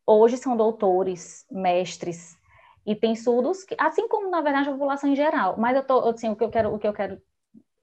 hoje 0.07 0.37
são 0.37 0.57
doutores, 0.57 1.47
mestres 1.51 2.37
e 2.87 2.95
tem 2.95 3.17
surdos, 3.17 3.65
que, 3.65 3.75
assim 3.79 4.07
como 4.09 4.31
na 4.31 4.41
verdade 4.41 4.69
a 4.69 4.73
população 4.73 5.11
em 5.11 5.17
geral. 5.17 5.57
Mas 5.59 5.77
eu 5.77 5.87
tô, 5.87 5.99
assim, 6.09 6.29
o 6.29 6.37
que 6.37 6.45
eu 6.45 6.51
quero, 6.51 6.75
o 6.75 6.79
que 6.79 6.87
eu 6.87 6.93
quero 6.93 7.21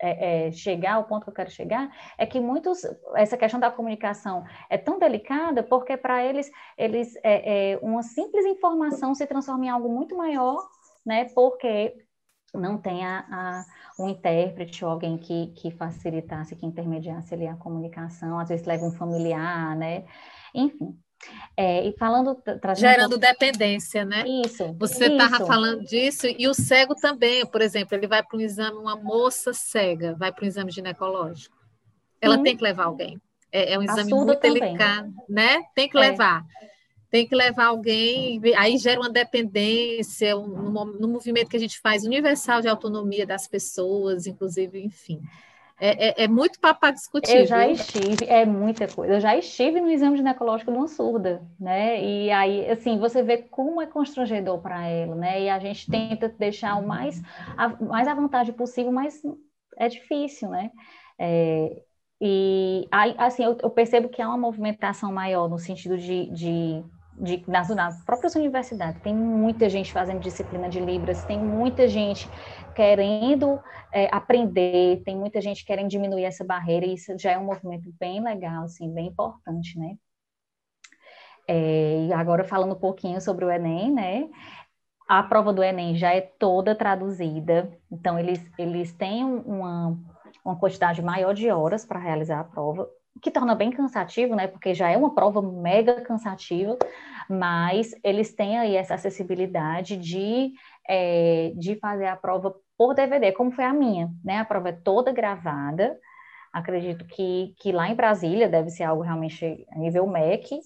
é, 0.02 0.48
é, 0.48 0.52
chegar, 0.52 1.00
o 1.00 1.04
ponto 1.04 1.24
que 1.24 1.30
eu 1.30 1.34
quero 1.34 1.52
chegar, 1.52 1.90
é 2.18 2.26
que 2.26 2.40
muitos, 2.40 2.82
essa 3.16 3.38
questão 3.38 3.60
da 3.60 3.72
comunicação 3.72 4.44
é 4.70 4.78
tão 4.78 4.98
delicada 4.98 5.64
porque 5.64 5.96
para 5.96 6.24
eles, 6.24 6.50
eles 6.78 7.16
é, 7.24 7.74
é, 7.74 7.80
uma 7.82 8.04
simples 8.04 8.46
informação 8.46 9.14
se 9.14 9.26
transforma 9.28 9.66
em 9.66 9.70
algo 9.70 9.90
muito 9.90 10.16
maior, 10.16 10.58
né? 11.06 11.26
Porque 11.36 11.96
não 12.54 12.78
tem 12.78 13.06
a, 13.06 13.20
a, 13.30 13.66
um 14.04 14.10
intérprete 14.10 14.84
ou 14.84 14.92
alguém 14.92 15.18
que, 15.18 15.48
que 15.56 15.72
facilitasse, 15.72 16.56
que 16.56 16.66
intermediasse 16.66 17.34
ali 17.34 17.48
a 17.48 17.56
comunicação, 17.56 18.40
às 18.40 18.50
vezes 18.50 18.66
leva 18.66 18.86
um 18.86 18.92
familiar, 18.92 19.76
né? 19.76 20.06
Enfim, 20.54 20.98
é, 21.56 21.88
e 21.88 21.94
falando. 21.98 22.42
Gerando 22.76 23.16
um 23.16 23.20
dependência, 23.20 24.04
né? 24.06 24.24
Isso. 24.46 24.74
Você 24.80 25.06
estava 25.06 25.46
falando 25.46 25.84
disso, 25.84 26.28
e 26.28 26.48
o 26.48 26.54
cego 26.54 26.96
também, 26.96 27.46
por 27.46 27.62
exemplo, 27.62 27.96
ele 27.96 28.08
vai 28.08 28.24
para 28.24 28.38
um 28.38 28.42
exame, 28.42 28.78
uma 28.78 28.96
moça 28.96 29.54
cega 29.54 30.16
vai 30.16 30.32
para 30.32 30.44
um 30.44 30.48
exame 30.48 30.72
ginecológico. 30.72 31.56
Ela 32.20 32.38
Sim. 32.38 32.44
tem 32.44 32.58
que 32.58 32.64
levar 32.64 32.86
alguém. 32.86 33.20
É, 33.52 33.74
é 33.74 33.80
um 33.80 33.84
exame 33.84 34.12
muito 34.14 34.40
também. 34.40 34.62
delicado, 34.62 35.14
né? 35.28 35.64
Tem 35.76 35.90
que 35.90 35.98
é. 35.98 36.02
levar. 36.02 36.44
Tem 37.12 37.28
que 37.28 37.36
levar 37.36 37.66
alguém, 37.66 38.42
aí 38.58 38.78
gera 38.78 39.02
uma 39.02 39.10
dependência, 39.10 40.38
um, 40.38 40.72
movimento 41.08 41.50
que 41.50 41.58
a 41.58 41.60
gente 41.60 41.78
faz 41.82 42.06
universal 42.06 42.62
de 42.62 42.70
autonomia 42.70 43.26
das 43.26 43.48
pessoas, 43.48 44.26
inclusive, 44.26 44.82
enfim. 44.82 45.22
É, 45.78 46.22
é, 46.22 46.24
é 46.24 46.28
muito 46.28 46.60
papo 46.60 46.90
discutir. 46.92 47.36
Eu 47.36 47.46
já 47.46 47.68
estive, 47.68 48.26
é 48.28 48.46
muita 48.46 48.88
coisa. 48.88 49.16
Eu 49.16 49.20
já 49.20 49.36
estive 49.36 49.82
no 49.82 49.90
exame 49.90 50.16
ginecológico 50.16 50.72
de 50.72 50.78
uma 50.78 50.88
surda, 50.88 51.42
né? 51.60 52.02
E 52.02 52.32
aí, 52.32 52.70
assim, 52.70 52.98
você 52.98 53.22
vê 53.22 53.40
como 53.40 53.82
é 53.82 53.88
constrangedor 53.88 54.62
para 54.62 54.88
ela, 54.88 55.16
né? 55.16 55.42
E 55.42 55.50
a 55.50 55.60
gente 55.60 55.90
tenta 55.90 56.30
deixar 56.30 56.76
o 56.76 56.88
mais, 56.88 57.22
a, 57.58 57.70
mais 57.84 58.08
à 58.08 58.14
vontade 58.14 58.54
possível, 58.54 58.92
mas 58.92 59.22
é 59.76 59.90
difícil, 59.90 60.50
né? 60.50 60.72
É, 61.20 61.82
e 62.22 62.88
aí, 62.92 63.16
assim, 63.18 63.44
eu, 63.44 63.58
eu, 63.62 63.70
percebo 63.72 64.08
que 64.08 64.22
há 64.22 64.28
uma 64.30 64.38
movimentação 64.38 65.12
maior 65.12 65.50
no 65.50 65.58
sentido 65.58 65.98
de, 65.98 66.28
de 66.28 66.84
de, 67.14 67.44
nas, 67.48 67.70
nas, 67.70 68.04
próprias 68.04 68.36
universidades, 68.36 69.02
tem 69.02 69.14
muita 69.14 69.70
gente 69.70 69.92
fazendo 69.92 70.20
disciplina 70.20 70.70
de 70.70 70.80
Libras, 70.80 71.24
tem 71.26 71.40
muita 71.40 71.88
gente 71.88 72.30
querendo 72.76 73.60
é, 73.92 74.08
aprender, 74.12 75.02
tem 75.04 75.16
muita 75.16 75.42
gente 75.42 75.66
querendo 75.66 75.90
diminuir 75.90 76.24
essa 76.24 76.44
barreira, 76.44 76.86
e 76.86 76.94
isso 76.94 77.18
já 77.18 77.32
é 77.32 77.38
um 77.38 77.46
movimento 77.46 77.94
bem 78.00 78.24
legal, 78.24 78.64
assim, 78.64 78.92
bem 78.94 79.08
importante, 79.08 79.78
né? 79.78 79.96
É, 81.48 82.06
e 82.08 82.14
agora 82.14 82.44
falando 82.44 82.74
um 82.74 82.80
pouquinho 82.80 83.20
sobre 83.20 83.44
o 83.44 83.52
Enem, 83.52 83.92
né? 83.92 84.30
A 85.08 85.22
prova 85.24 85.52
do 85.52 85.62
Enem 85.62 85.96
já 85.96 86.14
é 86.14 86.22
toda 86.22 86.74
traduzida, 86.74 87.78
então 87.92 88.18
eles, 88.18 88.40
eles 88.58 88.94
têm 88.94 89.26
uma, 89.26 89.98
uma 90.46 90.58
quantidade 90.58 91.02
maior 91.02 91.34
de 91.34 91.50
horas 91.50 91.86
para 91.86 92.00
realizar 92.00 92.40
a 92.40 92.44
prova, 92.46 92.90
que 93.22 93.32
torna 93.32 93.56
bem 93.56 93.72
cansativo, 93.72 94.36
né? 94.36 94.48
Porque 94.48 94.74
já 94.74 94.90
é 94.90 94.98
uma 94.98 95.14
prova 95.14 95.42
mega 95.42 96.02
cansativa, 96.02 96.78
mas 97.30 97.94
eles 98.04 98.34
têm 98.34 98.58
aí 98.58 98.76
essa 98.76 98.96
acessibilidade 98.96 99.98
de, 99.98 100.54
é, 100.88 101.52
de 101.56 101.76
fazer 101.76 102.08
a 102.08 102.16
prova 102.16 102.56
por 102.78 102.94
DVD, 102.96 103.32
como 103.32 103.52
foi 103.52 103.64
a 103.64 103.74
minha, 103.74 104.10
né? 104.24 104.38
A 104.38 104.46
prova 104.46 104.70
é 104.70 104.74
toda 104.74 105.12
gravada. 105.12 105.98
Acredito 106.52 107.06
que, 107.06 107.54
que 107.60 107.72
lá 107.72 107.90
em 107.90 107.96
Brasília 107.96 108.50
deve 108.50 108.70
ser 108.70 108.84
algo 108.84 109.04
realmente 109.04 109.66
a 109.72 109.78
nível 109.78 110.08
MEC. 110.08 110.60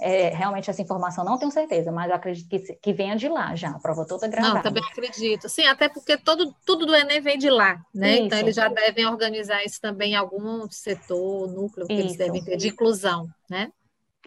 É, 0.00 0.28
realmente 0.30 0.70
essa 0.70 0.82
informação 0.82 1.24
não 1.24 1.38
tenho 1.38 1.50
certeza, 1.50 1.92
mas 1.92 2.08
eu 2.08 2.16
acredito 2.16 2.48
que, 2.48 2.58
que 2.58 2.92
venha 2.92 3.16
de 3.16 3.28
lá 3.28 3.54
já, 3.54 3.70
a 3.70 3.78
prova 3.78 4.06
toda 4.06 4.26
gravada. 4.26 4.54
Não, 4.54 4.62
também 4.62 4.82
acredito. 4.84 5.48
Sim, 5.48 5.66
até 5.66 5.88
porque 5.88 6.16
todo, 6.16 6.54
tudo 6.64 6.86
do 6.86 6.94
Enem 6.94 7.20
vem 7.20 7.38
de 7.38 7.50
lá, 7.50 7.80
né? 7.94 8.14
Isso. 8.14 8.22
Então 8.24 8.38
eles 8.38 8.56
já 8.56 8.68
devem 8.68 9.06
organizar 9.06 9.64
isso 9.64 9.80
também 9.80 10.12
em 10.12 10.16
algum 10.16 10.68
setor, 10.70 11.48
núcleo 11.52 11.86
que 11.86 11.92
isso. 11.92 12.02
eles 12.02 12.16
devem 12.16 12.42
ter 12.42 12.56
de 12.56 12.68
inclusão, 12.68 13.28
né? 13.48 13.70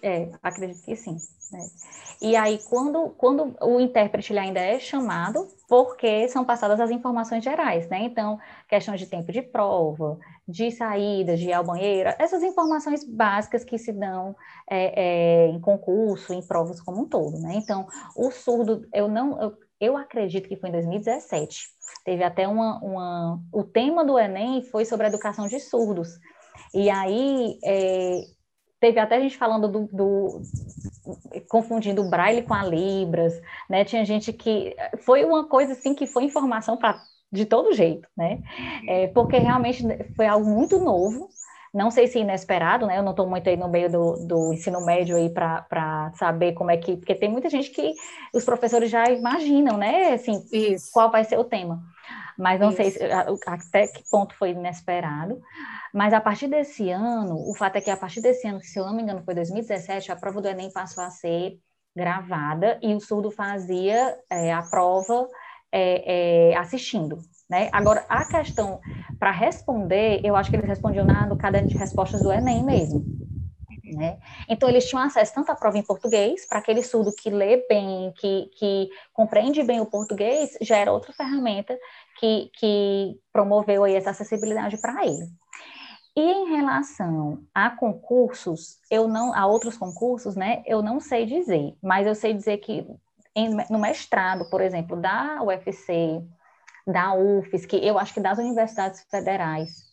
É, 0.05 0.29
acredito 0.43 0.83
que 0.83 0.97
sim. 0.97 1.15
Né? 1.49 1.59
E 2.21 2.35
aí, 2.35 2.59
quando, 2.69 3.11
quando 3.11 3.55
o 3.61 3.79
intérprete 3.79 4.37
ainda 4.37 4.59
é 4.59 4.77
chamado, 4.77 5.47
porque 5.69 6.27
são 6.27 6.43
passadas 6.43 6.81
as 6.81 6.91
informações 6.91 7.41
gerais, 7.41 7.87
né? 7.87 8.01
Então, 8.03 8.37
questão 8.67 8.95
de 8.95 9.05
tempo 9.05 9.31
de 9.31 9.41
prova, 9.41 10.19
de 10.45 10.71
saída, 10.71 11.37
de 11.37 11.47
ir 11.47 11.53
ao 11.53 11.63
banheiro, 11.63 12.13
essas 12.19 12.43
informações 12.43 13.05
básicas 13.05 13.63
que 13.63 13.77
se 13.77 13.93
dão 13.93 14.35
é, 14.69 15.45
é, 15.45 15.47
em 15.47 15.61
concurso, 15.61 16.33
em 16.33 16.45
provas 16.45 16.81
como 16.81 17.03
um 17.03 17.07
todo, 17.07 17.39
né? 17.39 17.53
Então, 17.55 17.87
o 18.13 18.29
surdo, 18.29 18.85
eu 18.93 19.07
não, 19.07 19.41
eu, 19.41 19.57
eu 19.79 19.97
acredito 19.97 20.49
que 20.49 20.57
foi 20.57 20.67
em 20.67 20.73
2017. 20.73 21.69
Teve 22.03 22.25
até 22.25 22.45
uma, 22.45 22.83
uma 22.83 23.39
o 23.53 23.63
tema 23.63 24.03
do 24.03 24.19
Enem 24.19 24.63
foi 24.63 24.83
sobre 24.83 25.05
a 25.05 25.09
educação 25.09 25.47
de 25.47 25.61
surdos. 25.61 26.09
E 26.73 26.89
aí 26.89 27.57
é, 27.63 28.21
teve 28.83 28.99
até 28.99 29.21
gente 29.21 29.37
falando 29.37 29.69
do, 29.69 29.87
do, 29.93 30.41
confundindo 31.47 32.01
o 32.01 32.09
braille 32.09 32.41
com 32.41 32.53
a 32.53 32.65
libras, 32.65 33.41
né? 33.69 33.85
Tinha 33.85 34.03
gente 34.03 34.33
que 34.33 34.75
foi 35.05 35.23
uma 35.23 35.47
coisa 35.47 35.71
assim 35.71 35.95
que 35.95 36.05
foi 36.05 36.25
informação 36.25 36.75
para 36.75 37.01
de 37.31 37.45
todo 37.45 37.73
jeito, 37.73 38.05
né? 38.15 38.41
É, 38.85 39.07
porque 39.07 39.37
realmente 39.37 39.87
foi 40.17 40.27
algo 40.27 40.45
muito 40.45 40.79
novo, 40.79 41.29
não 41.73 41.89
sei 41.89 42.07
se 42.07 42.19
inesperado, 42.19 42.85
né? 42.85 42.97
Eu 42.97 43.03
não 43.03 43.11
estou 43.11 43.25
muito 43.25 43.47
aí 43.47 43.55
no 43.55 43.69
meio 43.69 43.89
do, 43.89 44.27
do 44.27 44.53
ensino 44.53 44.85
médio 44.85 45.15
aí 45.15 45.29
para 45.29 46.11
saber 46.15 46.51
como 46.51 46.69
é 46.69 46.75
que. 46.75 46.97
Porque 46.97 47.15
tem 47.15 47.31
muita 47.31 47.49
gente 47.49 47.69
que 47.69 47.93
os 48.33 48.43
professores 48.43 48.91
já 48.91 49.05
imaginam, 49.05 49.77
né? 49.77 50.11
Assim, 50.11 50.43
Isso. 50.51 50.91
qual 50.91 51.09
vai 51.09 51.23
ser 51.23 51.39
o 51.39 51.45
tema. 51.45 51.81
Mas 52.37 52.59
não 52.59 52.67
Isso. 52.67 52.77
sei 52.77 52.91
se, 52.91 53.03
até 53.47 53.87
que 53.87 54.03
ponto 54.11 54.35
foi 54.35 54.51
inesperado. 54.51 55.41
Mas 55.93 56.11
a 56.11 56.19
partir 56.19 56.47
desse 56.47 56.89
ano, 56.89 57.35
o 57.47 57.53
fato 57.53 57.75
é 57.75 57.81
que 57.81 57.91
a 57.91 57.95
partir 57.95 58.19
desse 58.19 58.47
ano, 58.47 58.59
se 58.63 58.79
eu 58.79 58.85
não 58.85 58.95
me 58.95 59.03
engano, 59.03 59.23
foi 59.23 59.35
2017, 59.35 60.11
a 60.11 60.15
prova 60.15 60.41
do 60.41 60.47
Enem 60.47 60.71
passou 60.71 61.03
a 61.03 61.11
ser 61.11 61.59
gravada 61.95 62.79
e 62.81 62.95
o 62.95 62.99
surdo 62.99 63.29
fazia 63.29 64.17
é, 64.27 64.51
a 64.51 64.63
prova 64.63 65.27
é, 65.71 66.49
é, 66.51 66.57
assistindo. 66.57 67.19
Né? 67.47 67.69
Agora, 67.71 68.03
a 68.09 68.25
questão 68.25 68.79
para 69.19 69.29
responder, 69.29 70.19
eu 70.23 70.35
acho 70.35 70.49
que 70.49 70.55
eles 70.55 70.67
respondiam 70.67 71.05
na, 71.05 71.27
no 71.27 71.37
caderno 71.37 71.67
de 71.67 71.75
respostas 71.75 72.23
do 72.23 72.31
Enem 72.31 72.63
mesmo. 72.63 73.05
Né? 73.83 74.17
Então, 74.49 74.67
eles 74.67 74.89
tinham 74.89 75.03
acesso 75.03 75.31
tanto 75.35 75.51
à 75.51 75.55
prova 75.55 75.77
em 75.77 75.83
português, 75.83 76.47
para 76.47 76.57
aquele 76.57 76.81
surdo 76.81 77.13
que 77.13 77.29
lê 77.29 77.63
bem, 77.69 78.11
que, 78.17 78.49
que 78.57 78.89
compreende 79.13 79.61
bem 79.61 79.79
o 79.79 79.85
português, 79.85 80.57
já 80.59 80.77
era 80.77 80.91
outra 80.91 81.13
ferramenta 81.13 81.77
que, 82.19 82.49
que 82.57 83.19
promoveu 83.31 83.83
aí 83.83 83.93
essa 83.93 84.09
acessibilidade 84.09 84.77
para 84.77 85.05
ele. 85.05 85.27
E 86.15 86.21
em 86.21 86.55
relação 86.55 87.43
a 87.53 87.71
concursos, 87.71 88.79
eu 88.89 89.07
não, 89.07 89.33
a 89.33 89.47
outros 89.47 89.77
concursos, 89.77 90.35
né, 90.35 90.61
eu 90.65 90.81
não 90.81 90.99
sei 90.99 91.25
dizer, 91.25 91.75
mas 91.81 92.05
eu 92.05 92.13
sei 92.13 92.33
dizer 92.33 92.57
que 92.57 92.85
em, 93.35 93.49
no 93.69 93.79
mestrado, 93.79 94.47
por 94.49 94.61
exemplo, 94.61 94.95
da 94.95 95.41
UFC, 95.41 96.21
da 96.85 97.15
UFES, 97.15 97.65
que 97.65 97.77
eu 97.77 97.97
acho 97.97 98.13
que 98.13 98.19
das 98.19 98.37
universidades 98.37 99.03
federais, 99.09 99.91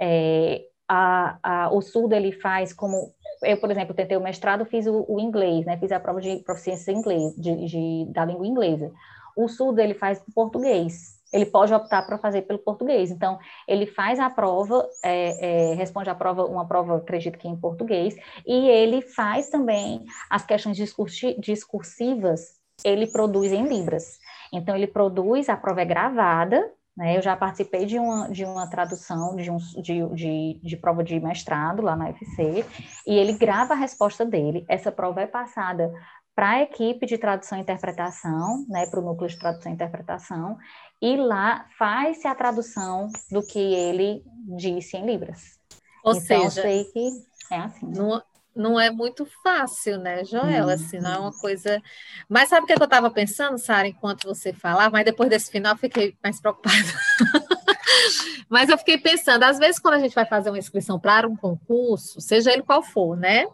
é, 0.00 0.62
a, 0.88 1.38
a, 1.42 1.72
o 1.72 1.80
surdo 1.80 2.14
ele 2.16 2.32
faz 2.32 2.72
como 2.72 3.14
eu, 3.42 3.56
por 3.58 3.70
exemplo, 3.70 3.94
tentei 3.94 4.16
o 4.16 4.20
mestrado, 4.20 4.64
fiz 4.66 4.86
o, 4.86 5.04
o 5.08 5.18
inglês, 5.18 5.64
né? 5.64 5.78
Fiz 5.78 5.90
a 5.92 6.00
prova 6.00 6.20
de 6.20 6.36
proficiência 6.38 6.92
inglês, 6.92 7.34
de, 7.36 7.66
de, 7.66 8.12
da 8.12 8.24
língua 8.24 8.46
inglesa. 8.46 8.92
O 9.36 9.48
surdo 9.48 9.80
ele 9.80 9.94
faz 9.94 10.22
português. 10.34 11.19
Ele 11.32 11.46
pode 11.46 11.72
optar 11.72 12.02
para 12.02 12.18
fazer 12.18 12.42
pelo 12.42 12.58
português. 12.58 13.10
Então, 13.10 13.38
ele 13.66 13.86
faz 13.86 14.18
a 14.18 14.28
prova, 14.28 14.88
é, 15.02 15.72
é, 15.72 15.74
responde 15.74 16.10
a 16.10 16.14
prova, 16.14 16.44
uma 16.44 16.66
prova, 16.66 16.96
acredito 16.96 17.38
que 17.38 17.48
em 17.48 17.56
português, 17.56 18.14
e 18.46 18.68
ele 18.68 19.00
faz 19.02 19.48
também 19.48 20.04
as 20.28 20.44
questões 20.44 20.76
discursivas, 21.38 22.58
ele 22.84 23.06
produz 23.06 23.52
em 23.52 23.66
libras. 23.66 24.18
Então, 24.52 24.74
ele 24.74 24.86
produz, 24.86 25.48
a 25.48 25.56
prova 25.56 25.82
é 25.82 25.84
gravada, 25.84 26.72
né? 26.96 27.16
Eu 27.16 27.22
já 27.22 27.36
participei 27.36 27.86
de 27.86 27.98
uma, 27.98 28.28
de 28.28 28.44
uma 28.44 28.68
tradução 28.68 29.36
de, 29.36 29.50
um, 29.50 29.56
de, 29.56 30.06
de, 30.14 30.60
de 30.62 30.76
prova 30.76 31.02
de 31.02 31.18
mestrado 31.20 31.82
lá 31.82 31.96
na 31.96 32.06
UFC, 32.06 32.64
e 33.06 33.14
ele 33.18 33.32
grava 33.34 33.74
a 33.74 33.76
resposta 33.76 34.24
dele. 34.24 34.64
Essa 34.68 34.90
prova 34.92 35.22
é 35.22 35.26
passada 35.26 35.92
para 36.34 36.50
a 36.50 36.62
equipe 36.62 37.06
de 37.06 37.18
tradução 37.18 37.58
e 37.58 37.60
interpretação, 37.60 38.64
né, 38.68 38.86
para 38.86 39.00
o 39.00 39.02
núcleo 39.02 39.28
de 39.28 39.38
tradução 39.38 39.70
e 39.70 39.74
interpretação, 39.74 40.56
e 41.00 41.16
lá 41.16 41.66
faz-se 41.78 42.26
a 42.26 42.34
tradução 42.34 43.08
do 43.30 43.42
que 43.42 43.58
ele 43.58 44.22
disse 44.56 44.96
em 44.96 45.06
Libras. 45.06 45.58
Ou 46.04 46.12
então, 46.12 46.50
seja, 46.50 46.62
sei 46.62 46.84
que 46.84 47.10
é 47.50 47.58
assim. 47.58 47.86
No, 47.86 48.22
não 48.54 48.78
é 48.78 48.90
muito 48.90 49.26
fácil, 49.42 49.98
né, 49.98 50.24
Joel? 50.24 50.66
Hum. 50.66 50.70
Assim, 50.70 50.98
não 50.98 51.10
é 51.10 51.18
uma 51.18 51.32
coisa. 51.32 51.82
Mas 52.28 52.48
sabe 52.48 52.64
o 52.64 52.66
que 52.66 52.72
eu 52.72 52.84
estava 52.84 53.10
pensando, 53.10 53.58
Sara, 53.58 53.88
enquanto 53.88 54.26
você 54.26 54.52
falava? 54.52 54.90
Mas 54.90 55.04
depois 55.04 55.30
desse 55.30 55.50
final 55.50 55.72
eu 55.72 55.78
fiquei 55.78 56.16
mais 56.22 56.40
preocupada. 56.40 56.76
Mas 58.48 58.68
eu 58.68 58.76
fiquei 58.76 58.98
pensando, 58.98 59.44
às 59.44 59.58
vezes, 59.58 59.78
quando 59.78 59.94
a 59.94 59.98
gente 60.00 60.14
vai 60.14 60.26
fazer 60.26 60.50
uma 60.50 60.58
inscrição 60.58 60.98
para 60.98 61.28
um 61.28 61.36
concurso, 61.36 62.20
seja 62.20 62.52
ele 62.52 62.62
qual 62.62 62.82
for, 62.82 63.16
né? 63.16 63.46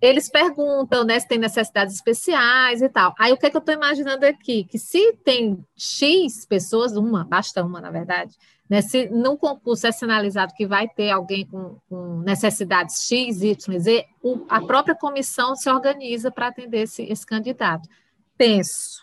Eles 0.00 0.30
perguntam, 0.30 1.04
né, 1.04 1.20
se 1.20 1.28
tem 1.28 1.38
necessidades 1.38 1.94
especiais 1.94 2.80
e 2.80 2.88
tal. 2.88 3.14
Aí 3.18 3.32
o 3.32 3.36
que, 3.36 3.46
é 3.46 3.50
que 3.50 3.56
eu 3.56 3.60
estou 3.60 3.74
imaginando 3.74 4.24
aqui? 4.24 4.64
Que 4.64 4.78
se 4.78 5.12
tem 5.24 5.62
X 5.76 6.46
pessoas, 6.46 6.96
uma, 6.96 7.24
basta 7.24 7.62
uma, 7.62 7.80
na 7.80 7.90
verdade, 7.90 8.34
né? 8.70 8.80
Se 8.80 9.08
num 9.10 9.36
concurso 9.36 9.86
é 9.86 9.92
sinalizado 9.92 10.54
que 10.54 10.64
vai 10.66 10.88
ter 10.88 11.10
alguém 11.10 11.44
com, 11.44 11.76
com 11.88 12.20
necessidades 12.20 13.02
X, 13.02 13.42
Y, 13.42 13.78
Z, 13.78 14.06
o, 14.22 14.46
a 14.48 14.60
própria 14.60 14.94
comissão 14.94 15.56
se 15.56 15.68
organiza 15.68 16.30
para 16.30 16.46
atender 16.46 16.82
esse, 16.82 17.02
esse 17.02 17.26
candidato. 17.26 17.88
Penso, 18.38 19.02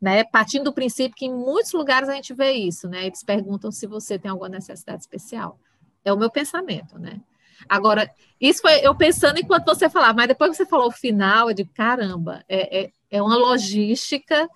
né? 0.00 0.22
Partindo 0.22 0.64
do 0.64 0.72
princípio 0.72 1.16
que 1.16 1.26
em 1.26 1.34
muitos 1.34 1.72
lugares 1.72 2.08
a 2.08 2.14
gente 2.14 2.32
vê 2.32 2.52
isso, 2.52 2.88
né? 2.88 3.04
Eles 3.06 3.24
perguntam 3.24 3.72
se 3.72 3.86
você 3.86 4.18
tem 4.18 4.30
alguma 4.30 4.48
necessidade 4.48 5.02
especial. 5.02 5.58
É 6.04 6.12
o 6.12 6.16
meu 6.16 6.30
pensamento, 6.30 6.98
né? 6.98 7.20
Agora, 7.68 8.10
isso 8.40 8.62
foi 8.62 8.84
eu 8.84 8.94
pensando 8.94 9.38
enquanto 9.38 9.66
você 9.66 9.88
falava, 9.88 10.14
mas 10.14 10.28
depois 10.28 10.50
que 10.50 10.56
você 10.56 10.66
falou 10.66 10.88
o 10.88 10.92
final, 10.92 11.48
eu 11.48 11.54
digo, 11.54 11.70
caramba, 11.74 12.44
é, 12.48 12.84
é, 12.84 12.92
é 13.10 13.22
uma 13.22 13.36
logística 13.36 14.48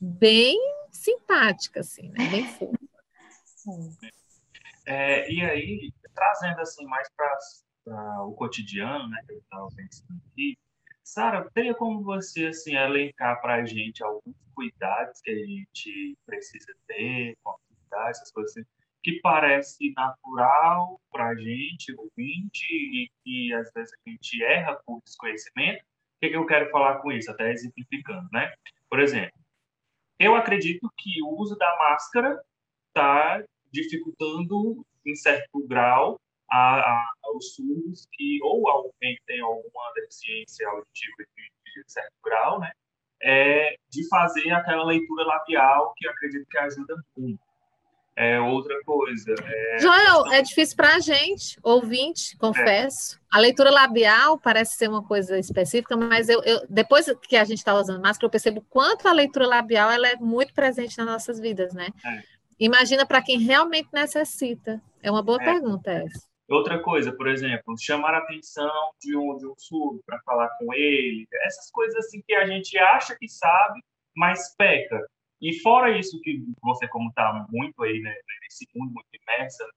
bem 0.00 0.58
simpática, 0.90 1.80
assim, 1.80 2.08
né? 2.10 2.28
Bem 2.30 2.46
fofa. 3.62 4.12
É, 4.86 5.30
e 5.30 5.40
aí, 5.42 5.92
trazendo 6.14 6.60
assim 6.60 6.84
mais 6.86 7.08
para 7.14 8.24
o 8.24 8.32
cotidiano, 8.32 9.08
né, 9.08 9.22
que 9.26 9.32
eu 9.32 9.38
estava 9.38 9.68
pensando 9.76 10.20
aqui, 10.30 10.58
Sara, 11.04 11.48
teria 11.52 11.74
como 11.74 12.02
você 12.02 12.46
assim 12.46 12.74
elencar 12.74 13.40
para 13.40 13.56
a 13.56 13.64
gente 13.64 14.02
alguns 14.02 14.34
cuidados 14.54 15.20
que 15.20 15.30
a 15.30 15.46
gente 15.46 16.18
precisa 16.24 16.72
ter 16.86 17.36
com 17.42 17.50
a 17.50 17.54
atividade, 17.54 18.10
essas 18.10 18.30
coisas 18.32 18.56
assim, 18.56 18.66
que 19.02 19.20
parece 19.20 19.92
natural 19.96 21.00
para 21.10 21.28
a 21.28 21.34
gente, 21.34 21.94
ouvinte, 21.96 22.66
e 22.70 23.10
que 23.22 23.52
às 23.54 23.72
vezes 23.72 23.92
a 23.92 24.10
gente 24.10 24.42
erra 24.44 24.80
por 24.86 25.00
desconhecimento. 25.04 25.82
O 25.82 26.20
que, 26.20 26.30
que 26.30 26.36
eu 26.36 26.46
quero 26.46 26.70
falar 26.70 26.98
com 26.98 27.10
isso? 27.10 27.30
Até 27.30 27.50
exemplificando, 27.50 28.28
né? 28.32 28.52
Por 28.88 29.00
exemplo, 29.00 29.32
eu 30.18 30.36
acredito 30.36 30.88
que 30.96 31.22
o 31.22 31.40
uso 31.40 31.56
da 31.56 31.76
máscara 31.78 32.40
está 32.88 33.42
dificultando, 33.72 34.86
em 35.04 35.16
certo 35.16 35.66
grau, 35.66 36.20
a, 36.48 36.78
a, 36.78 37.12
aos 37.24 37.54
surdos 37.54 38.06
que, 38.12 38.38
ou 38.42 38.68
alguém 38.68 39.18
tem 39.26 39.40
alguma 39.40 39.92
deficiência 39.94 40.68
auditiva 40.68 41.24
de, 41.34 41.82
de 41.82 41.90
certo 41.90 42.12
grau, 42.22 42.60
né, 42.60 42.70
é, 43.22 43.76
de 43.90 44.06
fazer 44.08 44.50
aquela 44.50 44.84
leitura 44.84 45.24
labial 45.24 45.92
que 45.96 46.06
acredito 46.06 46.46
que 46.48 46.58
ajuda 46.58 46.94
muito. 47.16 47.40
É 48.16 48.38
outra 48.40 48.78
coisa. 48.84 49.34
É... 49.42 49.78
Joel, 49.78 50.26
é 50.32 50.42
difícil 50.42 50.76
para 50.76 50.96
a 50.96 51.00
gente, 51.00 51.58
ouvinte, 51.62 52.36
confesso. 52.36 53.16
É. 53.16 53.36
A 53.36 53.40
leitura 53.40 53.70
labial 53.70 54.38
parece 54.38 54.76
ser 54.76 54.88
uma 54.88 55.02
coisa 55.02 55.38
específica, 55.38 55.96
mas 55.96 56.28
eu, 56.28 56.42
eu 56.42 56.60
depois 56.68 57.06
que 57.22 57.36
a 57.36 57.44
gente 57.44 57.58
está 57.58 57.74
usando 57.74 58.02
máscara, 58.02 58.26
eu 58.26 58.30
percebo 58.30 58.64
quanto 58.68 59.08
a 59.08 59.12
leitura 59.12 59.46
labial 59.46 59.90
ela 59.90 60.08
é 60.08 60.16
muito 60.16 60.52
presente 60.52 60.98
nas 60.98 61.06
nossas 61.06 61.40
vidas, 61.40 61.72
né? 61.72 61.88
É. 62.04 62.22
Imagina 62.60 63.06
para 63.06 63.22
quem 63.22 63.40
realmente 63.40 63.88
necessita. 63.92 64.80
É 65.02 65.10
uma 65.10 65.22
boa 65.22 65.40
é. 65.40 65.44
pergunta 65.44 65.90
essa. 65.90 66.30
Outra 66.48 66.80
coisa, 66.80 67.10
por 67.12 67.28
exemplo, 67.28 67.74
chamar 67.80 68.12
a 68.14 68.18
atenção 68.18 68.70
de 69.00 69.16
um, 69.16 69.36
de 69.38 69.46
um 69.46 69.54
surdo 69.56 70.02
para 70.04 70.20
falar 70.20 70.48
com 70.58 70.74
ele, 70.74 71.26
essas 71.44 71.70
coisas 71.70 71.96
assim 72.04 72.22
que 72.26 72.34
a 72.34 72.46
gente 72.46 72.78
acha 72.78 73.16
que 73.18 73.26
sabe, 73.26 73.80
mas 74.14 74.54
peca. 74.56 75.00
E 75.42 75.58
fora 75.60 75.98
isso 75.98 76.20
que 76.20 76.40
você, 76.62 76.86
como 76.86 77.08
está 77.08 77.44
muito 77.50 77.82
aí 77.82 78.00
né, 78.00 78.14
nesse 78.42 78.64
mundo, 78.76 78.92
muito 78.92 79.08
imersa 79.12 79.68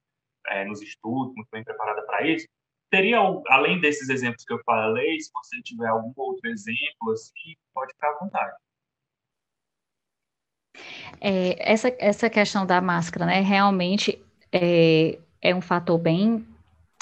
é, 0.50 0.64
nos 0.64 0.80
estudos, 0.80 1.34
muito 1.36 1.50
bem 1.52 1.64
preparada 1.64 2.06
para 2.06 2.28
isso, 2.28 2.48
teria, 2.92 3.18
além 3.48 3.82
desses 3.82 4.08
exemplos 4.10 4.46
que 4.46 4.54
eu 4.54 4.62
falei, 4.64 5.20
se 5.20 5.32
você 5.34 5.60
tiver 5.64 5.88
algum 5.88 6.14
outro 6.16 6.48
exemplo, 6.52 7.12
assim, 7.12 7.56
pode 7.74 7.92
ficar 7.94 8.12
à 8.12 8.20
vontade. 8.20 8.58
É, 11.20 11.72
essa, 11.72 11.96
essa 11.98 12.30
questão 12.30 12.64
da 12.64 12.80
máscara, 12.80 13.26
né, 13.26 13.42
realmente 13.42 14.24
é, 14.52 15.18
é 15.42 15.56
um 15.56 15.62
fator 15.62 15.98
bem, 15.98 16.46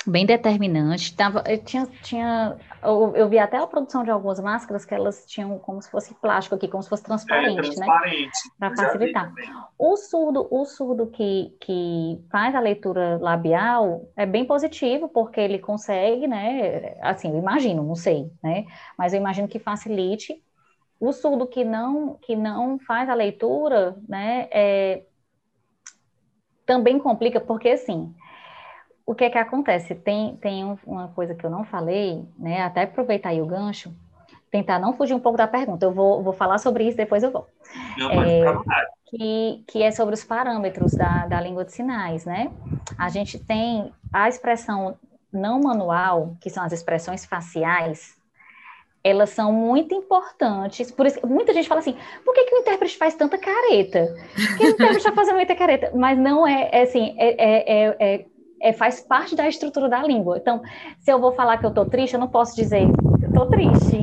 bem 0.05 0.25
determinante. 0.25 1.15
Tava, 1.15 1.43
eu, 1.47 1.63
tinha, 1.63 1.87
tinha, 2.01 2.57
eu, 2.81 3.13
eu, 3.15 3.29
vi 3.29 3.39
até 3.39 3.57
a 3.57 3.67
produção 3.67 4.03
de 4.03 4.11
algumas 4.11 4.39
máscaras 4.39 4.85
que 4.85 4.93
elas 4.93 5.25
tinham 5.25 5.57
como 5.59 5.81
se 5.81 5.89
fosse 5.89 6.13
plástico 6.15 6.55
aqui, 6.55 6.67
como 6.67 6.83
se 6.83 6.89
fosse 6.89 7.03
transparente, 7.03 7.59
é, 7.59 7.61
transparente. 7.61 8.25
né? 8.25 8.31
Para 8.59 8.75
facilitar. 8.75 9.33
O 9.77 9.95
surdo, 9.97 10.47
o 10.49 10.65
surdo 10.65 11.07
que, 11.07 11.55
que 11.59 12.23
faz 12.31 12.55
a 12.55 12.59
leitura 12.59 13.17
labial 13.21 14.09
é 14.15 14.25
bem 14.25 14.45
positivo, 14.45 15.07
porque 15.07 15.39
ele 15.39 15.59
consegue, 15.59 16.27
né? 16.27 16.95
Assim, 17.01 17.31
eu 17.31 17.37
imagino, 17.37 17.83
não 17.83 17.95
sei, 17.95 18.31
né? 18.43 18.65
Mas 18.97 19.13
eu 19.13 19.19
imagino 19.19 19.47
que 19.47 19.59
facilite 19.59 20.41
o 21.03 21.11
surdo 21.11 21.45
que 21.45 21.65
não, 21.65 22.17
que 22.21 22.33
não 22.33 22.79
faz 22.79 23.09
a 23.09 23.13
leitura, 23.13 23.97
né, 24.07 24.47
é, 24.51 25.03
também 26.65 26.97
complica, 26.97 27.41
porque 27.41 27.69
assim, 27.69 28.13
o 29.05 29.13
que 29.13 29.25
é 29.25 29.29
que 29.29 29.37
acontece? 29.37 29.95
Tem, 29.95 30.35
tem 30.37 30.77
uma 30.85 31.09
coisa 31.09 31.35
que 31.35 31.45
eu 31.45 31.49
não 31.49 31.63
falei, 31.63 32.25
né, 32.37 32.61
até 32.61 32.83
aproveitar 32.83 33.29
aí 33.29 33.41
o 33.41 33.45
gancho, 33.45 33.93
tentar 34.49 34.79
não 34.79 34.93
fugir 34.93 35.13
um 35.13 35.19
pouco 35.19 35.37
da 35.37 35.47
pergunta, 35.47 35.85
eu 35.85 35.91
vou, 35.91 36.21
vou 36.23 36.33
falar 36.33 36.57
sobre 36.57 36.87
isso, 36.87 36.95
depois 36.95 37.23
eu 37.23 37.31
vou. 37.31 37.47
Não, 37.97 38.11
é, 38.11 38.43
que, 39.05 39.63
que 39.67 39.83
é 39.83 39.91
sobre 39.91 40.13
os 40.15 40.23
parâmetros 40.23 40.93
da, 40.93 41.25
da 41.27 41.41
língua 41.41 41.65
de 41.65 41.73
sinais, 41.73 42.25
né? 42.25 42.51
A 42.97 43.09
gente 43.09 43.37
tem 43.39 43.91
a 44.11 44.29
expressão 44.29 44.97
não 45.31 45.59
manual, 45.59 46.35
que 46.39 46.49
são 46.49 46.63
as 46.63 46.71
expressões 46.71 47.25
faciais, 47.25 48.15
elas 49.03 49.31
são 49.31 49.51
muito 49.51 49.93
importantes. 49.93 50.89
Por 50.91 51.05
isso, 51.05 51.19
muita 51.27 51.53
gente 51.53 51.67
fala 51.67 51.81
assim: 51.81 51.97
por 52.23 52.33
que, 52.33 52.45
que 52.45 52.55
o 52.55 52.59
intérprete 52.59 52.97
faz 52.97 53.15
tanta 53.15 53.37
careta? 53.37 54.15
Por 54.35 54.57
que 54.57 54.65
o 54.65 54.69
intérprete 54.69 54.97
está 54.97 55.11
fazendo 55.11 55.35
muita 55.35 55.55
careta? 55.55 55.91
Mas 55.93 56.17
não 56.17 56.47
é, 56.47 56.69
é 56.71 56.81
assim, 56.83 57.13
é, 57.17 57.35
é, 57.37 57.97
é, 57.99 58.25
é, 58.63 58.71
faz 58.71 59.01
parte 59.01 59.35
da 59.35 59.45
estrutura 59.47 59.89
da 59.89 60.01
língua. 60.01 60.37
Então, 60.37 60.61
se 60.99 61.11
eu 61.11 61.19
vou 61.19 61.33
falar 61.33 61.57
que 61.57 61.65
eu 61.65 61.69
estou 61.69 61.85
triste, 61.85 62.13
eu 62.13 62.19
não 62.19 62.29
posso 62.29 62.55
dizer 62.55 62.83
eu 63.21 63.27
estou 63.27 63.45
triste. 63.47 63.97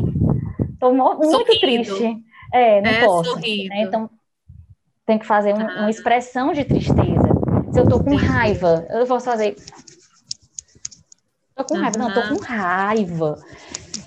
Estou 0.75 0.95
muito 0.95 1.31
sorrindo. 1.31 1.61
triste. 1.61 2.25
É, 2.53 2.83
não 2.83 3.07
posso. 3.07 3.37
Né? 3.37 3.83
Então, 3.83 4.11
tem 5.07 5.19
que 5.19 5.27
fazer 5.27 5.55
um, 5.55 5.61
ah. 5.61 5.81
uma 5.81 5.91
expressão 5.91 6.53
de 6.53 6.65
tristeza. 6.65 7.31
Se 7.73 7.81
eu 7.81 7.85
estou 7.85 8.05
com 8.05 8.15
raiva, 8.15 8.87
eu 8.91 9.07
posso 9.07 9.25
fazer. 9.25 9.57
Estou 11.49 11.65
com 11.67 11.77
raiva. 11.77 11.99
Não, 11.99 12.09
estou 12.09 12.37
com 12.37 12.45
raiva. 12.45 13.39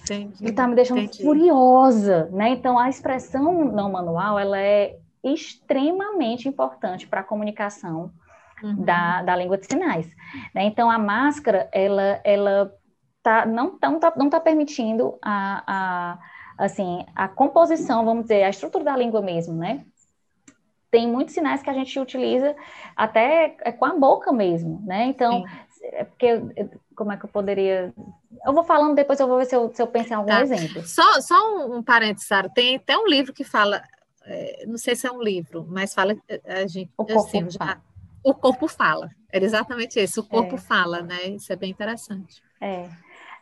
Entendi, 0.04 0.45
está 0.45 0.68
me 0.68 0.76
deixando 0.76 0.99
entendi. 0.99 1.24
furiosa, 1.24 2.30
né? 2.32 2.49
Então 2.49 2.78
a 2.78 2.89
expressão 2.89 3.66
não 3.66 3.91
manual 3.91 4.38
ela 4.38 4.60
é 4.60 4.97
extremamente 5.24 6.47
importante 6.47 7.08
para 7.08 7.22
a 7.22 7.24
comunicação 7.24 8.12
uhum. 8.64 8.84
da, 8.84 9.22
da 9.22 9.36
língua 9.36 9.57
de 9.57 9.66
sinais. 9.66 10.07
Né? 10.53 10.64
Então 10.64 10.89
a 10.89 10.97
máscara 10.97 11.70
ela 11.72 12.20
ela 12.24 12.74
tá, 13.22 13.45
não 13.45 13.78
tá, 13.78 13.89
não 13.89 13.99
tá, 13.99 14.14
não 14.16 14.30
tá 14.30 14.39
permitindo 14.39 15.18
a, 15.22 15.64
a 15.68 16.20
assim 16.57 17.05
a 17.16 17.28
composição, 17.28 18.05
vamos 18.05 18.24
dizer, 18.24 18.43
a 18.43 18.49
estrutura 18.49 18.84
da 18.84 18.97
língua 18.97 19.22
mesmo, 19.22 19.55
né? 19.55 19.86
Tem 20.89 21.07
muitos 21.07 21.34
sinais 21.34 21.64
que 21.64 21.70
a 21.70 21.74
gente 21.74 21.99
utiliza 21.99 22.55
até 22.95 23.57
é 23.61 23.72
com 23.72 23.86
a 23.86 23.97
boca 23.97 24.32
mesmo, 24.32 24.80
né? 24.86 25.05
Então, 25.05 25.43
é 25.82 26.03
porque 26.03 26.39
como 26.95 27.11
é 27.11 27.18
que 27.18 27.26
eu 27.26 27.30
poderia. 27.30 27.93
Eu 28.45 28.53
vou 28.53 28.64
falando, 28.64 28.95
depois 28.95 29.20
eu 29.20 29.28
vou 29.28 29.38
ver 29.38 29.45
se 29.45 29.55
eu, 29.55 29.72
se 29.74 29.82
eu 29.82 29.88
penso 29.88 30.11
em 30.11 30.16
algum 30.16 30.30
tá. 30.30 30.41
exemplo. 30.41 30.86
Só, 30.86 31.22
só 31.22 31.36
um, 31.55 31.78
um 31.78 31.84
parênteses, 31.84 32.28
Sara. 32.28 32.49
Tem 32.49 32.76
até 32.76 32.97
um 32.97 33.07
livro 33.07 33.34
que 33.34 33.43
fala, 33.43 33.84
é, 34.26 34.66
não 34.68 34.78
sei 34.78 34.95
se 34.95 35.07
é 35.07 35.11
um 35.11 35.22
livro, 35.22 35.66
mas 35.70 35.93
fala. 35.93 36.16
É, 36.28 36.61
a 36.61 36.68
gente, 36.68 36.91
o 36.97 37.05
corpo 37.05 37.22
assim. 37.22 37.49
Já, 37.49 37.82
o 38.24 38.34
corpo 38.34 38.67
fala. 38.67 39.09
Era 39.32 39.43
exatamente 39.43 39.99
isso, 39.99 40.21
o 40.21 40.24
corpo 40.24 40.55
é. 40.55 40.57
fala, 40.57 41.01
né? 41.01 41.26
Isso 41.26 41.51
é 41.51 41.55
bem 41.55 41.71
interessante. 41.71 42.41
É. 42.61 42.89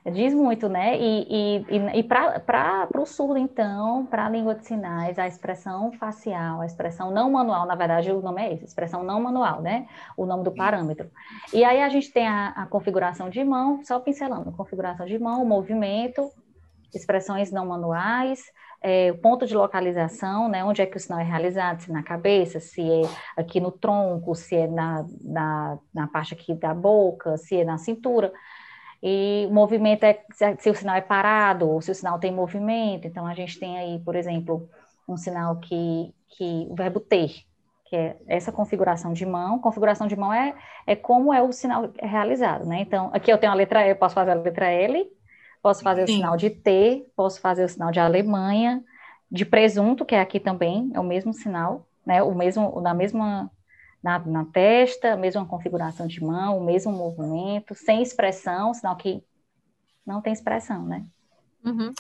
Diz 0.10 0.34
muito, 0.34 0.68
né? 0.68 0.98
E, 1.00 1.64
e, 1.70 2.00
e 2.00 2.04
para 2.04 2.90
o 2.98 3.06
surdo, 3.06 3.38
então, 3.38 4.04
para 4.08 4.26
a 4.26 4.30
língua 4.30 4.56
de 4.56 4.66
sinais, 4.66 5.20
a 5.20 5.28
expressão 5.28 5.92
facial, 5.92 6.62
a 6.62 6.66
expressão 6.66 7.12
não 7.12 7.30
manual, 7.30 7.68
na 7.68 7.76
verdade 7.76 8.12
o 8.12 8.20
nome 8.20 8.42
é 8.42 8.54
esse, 8.54 8.66
expressão 8.66 9.04
não 9.04 9.22
manual, 9.22 9.62
né? 9.62 9.88
O 10.18 10.26
nome 10.26 10.44
do 10.44 10.52
parâmetro. 10.52 11.12
E 11.54 11.64
aí 11.64 11.84
a 11.84 11.90
gente 11.90 12.12
tem 12.12 12.28
a, 12.28 12.48
a 12.48 12.66
configuração 12.66 13.30
de 13.30 13.44
mão, 13.44 13.84
só 13.84 14.00
pincelando, 14.00 14.52
configuração 14.54 15.06
de 15.06 15.20
mão, 15.20 15.46
movimento, 15.46 16.32
expressões 16.92 17.52
não 17.52 17.68
manuais, 17.68 18.44
é, 18.82 19.12
o 19.12 19.18
ponto 19.18 19.46
de 19.46 19.56
localização, 19.56 20.50
né, 20.50 20.64
onde 20.64 20.82
é 20.82 20.86
que 20.86 20.98
o 20.98 21.00
sinal 21.00 21.20
é 21.20 21.24
realizado, 21.24 21.82
se 21.82 21.92
na 21.92 22.02
cabeça, 22.02 22.60
se 22.60 22.82
é 22.82 23.02
aqui 23.38 23.60
no 23.60 23.72
tronco, 23.72 24.34
se 24.34 24.56
é 24.56 24.68
na, 24.68 25.06
na, 25.24 25.78
na 25.94 26.08
parte 26.08 26.34
aqui 26.34 26.56
da 26.56 26.74
boca, 26.74 27.38
se 27.38 27.58
é 27.58 27.64
na 27.64 27.78
cintura. 27.78 28.34
E 29.04 29.48
o 29.50 29.54
movimento 29.54 30.04
é 30.04 30.24
se 30.60 30.70
o 30.70 30.76
sinal 30.76 30.96
é 30.96 31.02
parado 31.02 31.70
ou 31.70 31.82
se 31.82 31.92
o 31.92 31.96
sinal 31.96 32.20
tem 32.20 32.32
movimento. 32.32 33.08
Então, 33.08 33.26
a 33.26 33.34
gente 33.34 33.60
tem 33.60 33.78
aí, 33.78 34.00
por 34.00 34.16
exemplo, 34.16 34.70
um 35.08 35.18
sinal 35.18 35.58
que, 35.60 36.14
que 36.30 36.68
o 36.70 36.76
verbo 36.76 37.00
ter, 37.00 37.32
que 37.86 37.96
é 37.96 38.18
essa 38.28 38.52
configuração 38.52 39.12
de 39.12 39.26
mão. 39.26 39.60
Configuração 39.60 40.08
de 40.08 40.16
mão 40.16 40.32
é, 40.32 40.56
é 40.86 40.96
como 40.96 41.34
é 41.34 41.42
o 41.42 41.52
sinal 41.52 41.92
realizado, 42.00 42.66
né? 42.66 42.82
Então, 42.82 43.10
aqui 43.12 43.32
eu 43.32 43.40
tenho 43.40 43.52
a 43.52 43.56
letra 43.56 43.86
E, 43.86 43.92
eu 43.92 43.96
posso 43.96 44.14
fazer 44.14 44.32
a 44.32 44.36
letra 44.36 44.70
L, 44.70 45.08
posso 45.62 45.84
fazer 45.84 46.08
Sim. 46.08 46.14
o 46.14 46.16
sinal 46.18 46.38
de 46.38 46.50
T, 46.50 47.06
posso 47.16 47.40
fazer 47.40 47.66
o 47.66 47.70
sinal 47.70 47.92
de 47.92 48.00
Alemanha, 48.00 48.84
de 49.30 49.46
presunto, 49.46 50.06
que 50.06 50.16
é 50.16 50.20
aqui 50.20 50.40
também, 50.40 50.92
é 50.94 51.00
o 51.00 51.04
mesmo 51.04 51.34
sinal, 51.34 51.88
né? 52.06 52.22
O 52.22 52.34
mesmo, 52.34 52.82
na 52.82 52.94
mesma 52.94 53.50
na, 54.04 54.20
na 54.20 54.46
testa, 54.46 55.14
a 55.14 55.18
mesma 55.18 55.46
configuração 55.46 56.08
de 56.08 56.24
mão, 56.24 56.58
o 56.58 56.64
mesmo 56.64 56.92
movimento, 56.92 57.76
sem 57.76 58.02
expressão, 58.02 58.74
sinal 58.74 58.96
que 58.96 59.24
não 60.06 60.22
tem 60.22 60.34
expressão, 60.34 60.84
né? 60.86 61.06
Uhum. 61.64 61.94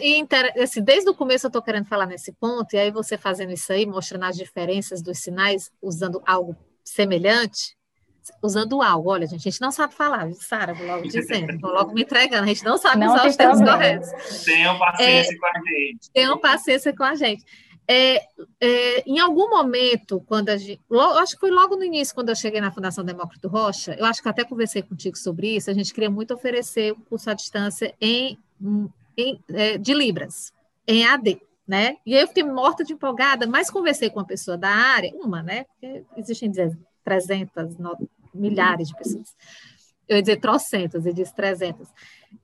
E, 0.00 0.62
assim, 0.62 0.80
desde 0.80 1.10
o 1.10 1.14
começo 1.14 1.46
eu 1.46 1.48
estou 1.48 1.60
querendo 1.60 1.86
falar 1.86 2.06
nesse 2.06 2.32
ponto, 2.32 2.74
e 2.74 2.78
aí 2.78 2.90
você 2.92 3.18
fazendo 3.18 3.52
isso 3.52 3.72
aí, 3.72 3.84
mostrando 3.84 4.24
as 4.24 4.36
diferenças 4.36 5.02
dos 5.02 5.18
sinais, 5.18 5.72
usando 5.82 6.22
algo 6.24 6.56
semelhante, 6.84 7.76
usando 8.42 8.82
algo. 8.82 9.10
Olha, 9.10 9.26
gente, 9.26 9.48
a 9.48 9.50
gente 9.50 9.60
não 9.60 9.70
sabe 9.72 9.94
falar, 9.94 10.30
Sara, 10.34 10.74
vou 10.74 10.86
logo 10.86 11.02
dizendo, 11.08 11.58
vou 11.58 11.72
logo 11.72 11.92
me 11.92 12.02
entregando, 12.02 12.44
a 12.44 12.46
gente 12.46 12.64
não 12.64 12.78
sabe 12.78 13.00
não 13.00 13.14
usar 13.14 13.26
os 13.26 13.36
termos 13.36 13.60
corretos. 13.60 14.10
Tenham 14.44 14.78
paciência 14.78 15.34
é, 15.34 15.38
com 15.38 15.46
a 15.46 15.52
gente. 15.52 16.10
Tenham 16.12 16.38
paciência 16.38 16.96
com 16.96 17.04
a 17.04 17.14
gente. 17.14 17.44
É, 17.88 18.22
é, 18.60 19.02
em 19.06 19.18
algum 19.18 19.50
momento, 19.50 20.22
quando 20.26 20.50
a 20.50 20.56
gente. 20.56 20.80
Logo, 20.88 21.18
acho 21.18 21.34
que 21.34 21.40
foi 21.40 21.50
logo 21.50 21.76
no 21.76 21.84
início, 21.84 22.14
quando 22.14 22.28
eu 22.28 22.36
cheguei 22.36 22.60
na 22.60 22.70
Fundação 22.70 23.04
Demócrito 23.04 23.48
Rocha, 23.48 23.94
eu 23.98 24.04
acho 24.04 24.22
que 24.22 24.28
até 24.28 24.44
conversei 24.44 24.82
contigo 24.82 25.16
sobre 25.16 25.56
isso, 25.56 25.70
a 25.70 25.74
gente 25.74 25.92
queria 25.92 26.10
muito 26.10 26.32
oferecer 26.32 26.92
o 26.92 26.96
um 26.96 27.00
curso 27.00 27.28
à 27.28 27.34
distância 27.34 27.94
em, 28.00 28.38
em 29.16 29.40
é, 29.52 29.78
de 29.78 29.92
Libras, 29.92 30.52
em 30.86 31.04
AD. 31.04 31.40
Né? 31.66 31.96
E 32.04 32.14
aí 32.14 32.22
eu 32.22 32.28
fiquei 32.28 32.42
morta 32.42 32.84
de 32.84 32.92
empolgada, 32.92 33.46
mas 33.46 33.70
conversei 33.70 34.10
com 34.10 34.18
uma 34.18 34.26
pessoa 34.26 34.58
da 34.58 34.68
área, 34.68 35.12
uma, 35.14 35.42
né? 35.42 35.64
Porque 35.64 36.04
existem 36.16 36.50
300, 37.04 37.76
milhares 38.34 38.88
de 38.88 38.96
pessoas. 38.96 39.34
Eu 40.08 40.16
ia 40.16 40.22
dizer 40.22 40.40
trocentas, 40.40 41.06
eu 41.06 41.12
disse 41.12 41.34
300. 41.34 41.88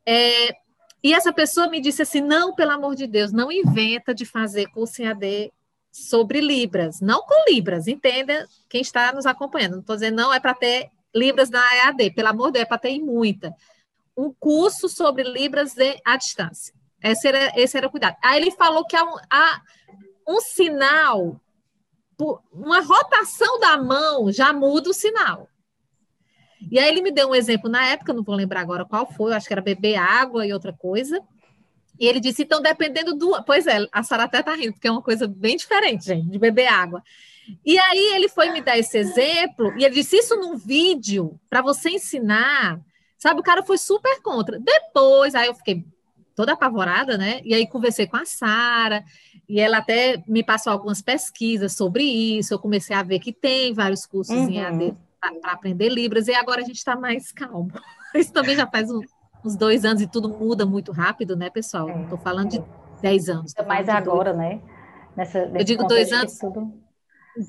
É, 0.06 0.56
e 1.02 1.14
essa 1.14 1.32
pessoa 1.32 1.68
me 1.68 1.80
disse 1.80 2.02
assim: 2.02 2.20
não, 2.20 2.54
pelo 2.54 2.72
amor 2.72 2.94
de 2.94 3.06
Deus, 3.06 3.32
não 3.32 3.50
inventa 3.50 4.14
de 4.14 4.24
fazer 4.24 4.66
curso 4.68 5.02
em 5.02 5.06
AD 5.06 5.52
sobre 5.90 6.40
Libras. 6.40 7.00
Não 7.00 7.22
com 7.22 7.50
Libras, 7.50 7.86
entenda 7.86 8.46
quem 8.68 8.80
está 8.80 9.12
nos 9.12 9.26
acompanhando. 9.26 9.72
Não 9.72 9.80
estou 9.80 9.96
dizendo, 9.96 10.16
não, 10.16 10.32
é 10.32 10.40
para 10.40 10.54
ter 10.54 10.90
Libras 11.14 11.50
na 11.50 11.64
EAD, 11.76 12.10
pelo 12.12 12.28
amor 12.28 12.46
de 12.48 12.54
Deus, 12.54 12.64
é 12.64 12.68
para 12.68 12.78
ter 12.78 12.98
muita. 13.00 13.54
Um 14.16 14.32
curso 14.32 14.88
sobre 14.88 15.22
Libras 15.24 15.74
à 16.04 16.16
distância. 16.16 16.74
Esse 17.02 17.28
era, 17.28 17.52
esse 17.56 17.76
era 17.76 17.86
o 17.86 17.90
cuidado. 17.90 18.16
Aí 18.22 18.40
ele 18.40 18.50
falou 18.50 18.84
que 18.84 18.96
há 18.96 19.04
um, 19.04 19.16
há 19.30 19.62
um 20.26 20.40
sinal, 20.40 21.40
uma 22.52 22.80
rotação 22.80 23.60
da 23.60 23.76
mão 23.76 24.32
já 24.32 24.52
muda 24.52 24.90
o 24.90 24.94
sinal. 24.94 25.48
E 26.70 26.78
aí 26.78 26.88
ele 26.88 27.02
me 27.02 27.12
deu 27.12 27.28
um 27.28 27.34
exemplo 27.34 27.70
na 27.70 27.86
época, 27.86 28.12
não 28.12 28.22
vou 28.22 28.34
lembrar 28.34 28.60
agora 28.60 28.84
qual 28.84 29.06
foi, 29.06 29.32
acho 29.32 29.46
que 29.46 29.52
era 29.52 29.62
beber 29.62 29.96
água 29.96 30.46
e 30.46 30.52
outra 30.52 30.72
coisa. 30.72 31.22
E 31.98 32.06
ele 32.06 32.20
disse, 32.20 32.42
então, 32.42 32.60
dependendo 32.60 33.14
do. 33.14 33.42
Pois 33.44 33.66
é, 33.66 33.86
a 33.92 34.02
Sara 34.02 34.24
até 34.24 34.42
tá 34.42 34.54
rindo, 34.54 34.72
porque 34.72 34.88
é 34.88 34.90
uma 34.90 35.02
coisa 35.02 35.26
bem 35.26 35.56
diferente, 35.56 36.04
gente, 36.04 36.28
de 36.28 36.38
beber 36.38 36.66
água. 36.66 37.02
E 37.64 37.78
aí 37.78 38.14
ele 38.14 38.28
foi 38.28 38.50
me 38.50 38.60
dar 38.60 38.78
esse 38.78 38.96
exemplo, 38.98 39.72
e 39.76 39.84
ele 39.84 39.94
disse: 39.94 40.16
Isso 40.16 40.36
num 40.36 40.56
vídeo, 40.56 41.40
para 41.48 41.62
você 41.62 41.90
ensinar. 41.90 42.80
Sabe, 43.16 43.40
o 43.40 43.42
cara 43.42 43.64
foi 43.64 43.78
super 43.78 44.22
contra. 44.22 44.60
Depois, 44.60 45.34
aí 45.34 45.48
eu 45.48 45.54
fiquei 45.54 45.84
toda 46.36 46.52
apavorada, 46.52 47.18
né? 47.18 47.40
E 47.44 47.52
aí 47.52 47.66
conversei 47.66 48.06
com 48.06 48.16
a 48.16 48.24
Sara, 48.24 49.02
e 49.48 49.58
ela 49.58 49.78
até 49.78 50.22
me 50.28 50.44
passou 50.44 50.72
algumas 50.72 51.00
pesquisas 51.00 51.72
sobre 51.72 52.04
isso. 52.04 52.52
Eu 52.52 52.58
comecei 52.58 52.94
a 52.94 53.02
ver 53.02 53.18
que 53.18 53.32
tem 53.32 53.72
vários 53.72 54.04
cursos 54.04 54.36
uhum. 54.36 54.50
em 54.50 54.62
AD 54.62 54.94
para 55.40 55.52
aprender 55.52 55.88
Libras, 55.88 56.28
e 56.28 56.34
agora 56.34 56.60
a 56.60 56.64
gente 56.64 56.76
está 56.76 56.94
mais 56.94 57.32
calmo. 57.32 57.72
Isso 58.14 58.32
também 58.32 58.54
já 58.54 58.66
faz 58.66 58.90
um, 58.90 59.00
uns 59.44 59.56
dois 59.56 59.84
anos 59.84 60.02
e 60.02 60.06
tudo 60.06 60.28
muda 60.28 60.64
muito 60.64 60.92
rápido, 60.92 61.34
né, 61.34 61.50
pessoal? 61.50 61.88
Estou 62.02 62.18
é. 62.18 62.20
falando 62.20 62.50
de 62.50 62.62
dez 63.02 63.28
anos. 63.28 63.52
Mais 63.66 63.88
agora, 63.88 64.32
dois. 64.32 64.46
né? 64.46 64.60
Nessa, 65.16 65.38
Eu 65.38 65.64
digo 65.64 65.84
dois 65.86 66.12
anos, 66.12 66.38
tudo... 66.38 66.72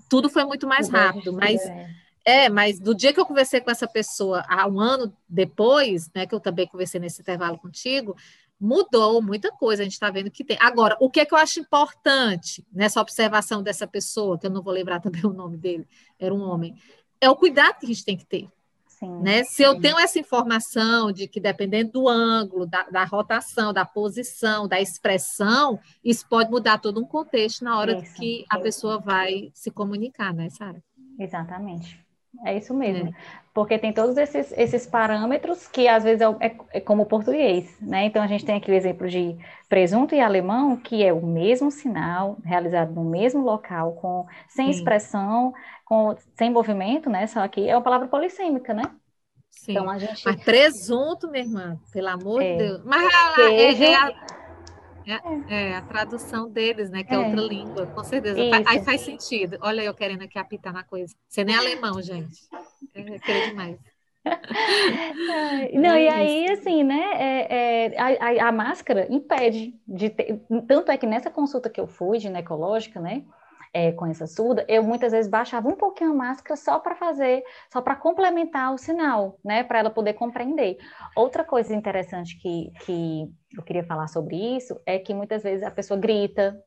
tudo 0.10 0.30
foi 0.30 0.46
muito 0.46 0.68
mais 0.68 0.90
rápido, 0.90 1.34
mas... 1.34 1.62
É. 1.62 1.90
é, 2.26 2.50
mas 2.50 2.80
do 2.80 2.96
dia 2.96 3.14
que 3.14 3.20
eu 3.20 3.26
conversei 3.26 3.62
com 3.62 3.70
essa 3.70 3.88
pessoa, 3.88 4.44
há 4.48 4.68
um 4.68 4.80
ano 4.80 5.14
depois, 5.28 6.10
né, 6.16 6.26
que 6.26 6.34
eu 6.34 6.40
também 6.40 6.68
conversei 6.68 7.00
nesse 7.00 7.22
intervalo 7.22 7.60
contigo, 7.60 8.16
mudou 8.60 9.22
muita 9.22 9.52
coisa, 9.52 9.82
a 9.82 9.86
gente 9.86 9.94
está 9.94 10.10
vendo 10.10 10.30
que 10.30 10.44
tem. 10.44 10.58
Agora, 10.60 10.98
o 11.00 11.10
que 11.10 11.20
é 11.20 11.26
que 11.26 11.34
eu 11.34 11.38
acho 11.38 11.60
importante 11.60 12.66
nessa 12.72 13.00
observação 13.00 13.64
dessa 13.64 13.88
pessoa, 13.88 14.38
que 14.38 14.46
eu 14.46 14.52
não 14.52 14.62
vou 14.62 14.74
lembrar 14.74 15.00
também 15.02 15.26
o 15.26 15.34
nome 15.34 15.58
dele, 15.58 15.88
era 16.20 16.34
um 16.34 16.42
homem, 16.42 16.76
é 17.22 17.30
o 17.30 17.36
cuidado 17.36 17.80
que 17.80 17.86
a 17.86 17.90
gente 17.90 18.04
tem 18.04 18.18
que 18.18 18.26
ter. 18.26 18.50
Sim. 18.88 19.22
Né? 19.22 19.46
Se 19.46 19.64
eu 19.64 19.80
tenho 19.80 19.98
essa 19.98 20.20
informação 20.20 21.10
de 21.10 21.26
que, 21.26 21.40
dependendo 21.40 21.94
do 21.94 22.10
ângulo, 22.10 22.66
da, 22.66 22.84
da, 22.90 23.06
rotação, 23.06 23.72
da 23.72 23.86
posição, 23.86 24.68
da 24.68 24.82
expressão, 24.82 25.80
isso 26.04 26.28
pode 26.28 26.52
mudar 26.52 26.80
todo 26.80 27.00
um 27.00 27.06
contexto 27.06 27.64
na 27.64 27.80
hora 27.80 27.98
isso, 27.98 28.14
que 28.16 28.46
a 28.50 28.60
pessoa 28.60 29.00
vai 29.00 29.52
se 29.54 29.72
comunicar, 29.72 30.34
né, 30.34 30.50
Sara? 30.50 30.84
Exatamente. 31.18 31.98
É 32.46 32.58
isso 32.58 32.74
mesmo. 32.74 33.10
É. 33.10 33.14
Porque 33.54 33.78
tem 33.78 33.92
todos 33.92 34.16
esses, 34.18 34.52
esses 34.58 34.86
parâmetros 34.86 35.68
que 35.68 35.88
às 35.88 36.04
vezes 36.04 36.22
é, 36.22 36.48
é, 36.48 36.56
é, 36.74 36.80
como 36.80 37.04
o 37.04 37.06
português, 37.06 37.76
né? 37.82 38.06
Então 38.06 38.22
a 38.22 38.28
gente 38.28 38.46
tem 38.46 38.56
aqui 38.56 38.72
o 38.72 38.74
exemplo 38.74 39.08
de 39.08 39.36
presunto 39.68 40.16
e 40.16 40.22
alemão, 40.22 40.78
que 40.78 41.04
é 41.04 41.12
o 41.12 41.26
mesmo 41.26 41.72
sinal, 41.72 42.38
realizado 42.44 42.94
no 42.94 43.04
mesmo 43.04 43.44
local, 43.44 43.94
com 43.94 44.26
sem 44.48 44.72
Sim. 44.72 44.80
expressão, 44.80 45.54
com, 45.84 46.16
sem 46.36 46.52
movimento, 46.52 47.10
né? 47.10 47.28
Só 47.28 47.46
que 47.48 47.68
é 47.68 47.76
uma 47.76 47.82
palavra 47.82 48.08
polissêmica, 48.08 48.74
né? 48.74 48.84
Sim. 49.50 49.72
Então, 49.72 49.90
a 49.90 49.98
gente... 49.98 50.24
Mas 50.24 50.44
presunto, 50.44 51.30
minha 51.30 51.44
irmã, 51.44 51.80
pelo 51.92 52.08
amor 52.08 52.42
é. 52.42 52.52
de 52.52 52.58
Deus. 52.60 52.82
Mas 52.86 53.12
é, 53.40 53.84
é, 53.84 53.96
a, 53.96 54.14
é, 55.10 55.70
é, 55.70 55.76
a 55.76 55.82
tradução 55.82 56.50
deles, 56.50 56.90
né? 56.90 57.04
Que 57.04 57.14
é, 57.14 57.16
é 57.16 57.20
outra 57.20 57.42
língua, 57.42 57.88
com 57.88 58.04
certeza. 58.04 58.40
Isso. 58.40 58.64
Aí 58.68 58.84
faz 58.84 59.02
sentido. 59.02 59.58
Olha 59.62 59.82
eu 59.82 59.94
querendo 59.94 60.24
aqui 60.24 60.38
apitar 60.38 60.74
na 60.74 60.84
coisa. 60.84 61.16
Você 61.28 61.44
nem 61.44 61.56
é 61.56 61.58
alemão, 61.58 62.02
gente. 62.02 62.40
É, 62.94 63.16
é 63.16 63.48
demais. 63.48 63.78
Não, 65.74 65.98
e 65.98 66.10
aí, 66.10 66.52
assim, 66.52 66.84
né, 66.84 67.12
é, 67.14 67.86
é, 67.86 68.00
a, 68.00 68.46
a, 68.46 68.50
a, 68.50 68.52
máscara 68.52 69.08
impede 69.10 69.74
de 69.88 70.10
ter, 70.10 70.42
tanto 70.68 70.92
é 70.92 70.98
que 70.98 71.08
nessa 71.08 71.32
consulta 71.32 71.70
que 71.70 71.80
eu 71.80 71.88
fui, 71.88 72.20
ginecológica, 72.20 73.00
né, 73.00 73.24
é, 73.74 73.92
com 73.92 74.06
essa 74.06 74.26
surda, 74.26 74.66
eu 74.68 74.84
muitas 74.84 75.12
vezes 75.12 75.30
baixava 75.30 75.68
um 75.68 75.76
pouquinho 75.76 76.12
a 76.12 76.16
máscara 76.16 76.56
só 76.56 76.80
para 76.80 76.96
fazer, 76.96 77.44
só 77.72 77.82
para 77.82 77.96
complementar 77.96 78.74
o 78.74 78.78
sinal, 78.78 79.38
né, 79.44 79.64
para 79.64 79.80
ela 79.80 79.90
poder 79.90 80.14
compreender. 80.14 80.78
Outra 81.16 81.44
coisa 81.44 81.76
interessante 81.76 82.38
que, 82.40 82.72
que 82.86 83.30
eu 83.56 83.64
queria 83.64 83.84
falar 83.84 84.08
sobre 84.08 84.36
isso 84.36 84.80
é 84.86 84.98
que 84.98 85.14
muitas 85.14 85.44
vezes 85.44 85.64
a 85.64 85.72
pessoa 85.72 86.00
grita, 86.00 86.62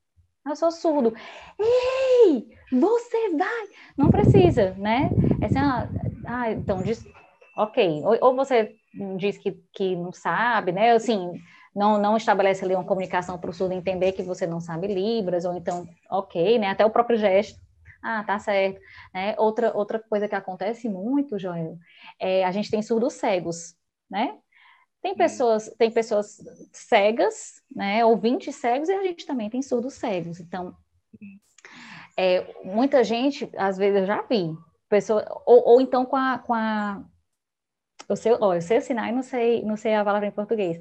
eu 0.47 0.57
sou 0.57 0.71
surdo. 0.71 1.15
Ei, 1.59 2.49
você 2.73 3.37
vai! 3.37 3.69
Não 3.97 4.11
precisa, 4.11 4.75
né? 4.79 5.11
É 5.41 5.47
assim, 5.47 5.59
ah, 5.59 5.89
ah 6.27 6.51
então, 6.51 6.83
diz, 6.83 7.05
ok. 7.57 8.03
Ou, 8.05 8.19
ou, 8.21 8.37
você 8.37 8.75
diz 9.17 9.39
que, 9.39 9.53
que 9.73 9.95
não 9.95 10.13
sabe, 10.13 10.73
né? 10.73 10.93
Assim, 10.93 11.31
não, 11.75 11.99
não 11.99 12.17
estabelece 12.17 12.65
ali 12.65 12.75
uma 12.75 12.85
comunicação 12.85 13.39
para 13.39 13.51
o 13.51 13.53
surdo 13.53 13.75
entender 13.75 14.13
que 14.13 14.23
você 14.23 14.47
não 14.47 14.61
sabe 14.61 14.87
Libras, 14.87 15.45
ou 15.45 15.55
então, 15.55 15.89
ok, 16.11 16.59
né? 16.59 16.69
Até 16.69 16.85
o 16.85 16.91
próprio 16.91 17.19
gesto. 17.19 17.59
Ah, 18.03 18.25
tá 18.25 18.39
certo. 18.39 18.81
Né? 19.15 19.35
Outra, 19.39 19.75
outra 19.77 19.99
coisa 19.99 20.29
que 20.29 20.35
acontece 20.35 20.89
muito, 20.89 21.39
Joel, 21.39 21.79
é 22.19 22.45
a 22.45 22.51
gente 22.51 22.71
tem 22.71 22.83
surdos 22.83 23.15
cegos, 23.15 23.75
né? 24.11 24.39
Tem 25.01 25.17
pessoas, 25.17 25.69
tem 25.79 25.91
pessoas 25.91 26.39
cegas, 26.73 27.63
né? 27.75 28.05
Ouvintes 28.05 28.57
cegos, 28.57 28.89
e 28.89 28.93
a 28.93 29.03
gente 29.03 29.27
também 29.27 29.49
tem 29.49 29.63
surdos 29.63 29.95
cegos. 29.95 30.41
Então, 30.41 30.77
é, 32.17 32.55
muita 32.65 33.03
gente, 33.03 33.51
às 33.57 33.77
vezes 33.79 34.01
eu 34.01 34.07
já 34.07 34.23
vi, 34.23 34.55
pessoa, 34.89 35.25
ou, 35.47 35.71
ou 35.71 35.81
então 35.81 36.05
com 36.05 36.17
a, 36.17 36.39
com 36.39 36.55
a 36.55 37.03
eu 38.09 38.17
sei, 38.17 38.33
ó, 38.41 38.55
eu 38.55 38.61
sei 38.61 38.79
assinar 38.79 39.09
e 39.09 39.13
não 39.13 39.23
sei, 39.23 39.63
não 39.63 39.77
sei 39.77 39.95
a 39.95 40.05
palavra 40.05 40.29
em 40.29 40.33
português. 40.33 40.79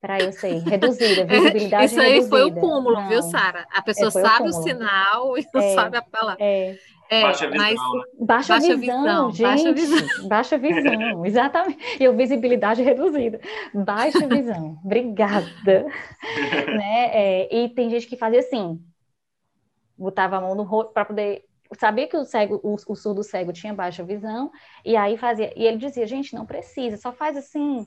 Para 0.00 0.20
eu 0.20 0.32
sei, 0.32 0.58
reduzida, 0.58 1.24
visibilidade 1.26 1.86
Isso 1.86 2.00
aí 2.00 2.12
reduzida. 2.12 2.36
foi 2.36 2.44
o 2.44 2.54
cúmulo, 2.54 2.94
não. 2.96 3.08
viu, 3.08 3.22
Sara? 3.22 3.66
A 3.72 3.82
pessoa 3.82 4.08
é, 4.08 4.10
sabe 4.10 4.44
o, 4.44 4.50
o, 4.50 4.52
sinal 4.52 5.38
e 5.38 5.46
não 5.52 5.62
é, 5.62 5.74
sabe 5.74 5.96
a 5.96 6.02
palavra. 6.02 6.44
É. 6.44 6.76
É, 7.08 7.22
baixa 7.22 7.48
visão, 7.48 7.64
mas, 7.64 7.74
né? 7.76 8.26
baixa, 8.26 8.54
baixa 8.54 8.76
visão, 8.76 9.02
visão, 9.02 9.30
gente. 9.30 9.42
Baixa 9.42 9.72
visão. 9.72 10.28
Baixa 10.28 10.58
visão, 10.58 11.24
exatamente. 11.26 12.02
E 12.02 12.08
o 12.08 12.16
visibilidade 12.16 12.82
reduzida. 12.82 13.40
Baixa 13.72 14.26
visão. 14.26 14.76
Obrigada. 14.84 15.86
né? 16.66 17.10
É, 17.12 17.56
e 17.56 17.68
tem 17.68 17.90
gente 17.90 18.08
que 18.08 18.16
fazia 18.16 18.40
assim, 18.40 18.82
botava 19.96 20.36
a 20.36 20.40
mão 20.40 20.56
no 20.56 20.64
rosto 20.64 20.92
para 20.92 21.04
poder 21.04 21.44
sabia 21.78 22.06
que 22.06 22.16
o 22.16 22.24
cego, 22.24 22.60
o, 22.62 22.74
o, 22.74 22.94
surdo 22.94 23.22
cego 23.22 23.52
tinha 23.52 23.74
baixa 23.74 24.04
visão, 24.04 24.52
e 24.84 24.96
aí 24.96 25.16
fazia, 25.16 25.52
e 25.56 25.64
ele 25.64 25.78
dizia, 25.78 26.06
gente, 26.06 26.32
não 26.32 26.46
precisa, 26.46 26.96
só 26.96 27.12
faz 27.12 27.36
assim, 27.36 27.84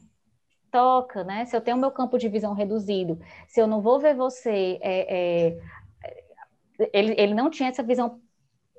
toca, 0.72 1.24
né? 1.24 1.46
Se 1.46 1.56
eu 1.56 1.62
tenho 1.62 1.78
meu 1.78 1.92
campo 1.92 2.18
de 2.18 2.30
visão 2.30 2.54
reduzido, 2.54 3.20
se 3.48 3.62
eu 3.62 3.68
não 3.68 3.82
vou 3.82 4.00
ver 4.00 4.16
você, 4.16 4.80
é, 4.82 5.58
é, 6.80 6.90
ele, 6.94 7.14
ele 7.18 7.34
não 7.34 7.50
tinha 7.50 7.70
essa 7.70 7.84
visão 7.84 8.20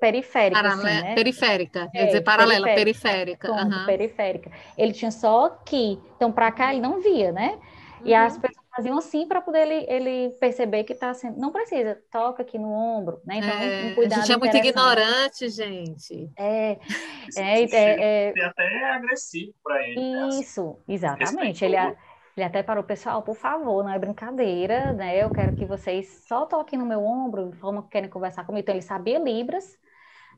periférica, 0.00 0.60
assim, 0.60 0.84
né? 0.84 1.14
Periférica, 1.14 1.88
quer 1.92 2.06
dizer, 2.06 2.22
paralela, 2.22 2.66
periférica. 2.66 3.48
Periférica. 3.48 3.78
Uhum. 3.78 3.86
periférica. 3.86 4.50
Ele 4.78 4.92
tinha 4.92 5.10
só 5.10 5.46
aqui, 5.46 6.00
então 6.16 6.32
para 6.32 6.50
cá 6.50 6.72
ele 6.72 6.80
não 6.80 7.00
via, 7.00 7.30
né? 7.30 7.58
E 8.02 8.14
as 8.14 8.34
uhum. 8.34 8.40
pessoas 8.40 8.59
faziam 8.80 8.96
assim 8.96 9.28
para 9.28 9.42
poder 9.42 9.68
ele, 9.68 9.86
ele 9.88 10.30
perceber 10.40 10.84
que 10.84 10.94
está 10.94 11.12
sendo. 11.12 11.38
Não 11.38 11.52
precisa, 11.52 12.00
toca 12.10 12.42
aqui 12.42 12.58
no 12.58 12.72
ombro, 12.72 13.20
né? 13.26 13.36
Então, 13.36 13.50
é, 13.50 13.90
um 13.90 13.94
cuidado. 13.94 14.18
A 14.18 14.22
gente 14.22 14.32
é 14.32 14.38
muito 14.38 14.56
ignorante, 14.56 15.48
gente. 15.50 16.30
É, 16.36 16.78
é, 17.36 17.62
é, 17.62 18.32
é, 18.38 18.44
até 18.44 18.90
agressivo 18.92 19.52
para 19.62 19.86
ele. 19.86 20.00
Né? 20.00 20.28
Isso, 20.40 20.78
né? 20.88 20.94
exatamente. 20.94 21.62
Ele, 21.62 21.76
ele 22.36 22.44
até 22.44 22.62
parou, 22.62 22.82
pessoal, 22.82 23.22
por 23.22 23.36
favor, 23.36 23.84
não 23.84 23.92
é 23.92 23.98
brincadeira, 23.98 24.94
né? 24.94 25.22
Eu 25.22 25.30
quero 25.30 25.54
que 25.54 25.66
vocês 25.66 26.24
só 26.26 26.46
toquem 26.46 26.78
no 26.78 26.86
meu 26.86 27.04
ombro, 27.04 27.50
de 27.50 27.56
forma 27.58 27.82
que 27.82 27.90
querem 27.90 28.08
conversar 28.08 28.46
comigo. 28.46 28.62
Então, 28.62 28.74
ele 28.74 28.82
sabia 28.82 29.18
Libras, 29.18 29.78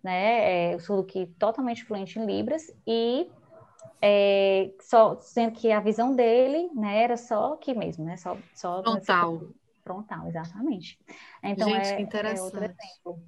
né? 0.03 0.73
É, 0.73 0.77
o 0.77 0.81
surdo 0.81 1.05
que 1.05 1.27
totalmente 1.39 1.85
fluente 1.85 2.19
em 2.19 2.27
Libras, 2.27 2.73
e 2.85 3.31
é, 4.05 4.75
só 4.81 5.21
sendo 5.21 5.53
que 5.53 5.71
a 5.71 5.79
visão 5.79 6.17
dele 6.17 6.69
né, 6.75 7.05
era 7.05 7.17
só 7.17 7.55
aqui 7.55 7.73
mesmo, 7.73 8.05
né? 8.05 8.17
Só, 8.17 8.37
só 8.53 8.83
frontal. 8.83 9.43
Frontal, 9.85 10.27
exatamente. 10.27 10.99
Então 11.43 11.69
gente, 11.69 11.89
é, 11.89 11.97
que 11.97 12.03
interessante. 12.03 12.39
é 12.39 12.43
outro 12.43 12.65
exemplo. 12.65 13.23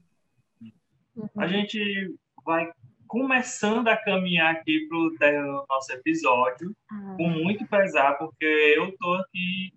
Uhum. 1.16 1.29
A 1.39 1.47
gente 1.47 2.14
vai 2.45 2.72
começando 3.07 3.87
a 3.87 3.97
caminhar 3.97 4.53
aqui 4.53 4.89
para 4.89 4.99
o 4.99 5.66
nosso 5.68 5.93
episódio, 5.93 6.75
ah. 6.91 7.14
com 7.16 7.29
muito 7.29 7.64
pesar, 7.68 8.18
porque 8.18 8.45
eu 8.77 8.89
estou 8.89 9.14
aqui 9.14 9.72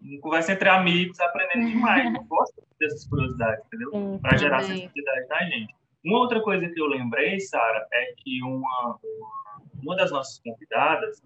em 0.00 0.18
conversa 0.18 0.52
entre 0.52 0.68
amigos, 0.68 1.20
aprendendo 1.20 1.68
demais. 1.68 2.14
eu 2.14 2.24
gosto 2.24 2.62
dessas 2.80 3.06
curiosidades, 3.06 3.64
entendeu? 3.66 4.18
Para 4.20 4.36
gerar 4.38 4.62
sensibilidade 4.62 5.28
da 5.28 5.44
gente. 5.44 5.74
Uma 6.04 6.18
outra 6.18 6.40
coisa 6.40 6.66
que 6.68 6.80
eu 6.80 6.86
lembrei, 6.86 7.38
Sara, 7.38 7.86
é 7.92 8.14
que 8.16 8.42
uma, 8.42 8.98
uma 9.04 9.51
uma 9.82 9.96
das 9.96 10.10
nossas 10.10 10.38
convidadas, 10.40 11.22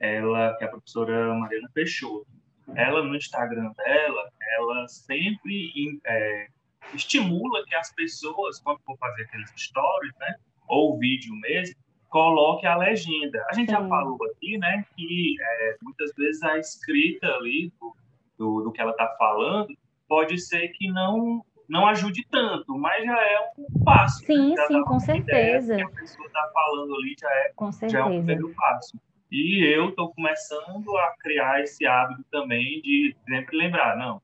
ela, 0.00 0.54
que 0.56 0.64
é 0.64 0.66
a 0.66 0.70
professora 0.70 1.34
Mariana 1.34 1.70
Peixoto, 1.72 2.26
ela 2.74 3.02
no 3.02 3.16
Instagram 3.16 3.72
dela, 3.76 4.30
ela 4.58 4.88
sempre 4.88 6.00
é, 6.04 6.46
estimula 6.94 7.64
que 7.66 7.74
as 7.74 7.92
pessoas, 7.94 8.60
quando 8.60 8.80
for 8.80 8.96
fazer 8.98 9.22
aqueles 9.22 9.52
stories, 9.56 10.12
né, 10.18 10.34
ou 10.68 10.98
vídeo 10.98 11.34
mesmo, 11.36 11.76
coloque 12.08 12.66
a 12.66 12.76
legenda. 12.76 13.44
A 13.50 13.54
gente 13.54 13.70
Sim. 13.70 13.76
já 13.76 13.88
falou 13.88 14.18
aqui, 14.30 14.58
né, 14.58 14.84
que 14.96 15.36
é, 15.40 15.76
muitas 15.82 16.12
vezes 16.14 16.42
a 16.42 16.58
escrita 16.58 17.26
ali 17.26 17.72
do, 17.80 17.96
do, 18.38 18.64
do 18.64 18.72
que 18.72 18.80
ela 18.80 18.92
está 18.92 19.08
falando 19.18 19.74
pode 20.08 20.38
ser 20.38 20.68
que 20.68 20.88
não 20.88 21.44
não 21.68 21.86
ajude 21.86 22.26
tanto, 22.30 22.76
mas 22.76 23.04
já 23.04 23.20
é 23.20 23.52
um 23.58 23.84
passo. 23.84 24.24
Sim, 24.24 24.54
né? 24.54 24.66
sim, 24.66 24.82
com 24.84 25.00
certeza. 25.00 25.76
que 25.76 25.82
a 25.82 25.88
pessoa 25.88 26.26
está 26.26 26.50
falando 26.52 26.94
ali 26.94 27.14
já 27.20 27.30
é, 27.30 27.52
com 27.54 27.70
já 27.72 28.00
é 28.00 28.04
um 28.04 28.16
primeiro 28.16 28.52
passo. 28.54 28.98
E 29.30 29.64
eu 29.64 29.88
estou 29.88 30.12
começando 30.12 30.96
a 30.98 31.14
criar 31.18 31.62
esse 31.62 31.86
hábito 31.86 32.22
também 32.30 32.82
de 32.82 33.16
sempre 33.26 33.56
lembrar, 33.56 33.96
não, 33.96 34.20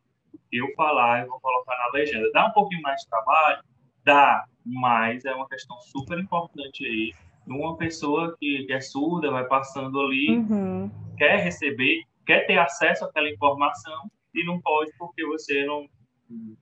eu 0.52 0.66
falar, 0.74 1.22
eu 1.22 1.28
vou 1.28 1.40
colocar 1.40 1.76
na 1.78 1.98
legenda. 1.98 2.30
Dá 2.32 2.46
um 2.46 2.52
pouquinho 2.52 2.82
mais 2.82 3.00
de 3.00 3.08
trabalho? 3.08 3.62
Dá, 4.04 4.44
mas 4.64 5.24
é 5.24 5.34
uma 5.34 5.48
questão 5.48 5.78
super 5.80 6.18
importante 6.18 6.84
aí. 6.84 7.14
Uma 7.46 7.76
pessoa 7.76 8.36
que, 8.38 8.64
que 8.66 8.72
é 8.72 8.80
surda 8.80 9.30
vai 9.30 9.44
passando 9.46 9.98
ali, 10.00 10.36
uhum. 10.36 10.90
quer 11.16 11.42
receber, 11.42 12.02
quer 12.26 12.46
ter 12.46 12.58
acesso 12.58 13.06
àquela 13.06 13.30
informação 13.30 14.10
e 14.34 14.44
não 14.44 14.60
pode 14.60 14.92
porque 14.98 15.24
você 15.24 15.64
não 15.64 15.88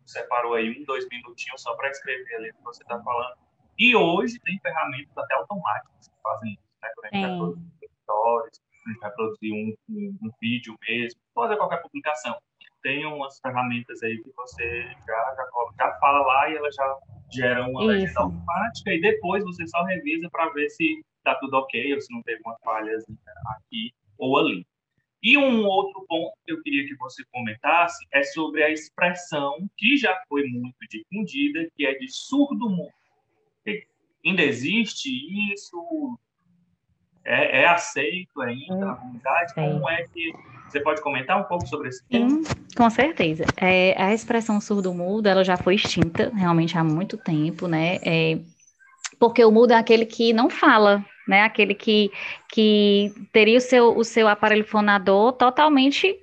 separou 0.05 0.55
aí 0.55 0.71
um, 0.71 0.85
dois 0.85 1.07
minutinhos 1.09 1.61
só 1.63 1.75
para 1.75 1.91
escrever 1.91 2.35
ali 2.37 2.51
o 2.51 2.55
que 2.55 2.63
você 2.63 2.83
está 2.83 3.03
falando. 3.03 3.37
E 3.79 3.95
hoje 3.95 4.39
tem 4.41 4.59
ferramentas 4.61 5.17
até 5.17 5.35
automáticas 5.35 6.09
que 6.09 6.23
fazem 6.23 6.53
isso, 6.53 6.63
né? 6.83 6.89
Quando 6.95 7.05
a 7.05 7.17
gente 7.17 7.27
vai 7.27 7.37
produzir 7.37 7.91
stories, 8.03 8.61
a 8.87 8.91
gente 8.91 9.01
vai 9.01 9.11
produzir 9.13 9.53
um, 9.53 9.77
um, 9.91 10.19
um, 10.23 10.31
vídeo 10.41 10.77
mesmo, 10.89 11.21
fazer 11.35 11.57
qualquer 11.57 11.83
publicação. 11.83 12.37
Tem 12.83 13.05
umas 13.05 13.39
ferramentas 13.41 14.03
aí 14.03 14.23
que 14.23 14.31
você 14.37 14.83
já, 15.07 15.35
já, 15.37 15.49
já 15.79 15.99
fala 15.99 16.25
lá 16.25 16.49
e 16.49 16.57
ela 16.57 16.71
já 16.71 16.99
gera 17.33 17.67
uma 17.67 17.83
legenda 17.85 18.21
automática 18.21 18.93
e 18.93 19.01
depois 19.01 19.43
você 19.43 19.67
só 19.67 19.83
revisa 19.83 20.29
para 20.31 20.49
ver 20.51 20.69
se 20.71 21.05
está 21.19 21.35
tudo 21.35 21.57
ok 21.57 21.95
ou 21.95 22.01
se 22.01 22.13
não 22.15 22.23
teve 22.23 22.41
uma 22.45 22.57
falha 22.65 22.97
aqui 23.57 23.93
ou 24.17 24.39
ali. 24.39 24.65
E 25.23 25.37
um 25.37 25.65
outro 25.65 26.05
ponto 26.07 26.33
que 26.45 26.53
eu 26.53 26.63
queria 26.63 26.87
que 26.87 26.95
você 26.97 27.25
comentasse 27.33 28.07
é 28.13 28.23
sobre 28.23 28.63
a 28.63 28.71
expressão 28.71 29.69
que 29.77 29.97
já 29.97 30.17
foi 30.29 30.45
muito 30.45 30.77
difundida, 30.91 31.69
que 31.77 31.87
é 31.87 31.95
de 31.95 32.09
surdo 32.09 32.69
mudo. 32.69 32.93
Ainda 34.25 34.43
existe 34.43 35.09
isso? 35.53 36.19
É, 37.25 37.63
é 37.63 37.69
aceito 37.69 38.41
ainda 38.41 38.75
hum, 38.75 38.81
na 38.81 38.95
comunidade? 38.95 39.53
Sim. 39.53 39.73
Como 39.73 39.89
é 39.89 40.03
que 40.09 40.33
você 40.69 40.81
pode 40.81 41.01
comentar 41.01 41.41
um 41.41 41.45
pouco 41.45 41.67
sobre 41.67 41.89
esse 41.89 42.05
tema? 42.09 42.29
Sim, 42.29 42.43
com 42.77 42.91
certeza. 42.91 43.45
É, 43.57 44.01
a 44.01 44.13
expressão 44.13 44.61
surdo-mudo, 44.61 45.29
ela 45.29 45.45
já 45.45 45.57
foi 45.57 45.77
extinta 45.77 46.33
realmente 46.35 46.77
há 46.77 46.83
muito 46.83 47.17
tempo, 47.17 47.69
né? 47.69 47.99
É, 48.05 48.39
porque 49.19 49.45
o 49.45 49.51
mudo 49.51 49.73
é 49.73 49.77
aquele 49.77 50.05
que 50.05 50.33
não 50.33 50.51
fala, 50.51 51.05
né? 51.27 51.43
Aquele 51.43 51.75
que, 51.75 52.11
que 52.49 53.13
teria 53.33 53.59
o 53.59 53.61
seu, 53.61 53.97
o 53.97 54.05
seu 54.05 54.29
aparelho 54.29 54.65
fonador 54.65 55.33
totalmente 55.33 56.19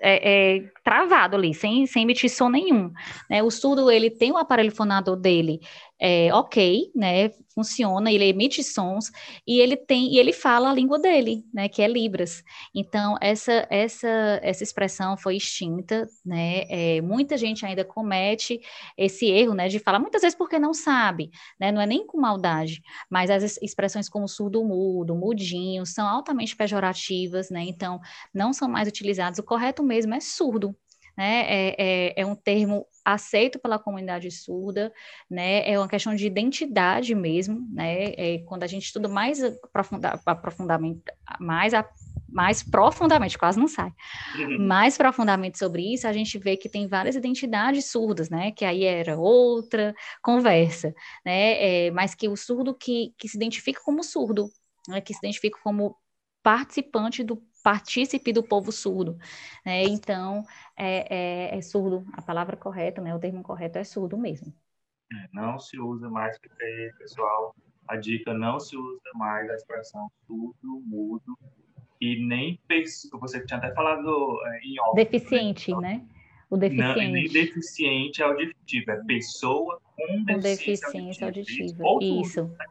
é, 0.00 0.56
é, 0.56 0.64
travado 0.90 1.36
ali, 1.36 1.54
sem, 1.54 1.86
sem 1.86 2.02
emitir 2.02 2.28
som 2.28 2.48
nenhum. 2.48 2.92
Né? 3.30 3.44
O 3.44 3.50
surdo, 3.50 3.88
ele 3.88 4.10
tem 4.10 4.32
o 4.32 4.36
aparelho 4.36 4.74
fonador 4.74 5.14
dele 5.14 5.60
é, 6.00 6.32
ok, 6.34 6.90
né? 6.96 7.30
Funciona, 7.54 8.10
ele 8.10 8.24
emite 8.24 8.64
sons 8.64 9.10
e 9.46 9.60
ele 9.60 9.76
tem 9.76 10.14
e 10.14 10.18
ele 10.18 10.32
fala 10.32 10.70
a 10.70 10.74
língua 10.74 10.98
dele, 10.98 11.44
né? 11.52 11.68
Que 11.68 11.82
é 11.82 11.88
Libras. 11.88 12.42
Então 12.74 13.16
essa 13.20 13.66
essa 13.68 14.08
essa 14.42 14.62
expressão 14.62 15.16
foi 15.16 15.36
extinta, 15.36 16.08
né? 16.24 16.62
É, 16.70 17.02
muita 17.02 17.36
gente 17.36 17.66
ainda 17.66 17.84
comete 17.84 18.60
esse 18.96 19.26
erro, 19.26 19.52
né? 19.52 19.68
De 19.68 19.78
falar 19.78 19.98
muitas 19.98 20.22
vezes 20.22 20.36
porque 20.38 20.58
não 20.58 20.72
sabe, 20.72 21.30
né? 21.60 21.70
Não 21.70 21.82
é 21.82 21.86
nem 21.86 22.06
com 22.06 22.18
maldade, 22.18 22.80
mas 23.10 23.28
as 23.28 23.58
expressões 23.60 24.08
como 24.08 24.26
surdo 24.26 24.64
mudo, 24.64 25.14
mudinho, 25.14 25.84
são 25.84 26.08
altamente 26.08 26.56
pejorativas, 26.56 27.50
né? 27.50 27.62
Então 27.64 28.00
não 28.32 28.54
são 28.54 28.68
mais 28.68 28.88
utilizados. 28.88 29.38
O 29.38 29.42
correto 29.42 29.82
mesmo 29.82 30.14
é 30.14 30.20
surdo, 30.20 30.74
né? 31.20 31.44
É, 31.46 31.74
é, 31.78 32.20
é, 32.22 32.24
um 32.24 32.34
termo 32.34 32.86
aceito 33.04 33.58
pela 33.58 33.78
comunidade 33.78 34.30
surda, 34.30 34.90
né? 35.30 35.70
É 35.70 35.78
uma 35.78 35.86
questão 35.86 36.14
de 36.14 36.26
identidade 36.26 37.14
mesmo, 37.14 37.68
né? 37.74 38.14
É, 38.16 38.38
quando 38.46 38.62
a 38.62 38.66
gente 38.66 38.86
estuda 38.86 39.06
mais 39.06 39.44
aprofunda, 39.44 40.18
aprofundamento, 40.24 41.02
mais 41.38 41.74
a, 41.74 41.86
mais 42.26 42.62
profundamente, 42.62 43.36
quase 43.36 43.60
não 43.60 43.68
sai, 43.68 43.92
uhum. 44.38 44.66
mais 44.66 44.96
profundamente 44.96 45.58
sobre 45.58 45.92
isso, 45.92 46.08
a 46.08 46.12
gente 46.14 46.38
vê 46.38 46.56
que 46.56 46.70
tem 46.70 46.88
várias 46.88 47.16
identidades 47.16 47.90
surdas, 47.90 48.30
né? 48.30 48.50
Que 48.52 48.64
aí 48.64 48.84
era 48.84 49.18
outra 49.18 49.94
conversa, 50.22 50.94
né? 51.22 51.88
É, 51.88 51.90
mas 51.90 52.14
que 52.14 52.30
o 52.30 52.36
surdo 52.36 52.72
que, 52.72 53.12
que 53.18 53.28
se 53.28 53.36
identifica 53.36 53.82
como 53.84 54.02
surdo, 54.02 54.48
né? 54.88 55.02
que 55.02 55.12
se 55.12 55.18
identifica 55.18 55.58
como 55.62 55.94
participante 56.42 57.22
do 57.22 57.42
partícipe 57.62 58.32
do 58.32 58.42
povo 58.42 58.72
surdo. 58.72 59.18
Né? 59.64 59.84
Então, 59.84 60.44
é, 60.76 61.50
é, 61.50 61.58
é, 61.58 61.60
surdo, 61.62 62.04
a 62.12 62.22
palavra 62.22 62.56
correta, 62.56 63.00
né? 63.00 63.14
o 63.14 63.18
termo 63.18 63.42
correto 63.42 63.78
é 63.78 63.84
surdo 63.84 64.16
mesmo. 64.16 64.52
É, 65.12 65.28
não 65.32 65.58
se 65.58 65.78
usa 65.78 66.08
mais, 66.08 66.38
porque, 66.38 66.92
pessoal, 66.98 67.54
a 67.88 67.96
dica 67.96 68.32
não 68.32 68.60
se 68.60 68.76
usa 68.76 69.10
mais 69.14 69.48
a 69.50 69.54
expressão 69.54 70.10
surdo, 70.26 70.82
mudo, 70.86 71.38
e 72.00 72.24
nem 72.26 72.58
você 73.12 73.44
tinha 73.44 73.58
até 73.58 73.74
falado 73.74 74.38
é, 74.46 74.60
em 74.64 74.80
off. 74.80 74.96
Deficiente, 74.96 75.70
né? 75.76 75.80
né? 75.80 76.08
O 76.48 76.56
deficiente. 76.56 77.00
Não, 77.00 77.12
nem 77.12 77.28
deficiente 77.28 78.22
auditivo, 78.22 78.90
é 78.90 79.04
pessoa 79.04 79.80
com, 79.94 80.06
com 80.06 80.38
deficiência, 80.38 80.86
deficiência 80.88 81.26
auditiva. 81.26 81.84
auditiva. 81.84 82.20
Isso. 82.22 82.44
Né? 82.44 82.66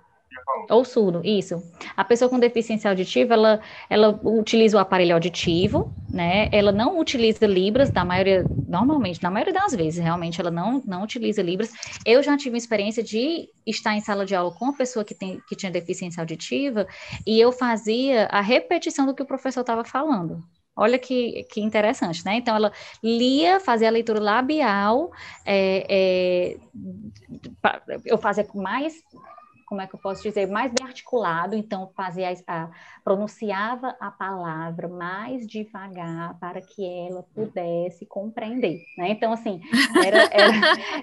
Ou 0.70 0.86
surdo, 0.86 1.22
isso. 1.24 1.62
A 1.96 2.04
pessoa 2.04 2.30
com 2.30 2.40
deficiência 2.40 2.90
auditiva, 2.90 3.34
ela, 3.34 3.60
ela 3.90 4.20
utiliza 4.24 4.78
o 4.78 4.80
aparelho 4.80 5.14
auditivo, 5.14 5.92
né? 6.12 6.48
Ela 6.52 6.72
não 6.72 7.00
utiliza 7.00 7.46
Libras, 7.48 7.90
da 7.90 8.06
maioria, 8.06 8.46
normalmente, 8.68 9.22
na 9.22 9.32
maioria 9.32 9.54
das 9.54 9.74
vezes, 9.74 10.04
realmente, 10.04 10.40
ela 10.40 10.52
não, 10.52 10.82
não 10.86 11.04
utiliza 11.04 11.42
Libras. 11.42 11.72
Eu 12.06 12.22
já 12.22 12.38
tive 12.38 12.52
uma 12.52 12.58
experiência 12.58 13.04
de 13.04 13.50
estar 13.66 13.96
em 13.96 14.02
sala 14.02 14.26
de 14.26 14.36
aula 14.36 14.52
com 14.52 14.66
uma 14.66 14.78
pessoa 14.78 15.04
que, 15.04 15.16
tem, 15.16 15.42
que 15.48 15.56
tinha 15.56 15.72
deficiência 15.72 16.22
auditiva 16.22 16.88
e 17.26 17.40
eu 17.40 17.52
fazia 17.52 18.26
a 18.26 18.42
repetição 18.42 19.06
do 19.06 19.16
que 19.16 19.24
o 19.24 19.28
professor 19.28 19.62
estava 19.62 19.84
falando. 19.84 20.44
Olha 20.76 20.98
que, 20.98 21.44
que 21.52 21.60
interessante, 21.60 22.24
né? 22.24 22.36
Então, 22.36 22.56
ela 22.56 22.72
lia, 23.04 23.60
fazia 23.60 23.90
a 23.90 23.92
leitura 23.92 24.20
labial, 24.20 25.12
é, 25.46 25.86
é, 25.90 26.58
eu 28.06 28.18
fazia 28.18 28.48
mais 28.56 28.94
como 29.70 29.82
é 29.82 29.88
que 29.88 29.94
eu 29.94 30.00
posso 30.00 30.24
dizer, 30.24 30.48
mais 30.48 30.74
bem 30.74 30.88
articulado, 30.88 31.56
então 31.56 31.92
fazia 31.96 32.34
a, 32.48 32.70
pronunciava 33.04 33.96
a 34.00 34.10
palavra 34.10 34.88
mais 34.88 35.46
devagar 35.46 36.36
para 36.40 36.60
que 36.60 36.84
ela 36.84 37.24
pudesse 37.36 38.04
compreender, 38.08 38.82
né? 38.98 39.12
Então, 39.12 39.32
assim, 39.32 39.62
era... 40.04 40.24
era 40.34 40.54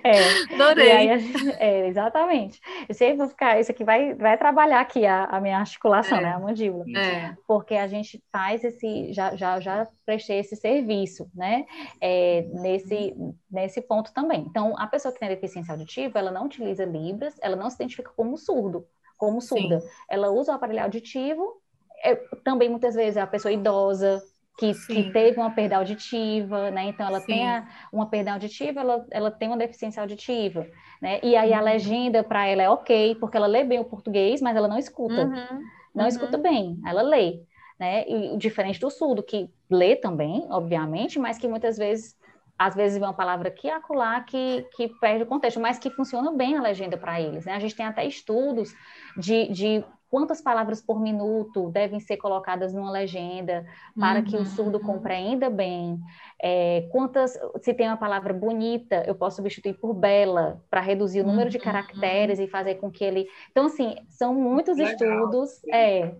é, 0.03 0.55
Adorei! 0.55 1.21
Gente, 1.21 1.51
é, 1.61 1.87
exatamente. 1.87 2.61
Eu 2.89 2.95
sempre 2.95 3.19
vou 3.19 3.29
ficar, 3.29 3.61
isso 3.61 3.71
aqui 3.71 3.85
vai, 3.85 4.15
vai 4.15 4.37
trabalhar 4.37 4.81
aqui 4.81 5.07
a, 5.07 5.27
a 5.27 5.41
minha 5.41 5.59
articulação, 5.59 6.19
é. 6.19 6.23
né? 6.23 6.33
A 6.33 6.41
mandíbula. 6.41 6.85
É. 6.99 7.37
Porque 7.47 7.77
a 7.77 7.87
gente 7.87 8.21
faz 8.33 8.65
esse, 8.65 9.13
já, 9.13 9.37
já, 9.37 9.61
já 9.61 9.87
prestei 10.07 10.39
esse 10.39 10.55
serviço, 10.55 11.29
né? 11.35 11.67
É, 12.01 12.43
nesse, 12.55 13.15
nesse 13.51 13.83
ponto 13.83 14.13
também. 14.15 14.47
Então, 14.49 14.79
a 14.79 14.87
pessoa 14.87 15.13
que 15.13 15.19
tem 15.19 15.29
deficiência 15.29 15.73
auditiva, 15.73 16.19
ela 16.19 16.31
não 16.31 16.47
utiliza 16.47 16.85
Libras, 16.85 17.35
ela 17.43 17.57
não 17.57 17.69
se 17.69 17.75
identifica 17.77 18.11
como 18.17 18.39
surdo, 18.39 18.87
como 19.19 19.41
surda. 19.41 19.81
Sim. 19.81 19.89
Ela 20.09 20.31
usa 20.31 20.53
o 20.53 20.55
aparelho 20.55 20.85
auditivo, 20.85 21.61
é, 22.05 22.15
também 22.45 22.71
muitas 22.71 22.95
vezes 22.95 23.17
é 23.17 23.21
a 23.21 23.27
pessoa 23.27 23.53
idosa, 23.53 24.23
que, 24.59 24.73
que, 24.87 25.11
teve 25.13 25.39
uma 25.39 25.51
perda 25.51 25.77
auditiva, 25.77 26.71
né? 26.71 26.85
Então 26.87 27.07
ela 27.07 27.21
Sim. 27.21 27.27
tem 27.27 27.49
a, 27.49 27.69
uma 27.93 28.09
perda 28.09 28.33
auditiva, 28.33 28.81
ela, 28.81 29.07
ela 29.11 29.31
tem 29.31 29.49
uma 29.49 29.57
deficiência 29.57 30.01
auditiva, 30.01 30.67
né? 31.03 31.21
E 31.23 31.37
aí 31.37 31.53
a 31.53 31.59
uhum. 31.59 31.65
legenda 31.65 32.25
para 32.25 32.47
ela 32.47 32.63
é 32.63 32.71
ok, 32.71 33.17
porque 33.17 33.37
ela 33.37 33.47
lê 33.47 33.65
bem 33.65 33.81
o 33.81 33.85
português, 33.85 34.41
mas 34.41 34.57
ela 34.57 34.69
não 34.69 34.79
escuta, 34.79 35.25
uhum. 35.25 35.61
não 35.95 36.05
uhum. 36.05 36.09
escuta 36.09 36.39
bem, 36.39 36.81
ela 36.87 37.03
lê, 37.03 37.43
né? 37.79 38.05
E 38.09 38.37
diferente 38.37 38.81
do 38.81 38.91
surdo 38.91 39.23
que 39.23 39.51
lê 39.71 39.97
também, 39.97 40.47
obviamente, 40.51 41.19
mas 41.19 41.39
que 41.39 41.49
muitas 41.49 41.77
vezes 41.77 42.17
às 42.59 42.75
vezes 42.75 42.99
vem 42.99 43.07
uma 43.07 43.13
palavra 43.13 43.49
aqui 43.49 43.69
acolá 43.69 44.21
que, 44.23 44.67
que 44.75 44.89
perde 44.99 45.25
o 45.25 45.27
contexto, 45.27 45.61
mas 45.61 45.79
que 45.79 45.91
funciona 45.91 46.33
bem 46.33 46.57
a 46.57 46.63
legenda 46.63 46.97
para 46.97 47.21
eles. 47.21 47.45
Né? 47.45 47.53
A 47.53 47.59
gente 47.59 47.77
tem 47.77 47.85
até 47.85 48.05
estudos 48.07 48.73
de, 49.17 49.49
de 49.49 49.85
quantas 50.11 50.41
palavras 50.41 50.81
por 50.81 51.01
minuto 51.01 51.71
devem 51.71 52.01
ser 52.01 52.17
colocadas 52.17 52.73
numa 52.73 52.91
legenda 52.91 53.67
para 53.99 54.21
uhum. 54.21 54.25
que 54.25 54.37
o 54.37 54.41
uhum, 54.41 54.47
surdo 54.47 54.79
uhum. 54.79 54.85
compreenda 54.85 55.51
bem, 55.51 55.99
é, 56.43 56.89
quantas, 56.93 57.39
se 57.61 57.75
tem 57.75 57.89
uma 57.89 57.97
palavra 57.97 58.33
bonita, 58.33 59.03
eu 59.07 59.15
posso 59.15 59.37
substituir 59.37 59.75
por 59.75 59.95
bela, 59.95 60.63
para 60.71 60.81
reduzir 60.81 61.21
o 61.21 61.27
número 61.27 61.51
de 61.51 61.59
uhum, 61.59 61.65
caracteres 61.65 62.39
e 62.39 62.47
fazer 62.47 62.77
com 62.77 62.91
que 62.91 63.05
ele... 63.05 63.27
Então, 63.51 63.67
assim, 63.67 63.97
são 64.09 64.35
muitos 64.35 64.77
Legal. 64.77 64.93
estudos, 64.93 65.51
é, 65.73 66.15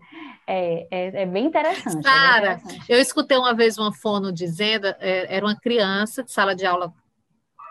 é, 0.47 0.87
é, 0.91 1.23
é, 1.23 1.27
bem 1.27 1.47
interessante. 1.47 2.03
Sara, 2.03 2.61
é 2.89 2.95
eu 2.97 3.01
escutei 3.01 3.37
uma 3.37 3.55
vez 3.55 3.79
uma 3.79 3.93
fono 3.93 4.33
dizendo, 4.33 4.87
é, 4.99 5.35
era 5.35 5.45
uma 5.45 5.57
criança 5.57 6.23
de 6.23 6.33
sala 6.33 6.55
de 6.55 6.67
aula 6.67 6.93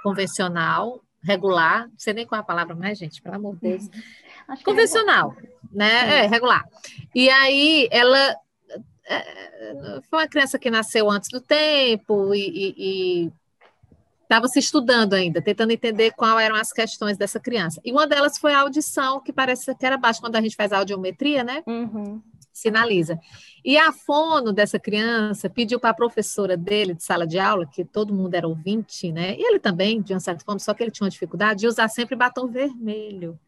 convencional, 0.04 1.02
regular, 1.26 1.88
não 1.88 1.98
sei 1.98 2.14
nem 2.14 2.26
qual 2.28 2.38
é 2.38 2.42
a 2.42 2.46
palavra 2.46 2.76
mais, 2.76 2.98
gente, 2.98 3.22
pelo 3.22 3.36
amor 3.36 3.56
de 3.56 3.62
Deus. 3.62 3.86
Uhum. 3.86 4.56
Convencional, 4.64 5.36
né? 5.72 6.24
É, 6.24 6.28
regular. 6.28 6.64
E 7.14 7.30
aí 7.30 7.88
ela 7.92 8.36
é, 9.08 10.02
foi 10.10 10.20
uma 10.20 10.28
criança 10.28 10.58
que 10.58 10.70
nasceu 10.70 11.10
antes 11.10 11.30
do 11.30 11.40
tempo 11.40 12.34
e 12.34 13.32
estava 14.26 14.48
se 14.48 14.60
estudando 14.60 15.14
ainda, 15.14 15.42
tentando 15.42 15.72
entender 15.72 16.12
quais 16.12 16.46
eram 16.46 16.56
as 16.56 16.74
questões 16.74 17.18
dessa 17.18 17.40
criança. 17.40 17.80
E 17.86 17.92
uma 17.92 18.06
delas 18.08 18.38
foi 18.38 18.54
a 18.54 18.62
audição, 18.62 19.22
que 19.22 19.32
parece 19.32 19.74
que 19.76 19.86
era 19.86 19.98
baixa 19.98 20.20
quando 20.20 20.36
a 20.36 20.42
gente 20.42 20.56
faz 20.56 20.74
a 20.74 20.80
audiometria, 20.80 21.44
né? 21.44 21.64
Uhum. 21.66 22.22
Sinaliza. 22.52 23.20
E 23.64 23.78
a 23.78 23.92
fono 23.92 24.52
dessa 24.52 24.80
criança 24.80 25.50
pediu 25.50 25.80
para 25.80 25.92
a 25.92 25.96
professora 25.96 26.58
dele 26.58 26.94
de 26.94 27.04
sala 27.04 27.28
de 27.28 27.38
aula, 27.38 27.66
que 27.66 27.84
todo 27.86 28.14
mundo 28.14 28.34
era 28.34 28.48
ouvinte, 28.48 29.12
né? 29.12 29.36
E 29.38 29.48
ele 29.48 29.60
também, 29.60 30.02
de 30.02 30.14
uma 30.14 30.20
certa 30.20 30.44
forma, 30.44 30.60
só 30.60 30.74
que 30.74 30.84
ele 30.84 30.92
tinha 30.92 31.06
uma 31.06 31.12
dificuldade 31.12 31.62
de 31.62 31.68
usar 31.68 31.88
sempre 31.88 32.16
batom 32.16 32.48
vermelho 32.48 33.40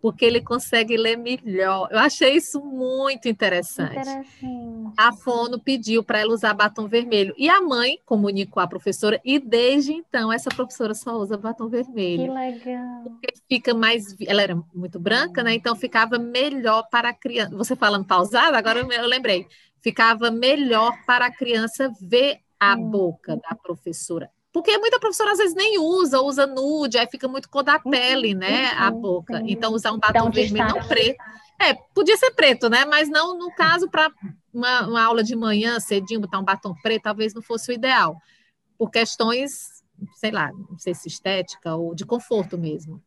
porque 0.00 0.24
ele 0.24 0.40
consegue 0.40 0.96
ler 0.96 1.16
melhor. 1.16 1.88
Eu 1.90 1.98
achei 1.98 2.34
isso 2.36 2.60
muito 2.60 3.28
interessante. 3.28 3.92
interessante. 3.92 4.46
A 4.96 5.12
Fono 5.12 5.58
pediu 5.58 6.02
para 6.02 6.20
ela 6.20 6.32
usar 6.32 6.54
batom 6.54 6.86
vermelho 6.86 7.34
e 7.36 7.48
a 7.48 7.60
mãe 7.60 7.98
comunicou 8.04 8.62
à 8.62 8.66
professora 8.66 9.20
e 9.24 9.38
desde 9.38 9.92
então 9.92 10.32
essa 10.32 10.50
professora 10.50 10.94
só 10.94 11.16
usa 11.16 11.36
batom 11.36 11.68
vermelho. 11.68 12.24
Que 12.24 12.30
legal. 12.30 13.02
Porque 13.02 13.34
fica 13.48 13.74
mais, 13.74 14.14
ela 14.26 14.42
era 14.42 14.56
muito 14.74 14.98
branca, 14.98 15.42
né? 15.42 15.54
Então 15.54 15.74
ficava 15.74 16.18
melhor 16.18 16.88
para 16.90 17.10
a 17.10 17.14
criança. 17.14 17.56
Você 17.56 17.74
falando 17.74 18.04
pausado, 18.04 18.56
agora 18.56 18.80
eu 18.80 19.06
lembrei. 19.06 19.46
Ficava 19.80 20.30
melhor 20.30 20.92
para 21.06 21.26
a 21.26 21.32
criança 21.32 21.90
ver 22.00 22.40
a 22.58 22.74
hum. 22.74 22.90
boca 22.90 23.36
da 23.36 23.54
professora. 23.54 24.30
Porque 24.56 24.78
muita 24.78 24.98
professora 24.98 25.32
às 25.32 25.36
vezes 25.36 25.54
nem 25.54 25.78
usa, 25.78 26.18
usa 26.22 26.46
nude, 26.46 26.96
aí 26.96 27.06
fica 27.06 27.28
muito 27.28 27.46
cor 27.46 27.62
da 27.62 27.74
uhum, 27.74 27.90
pele, 27.90 28.34
né? 28.34 28.72
Uhum, 28.72 28.78
a 28.78 28.90
boca. 28.90 29.42
Então, 29.44 29.74
usar 29.74 29.92
um 29.92 29.98
batom 29.98 30.30
vermelho, 30.30 30.68
não 30.68 30.88
preto. 30.88 31.22
É, 31.60 31.74
podia 31.94 32.16
ser 32.16 32.30
preto, 32.30 32.70
né? 32.70 32.86
Mas 32.86 33.06
não 33.06 33.36
no 33.36 33.54
caso 33.54 33.86
para 33.90 34.10
uma, 34.50 34.86
uma, 34.86 35.02
aula 35.02 35.22
de 35.22 35.36
manhã, 35.36 35.78
cedinho, 35.78 36.22
botar 36.22 36.38
um 36.38 36.42
batom 36.42 36.74
preto, 36.82 37.02
talvez 37.02 37.34
não 37.34 37.42
fosse 37.42 37.70
o 37.70 37.74
ideal. 37.74 38.16
Por 38.78 38.90
questões, 38.90 39.82
sei 40.14 40.30
lá, 40.30 40.50
não 40.50 40.78
sei 40.78 40.94
se 40.94 41.06
estética 41.06 41.74
ou 41.74 41.94
de 41.94 42.06
conforto 42.06 42.56
mesmo. 42.56 42.98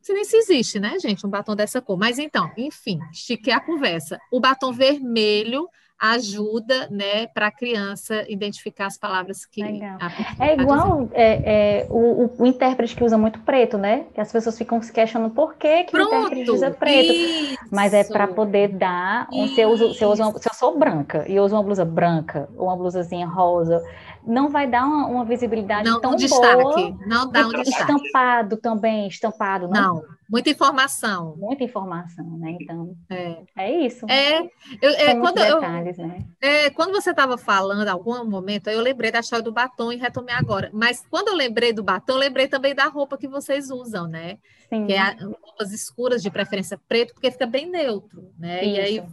sei 0.00 0.14
nem 0.14 0.24
se 0.24 0.36
existe, 0.36 0.78
né, 0.78 1.00
gente, 1.00 1.26
um 1.26 1.30
batom 1.30 1.56
dessa 1.56 1.82
cor. 1.82 1.98
Mas 1.98 2.16
então, 2.16 2.48
enfim, 2.56 3.00
estiquei 3.10 3.52
a 3.52 3.58
conversa. 3.58 4.20
O 4.30 4.38
batom 4.38 4.72
vermelho 4.72 5.68
ajuda, 6.02 6.88
né, 6.90 7.28
para 7.28 7.46
a 7.46 7.50
criança 7.52 8.24
identificar 8.28 8.86
as 8.86 8.98
palavras 8.98 9.46
que. 9.46 9.62
Legal. 9.62 9.98
é 10.40 10.54
igual 10.54 11.08
é, 11.12 11.82
é, 11.82 11.86
o, 11.88 12.42
o, 12.42 12.44
intérprete 12.44 12.96
que 12.96 13.04
usa 13.04 13.16
muito 13.16 13.38
preto, 13.40 13.78
né? 13.78 14.06
Que 14.12 14.20
as 14.20 14.32
pessoas 14.32 14.58
ficam 14.58 14.82
se 14.82 14.92
questionando 14.92 15.32
por 15.32 15.54
que, 15.54 15.84
que 15.84 15.92
Pronto, 15.92 16.12
o 16.12 16.18
intérprete 16.18 16.50
usa 16.50 16.70
preto. 16.72 17.12
Isso. 17.12 17.58
Mas 17.70 17.94
é 17.94 18.02
para 18.02 18.26
poder 18.26 18.68
dar. 18.70 19.28
Um, 19.32 19.46
se, 19.46 19.60
eu 19.60 19.68
uso, 19.68 19.94
se, 19.94 20.04
eu 20.04 20.10
uso 20.10 20.22
uma, 20.24 20.38
se 20.40 20.48
eu 20.48 20.54
sou 20.54 20.76
branca 20.76 21.24
e 21.28 21.38
uso 21.38 21.54
uma 21.54 21.62
blusa 21.62 21.84
branca 21.84 22.48
ou 22.56 22.66
uma 22.66 22.76
blusazinha 22.76 23.28
rosa, 23.28 23.80
não 24.26 24.48
vai 24.48 24.68
dar 24.68 24.84
uma, 24.84 25.06
uma 25.06 25.24
visibilidade 25.24 25.88
não, 25.88 26.00
tão 26.00 26.12
um 26.12 26.16
destaque, 26.16 26.62
boa. 26.62 26.98
Não 27.06 27.30
dá 27.30 27.46
um 27.46 27.50
destaque. 27.50 27.92
Estampado 27.92 28.56
também, 28.56 29.08
estampado. 29.08 29.68
Não, 29.68 29.94
não 29.96 30.04
muita 30.32 30.48
informação. 30.48 31.36
Muita 31.36 31.62
informação, 31.62 32.24
né? 32.38 32.56
Então, 32.58 32.96
é, 33.10 33.42
é 33.54 33.86
isso. 33.86 34.06
É, 34.08 34.40
eu, 34.80 34.90
é 34.90 35.14
quando, 35.14 35.34
detalhes, 35.34 35.98
eu, 35.98 36.06
né? 36.06 36.26
é, 36.40 36.70
quando 36.70 36.90
você 36.90 37.10
estava 37.10 37.36
falando, 37.36 37.86
em 37.86 37.90
algum 37.90 38.24
momento, 38.24 38.68
eu 38.68 38.80
lembrei 38.80 39.12
da 39.12 39.20
história 39.20 39.44
do 39.44 39.52
batom 39.52 39.92
e 39.92 39.96
retomei 39.96 40.34
agora. 40.34 40.70
Mas 40.72 41.04
quando 41.10 41.28
eu 41.28 41.34
lembrei 41.34 41.74
do 41.74 41.82
batom, 41.82 42.14
eu 42.14 42.18
lembrei 42.18 42.48
também 42.48 42.74
da 42.74 42.86
roupa 42.86 43.18
que 43.18 43.28
vocês 43.28 43.70
usam, 43.70 44.08
né? 44.08 44.38
Sim. 44.70 44.86
Que 44.86 44.94
é 44.94 45.16
roupas 45.20 45.70
escuras, 45.70 46.22
de 46.22 46.30
preferência 46.30 46.80
preto, 46.88 47.12
porque 47.12 47.30
fica 47.30 47.46
bem 47.46 47.68
neutro, 47.68 48.32
né? 48.38 48.64
Isso. 48.64 48.76
E 48.76 48.80
aí 48.80 49.04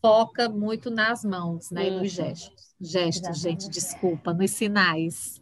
foca 0.00 0.48
muito 0.48 0.88
nas 0.88 1.24
mãos, 1.24 1.68
né? 1.72 1.82
Isso. 1.82 1.96
E 1.96 2.00
nos 2.00 2.12
gestos. 2.12 2.69
Gestos, 2.80 3.40
gente, 3.40 3.68
desculpa, 3.68 4.32
nos 4.32 4.52
sinais. 4.52 5.38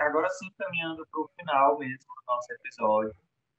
Agora 0.00 0.28
sim, 0.30 0.50
caminhando 0.58 1.06
para 1.06 1.20
o 1.20 1.30
final 1.38 1.78
mesmo 1.78 1.98
do 1.98 2.22
nosso 2.26 2.52
episódio, 2.54 3.14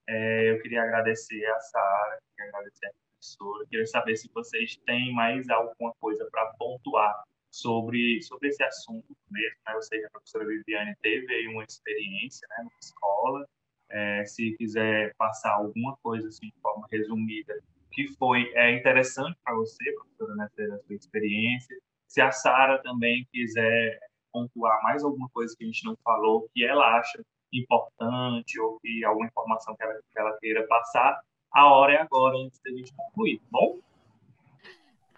é, 0.10 0.52
eu 0.52 0.62
queria 0.62 0.84
agradecer 0.84 1.46
a 1.46 1.60
Sara, 1.62 2.20
queria 2.36 2.50
agradecer 2.50 2.88
a 2.88 2.92
professora, 2.92 3.66
queria 3.70 3.86
saber 3.86 4.16
se 4.18 4.30
vocês 4.34 4.76
têm 4.86 5.14
mais 5.14 5.50
alguma 5.50 5.94
coisa 6.02 6.28
para 6.30 6.54
pontuar 6.58 7.24
sobre, 7.50 8.22
sobre 8.24 8.50
esse 8.50 8.62
assunto 8.62 9.16
mesmo. 9.32 9.58
Né? 9.66 9.74
Eu 9.74 9.82
sei 9.82 10.00
que 10.00 10.08
a 10.08 10.10
professora 10.10 10.46
Viviane 10.46 10.96
teve 11.02 11.34
aí 11.34 11.48
uma 11.48 11.64
experiência 11.64 12.46
né, 12.50 12.64
na 12.64 12.72
escola, 12.82 13.48
é, 13.90 14.26
se 14.26 14.52
quiser 14.58 15.14
passar 15.18 15.54
alguma 15.54 15.96
coisa 16.04 16.28
assim, 16.28 16.48
de 16.48 16.60
forma 16.62 16.86
resumida, 16.92 17.58
que 17.92 18.08
foi 18.18 18.52
é, 18.54 18.72
interessante 18.72 19.38
para 19.44 19.56
você, 19.56 19.92
professora, 19.94 20.36
né, 20.36 20.50
ter 20.56 20.72
a 20.72 20.78
sua 20.80 20.96
experiência, 20.96 21.78
se 22.10 22.20
a 22.20 22.32
Sara 22.32 22.82
também 22.82 23.26
quiser 23.32 24.00
pontuar 24.34 24.82
mais 24.84 25.04
alguma 25.04 25.30
coisa 25.30 25.56
que 25.56 25.64
a 25.64 25.68
gente 25.68 25.86
não 25.86 25.96
falou, 26.04 26.50
que 26.54 26.66
ela 26.66 26.98
acha 26.98 27.24
importante 27.54 28.60
ou 28.60 28.80
que 28.80 29.06
alguma 29.06 29.28
informação 29.28 29.76
que 29.76 29.84
ela, 29.84 29.94
que 29.94 30.20
ela 30.20 30.38
queira 30.40 30.68
passar, 30.68 31.22
a 31.54 31.72
hora 31.72 31.94
é 31.94 32.02
agora, 32.02 32.36
antes 32.38 32.60
da 32.64 32.72
gente 32.72 32.94
concluir, 32.94 33.40
tá 33.40 33.46
bom? 33.52 33.80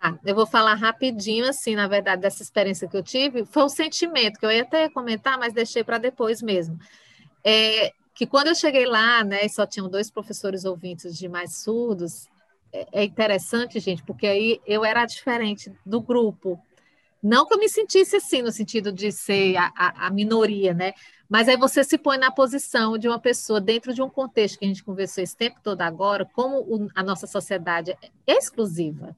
Ah, 0.02 0.18
eu 0.26 0.36
vou 0.36 0.48
falar 0.48 0.74
rapidinho, 0.74 1.48
assim, 1.48 1.76
na 1.76 1.88
verdade, 1.88 2.22
dessa 2.22 2.42
experiência 2.42 2.88
que 2.88 2.98
eu 2.98 3.04
tive, 3.04 3.46
foi 3.46 3.64
um 3.64 3.70
sentimento 3.70 4.39
que 4.39 4.46
eu 4.46 4.52
ia 4.52 4.64
até 4.64 4.89
comentar, 4.89 5.38
mas 5.38 5.54
deixei 5.54 5.84
para 5.84 5.98
depois 5.98 6.42
mesmo. 6.42 6.78
É, 7.44 7.92
que 8.14 8.26
quando 8.26 8.48
eu 8.48 8.56
cheguei 8.56 8.86
lá, 8.86 9.24
né, 9.24 9.48
só 9.48 9.66
tinham 9.66 9.89
dois 9.89 10.10
professores 10.10 10.66
ouvintes 10.66 11.18
de 11.18 11.30
mais 11.30 11.62
surdos, 11.62 12.28
é, 12.74 12.88
é 12.92 13.04
interessante, 13.04 13.80
gente, 13.80 14.04
porque 14.04 14.26
aí 14.26 14.60
eu 14.66 14.84
era 14.84 15.06
diferente 15.06 15.72
do 15.86 16.02
grupo. 16.02 16.60
Não 17.22 17.45
que 17.45 17.53
eu 17.53 17.59
me 17.59 17.69
sentisse 17.69 18.15
assim, 18.15 18.41
no 18.41 18.51
sentido 18.51 18.91
de 18.91 19.11
ser 19.11 19.55
a, 19.55 19.72
a, 19.76 20.07
a, 20.07 20.09
minoria, 20.09 20.74
né? 20.74 20.93
Mas 21.30 21.47
aí 21.47 21.55
você 21.55 21.84
se 21.84 21.97
põe 21.97 22.17
na 22.17 22.32
posição 22.32 22.97
de 22.97 23.07
uma 23.07 23.19
pessoa 23.19 23.61
dentro 23.61 23.93
de 23.93 24.01
um 24.01 24.09
contexto 24.09 24.57
que 24.57 24.65
a 24.65 24.67
gente 24.67 24.84
conversou 24.84 25.24
esse 25.24 25.38
tempo 25.38 25.59
todo 25.61 25.82
agora, 25.82 26.26
como 26.26 26.59
o, 26.59 26.89
a 26.95 27.03
nossa 27.03 27.28
sociedade 27.28 27.91
é 27.91 27.99
exclusiva, 28.28 29.15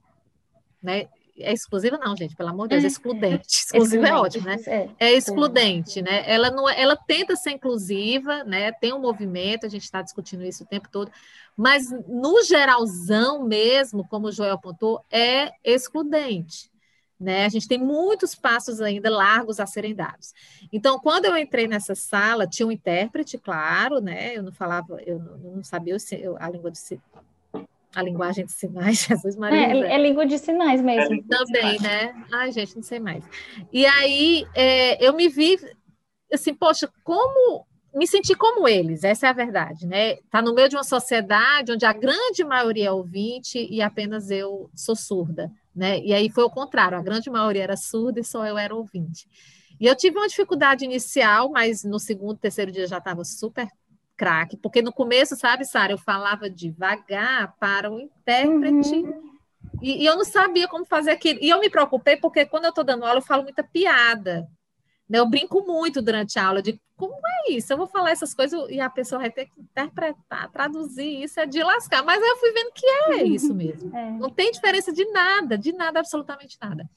né? 0.81 1.07
É 1.39 1.51
exclusiva 1.51 1.97
não, 1.97 2.15
gente, 2.15 2.35
pelo 2.35 2.49
amor 2.49 2.67
de 2.67 2.75
Deus, 2.75 2.83
é 2.83 2.87
excludente. 2.87 3.47
Exclusiva 3.47 4.07
é 4.07 4.13
ótimo, 4.13 4.45
né? 4.45 4.57
É, 4.67 4.89
é 4.99 5.13
excludente, 5.13 6.01
né? 6.01 6.23
Ela 6.27 6.51
não, 6.51 6.69
é, 6.69 6.79
ela 6.79 6.95
tenta 6.95 7.35
ser 7.35 7.51
inclusiva, 7.51 8.43
né? 8.43 8.71
Tem 8.73 8.93
um 8.93 8.99
movimento, 8.99 9.65
a 9.65 9.69
gente 9.69 9.83
está 9.83 10.01
discutindo 10.01 10.43
isso 10.43 10.63
o 10.63 10.67
tempo 10.67 10.89
todo, 10.91 11.09
mas 11.57 11.89
no 12.07 12.43
geralzão 12.43 13.43
mesmo, 13.47 14.07
como 14.07 14.27
o 14.27 14.31
Joel 14.31 14.55
apontou, 14.55 15.03
é 15.09 15.51
excludente. 15.63 16.72
Né? 17.23 17.45
A 17.45 17.49
gente 17.49 17.67
tem 17.67 17.77
muitos 17.77 18.35
passos 18.35 18.81
ainda 18.81 19.09
largos 19.09 19.59
a 19.59 19.65
serem 19.65 19.95
dados. 19.95 20.33
Então, 20.73 20.99
quando 20.99 21.25
eu 21.25 21.37
entrei 21.37 21.67
nessa 21.67 21.95
sala, 21.95 22.45
tinha 22.45 22.67
um 22.67 22.71
intérprete, 22.71 23.37
claro, 23.37 24.01
né? 24.01 24.35
Eu 24.35 24.43
não 24.43 24.51
falava, 24.51 25.01
eu 25.05 25.17
não, 25.19 25.37
não 25.55 25.63
sabia 25.63 25.95
a 26.39 26.49
língua 26.49 26.69
de 26.69 26.79
a 27.95 28.01
linguagem 28.01 28.45
de 28.45 28.51
sinais, 28.51 29.05
Jesus 29.07 29.35
Maria. 29.37 29.87
É, 29.87 29.93
é 29.93 29.97
língua 29.97 30.25
de 30.25 30.37
sinais 30.37 30.81
mesmo. 30.81 31.13
É 31.15 31.21
Também, 31.29 31.79
né? 31.79 32.25
Ai, 32.33 32.51
gente, 32.51 32.75
não 32.75 32.83
sei 32.83 32.99
mais. 32.99 33.23
E 33.71 33.85
aí 33.85 34.45
é, 34.53 35.05
eu 35.05 35.13
me 35.13 35.29
vi 35.29 35.57
assim, 36.31 36.53
poxa, 36.53 36.91
como 37.03 37.65
me 37.93 38.07
senti 38.07 38.35
como 38.35 38.67
eles, 38.67 39.03
essa 39.03 39.27
é 39.27 39.29
a 39.29 39.33
verdade, 39.33 39.85
né? 39.85 40.15
Tá 40.31 40.41
no 40.41 40.53
meio 40.53 40.67
de 40.67 40.75
uma 40.75 40.83
sociedade 40.83 41.71
onde 41.71 41.85
a 41.85 41.93
grande 41.93 42.43
maioria 42.43 42.87
é 42.87 42.91
ouvinte 42.91 43.67
e 43.69 43.81
apenas 43.81 44.31
eu 44.31 44.69
sou 44.75 44.95
surda 44.95 45.51
né? 45.75 45.99
E 45.99 46.13
aí 46.13 46.29
foi 46.29 46.43
o 46.43 46.49
contrário, 46.49 46.97
a 46.97 47.01
grande 47.01 47.29
maioria 47.29 47.63
era 47.63 47.77
surda 47.77 48.19
e 48.19 48.23
só 48.23 48.45
eu 48.45 48.57
era 48.57 48.75
ouvinte. 48.75 49.27
E 49.79 49.85
eu 49.85 49.95
tive 49.95 50.17
uma 50.17 50.27
dificuldade 50.27 50.85
inicial, 50.85 51.49
mas 51.49 51.83
no 51.83 51.99
segundo, 51.99 52.37
terceiro 52.37 52.71
dia 52.71 52.87
já 52.87 52.99
estava 52.99 53.23
super 53.23 53.67
craque, 54.15 54.55
porque 54.57 54.81
no 54.81 54.93
começo, 54.93 55.35
sabe, 55.35 55.65
Sara, 55.65 55.91
eu 55.91 55.97
falava 55.97 56.49
devagar 56.49 57.55
para 57.59 57.91
o 57.91 57.99
intérprete. 57.99 58.95
Uhum. 58.95 59.33
E, 59.81 60.03
e, 60.03 60.05
eu 60.05 60.15
não 60.15 60.23
sabia 60.23 60.67
como 60.67 60.85
fazer 60.85 61.11
aquilo. 61.11 61.39
E 61.41 61.49
eu 61.49 61.59
me 61.59 61.69
preocupei 61.69 62.15
porque 62.17 62.45
quando 62.45 62.65
eu 62.65 62.69
estou 62.69 62.83
dando 62.83 63.03
aula, 63.03 63.17
eu 63.17 63.23
falo 63.23 63.43
muita 63.43 63.63
piada. 63.63 64.47
Né? 65.09 65.19
Eu 65.19 65.29
brinco 65.29 65.61
muito 65.65 66.01
durante 66.01 66.39
a 66.39 66.47
aula 66.47 66.61
de 66.61 66.79
como 66.95 67.15
é 67.15 67.51
isso? 67.51 67.73
Eu 67.73 67.77
vou 67.77 67.87
falar 67.87 68.11
essas 68.11 68.33
coisas 68.33 68.69
e 68.69 68.79
a 68.79 68.89
pessoa 68.89 69.21
vai 69.21 69.31
ter 69.31 69.45
que 69.45 69.59
interpretar, 69.59 70.49
traduzir, 70.51 71.23
isso 71.23 71.39
é 71.39 71.45
de 71.45 71.61
lascar. 71.61 72.03
Mas 72.03 72.21
aí 72.21 72.29
eu 72.29 72.37
fui 72.37 72.51
vendo 72.51 72.71
que 72.71 72.85
é 72.85 73.23
isso 73.27 73.53
mesmo. 73.53 73.95
É. 73.95 74.11
Não 74.11 74.29
tem 74.29 74.51
diferença 74.51 74.93
de 74.93 75.05
nada, 75.11 75.57
de 75.57 75.73
nada, 75.73 75.99
absolutamente 75.99 76.57
nada. 76.61 76.89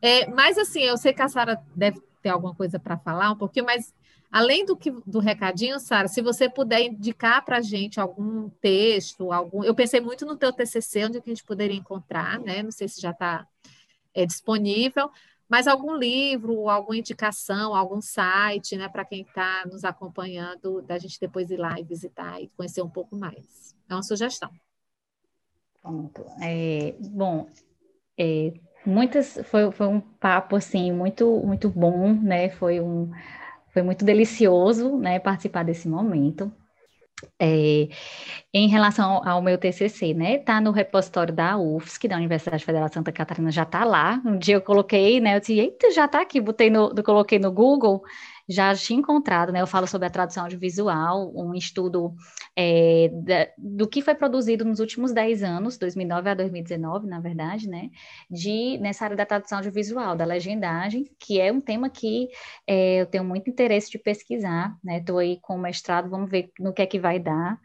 É, 0.00 0.26
mas 0.28 0.56
assim, 0.56 0.82
eu 0.82 0.96
sei 0.96 1.12
que 1.12 1.22
a 1.22 1.28
Sara 1.28 1.60
deve 1.74 2.00
ter 2.22 2.28
alguma 2.28 2.54
coisa 2.54 2.78
para 2.78 2.98
falar 2.98 3.32
um 3.32 3.36
pouquinho, 3.36 3.66
mas 3.66 3.92
além 4.30 4.64
do 4.64 4.76
que 4.76 4.90
do 5.04 5.18
recadinho, 5.18 5.80
Sara, 5.80 6.06
se 6.06 6.22
você 6.22 6.48
puder 6.48 6.82
indicar 6.82 7.44
para 7.44 7.56
a 7.56 7.62
gente 7.62 7.98
algum 7.98 8.48
texto, 8.60 9.32
algum. 9.32 9.64
Eu 9.64 9.74
pensei 9.74 10.00
muito 10.00 10.24
no 10.24 10.36
teu 10.36 10.52
TCC, 10.52 11.06
onde 11.06 11.18
a 11.18 11.22
gente 11.26 11.42
poderia 11.42 11.76
encontrar, 11.76 12.38
né? 12.38 12.62
Não 12.62 12.70
sei 12.70 12.88
se 12.88 13.00
já 13.00 13.10
está 13.10 13.46
é, 14.14 14.24
disponível, 14.24 15.10
mas 15.50 15.66
algum 15.66 15.96
livro, 15.96 16.68
alguma 16.68 16.96
indicação, 16.96 17.74
algum 17.74 18.00
site, 18.00 18.76
né, 18.76 18.88
para 18.88 19.04
quem 19.04 19.22
está 19.22 19.66
nos 19.66 19.84
acompanhando, 19.84 20.80
da 20.82 20.96
gente 20.96 21.18
depois 21.18 21.50
ir 21.50 21.56
lá 21.56 21.78
e 21.78 21.82
visitar 21.82 22.40
e 22.40 22.48
conhecer 22.56 22.82
um 22.82 22.88
pouco 22.88 23.16
mais. 23.16 23.74
É 23.88 23.94
uma 23.94 24.02
sugestão. 24.02 24.48
Pronto. 25.82 26.24
É, 26.40 26.94
bom, 27.00 27.48
é, 28.16 28.52
muitas 28.86 29.40
foi, 29.44 29.72
foi 29.72 29.88
um 29.88 30.00
papo 30.00 30.54
assim 30.54 30.92
muito 30.92 31.26
muito 31.44 31.68
bom, 31.68 32.12
né? 32.14 32.50
Foi 32.50 32.80
um 32.80 33.10
foi 33.72 33.82
muito 33.82 34.04
delicioso, 34.04 34.96
né, 34.98 35.18
participar 35.18 35.64
desse 35.64 35.88
momento. 35.88 36.52
É, 37.38 37.88
em 38.52 38.68
relação 38.68 39.22
ao 39.26 39.42
meu 39.42 39.58
TCC, 39.58 40.14
né? 40.14 40.38
Tá 40.38 40.60
no 40.60 40.70
repositório 40.70 41.34
da 41.34 41.56
UFSC, 41.58 42.08
da 42.08 42.16
Universidade 42.16 42.64
Federal 42.64 42.88
de 42.88 42.94
Santa 42.94 43.12
Catarina, 43.12 43.50
já 43.50 43.64
tá 43.64 43.84
lá. 43.84 44.20
Um 44.24 44.38
dia 44.38 44.56
eu 44.56 44.62
coloquei, 44.62 45.20
né? 45.20 45.36
Eu 45.36 45.40
disse, 45.40 45.58
eita, 45.58 45.90
já 45.90 46.08
tá 46.08 46.22
aqui, 46.22 46.40
botei 46.40 46.70
no, 46.70 46.94
coloquei 47.02 47.38
no 47.38 47.52
Google, 47.52 48.02
já 48.50 48.74
tinha 48.74 48.98
encontrado, 48.98 49.52
né? 49.52 49.60
Eu 49.60 49.66
falo 49.66 49.86
sobre 49.86 50.08
a 50.08 50.10
tradução 50.10 50.42
audiovisual, 50.42 51.32
um 51.36 51.54
estudo 51.54 52.12
é, 52.56 53.08
da, 53.12 53.46
do 53.56 53.86
que 53.86 54.02
foi 54.02 54.12
produzido 54.12 54.64
nos 54.64 54.80
últimos 54.80 55.12
10 55.12 55.44
anos, 55.44 55.78
2009 55.78 56.30
a 56.30 56.34
2019, 56.34 57.06
na 57.06 57.20
verdade, 57.20 57.68
né? 57.68 57.90
De, 58.28 58.76
nessa 58.78 59.04
área 59.04 59.16
da 59.16 59.24
tradução 59.24 59.58
audiovisual, 59.58 60.16
da 60.16 60.24
legendagem, 60.24 61.08
que 61.16 61.40
é 61.40 61.52
um 61.52 61.60
tema 61.60 61.88
que 61.88 62.28
é, 62.66 63.02
eu 63.02 63.06
tenho 63.06 63.24
muito 63.24 63.48
interesse 63.48 63.88
de 63.88 63.98
pesquisar, 63.98 64.76
né? 64.82 64.98
Estou 64.98 65.18
aí 65.18 65.38
com 65.40 65.54
o 65.54 65.60
mestrado, 65.60 66.10
vamos 66.10 66.28
ver 66.28 66.50
no 66.58 66.72
que 66.72 66.82
é 66.82 66.86
que 66.86 66.98
vai 66.98 67.20
dar. 67.20 67.56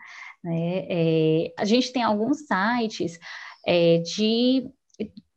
Né? 0.44 0.86
É, 0.88 1.54
a 1.58 1.66
gente 1.66 1.92
tem 1.92 2.04
alguns 2.04 2.46
sites 2.46 3.18
é, 3.66 3.98
de 3.98 4.70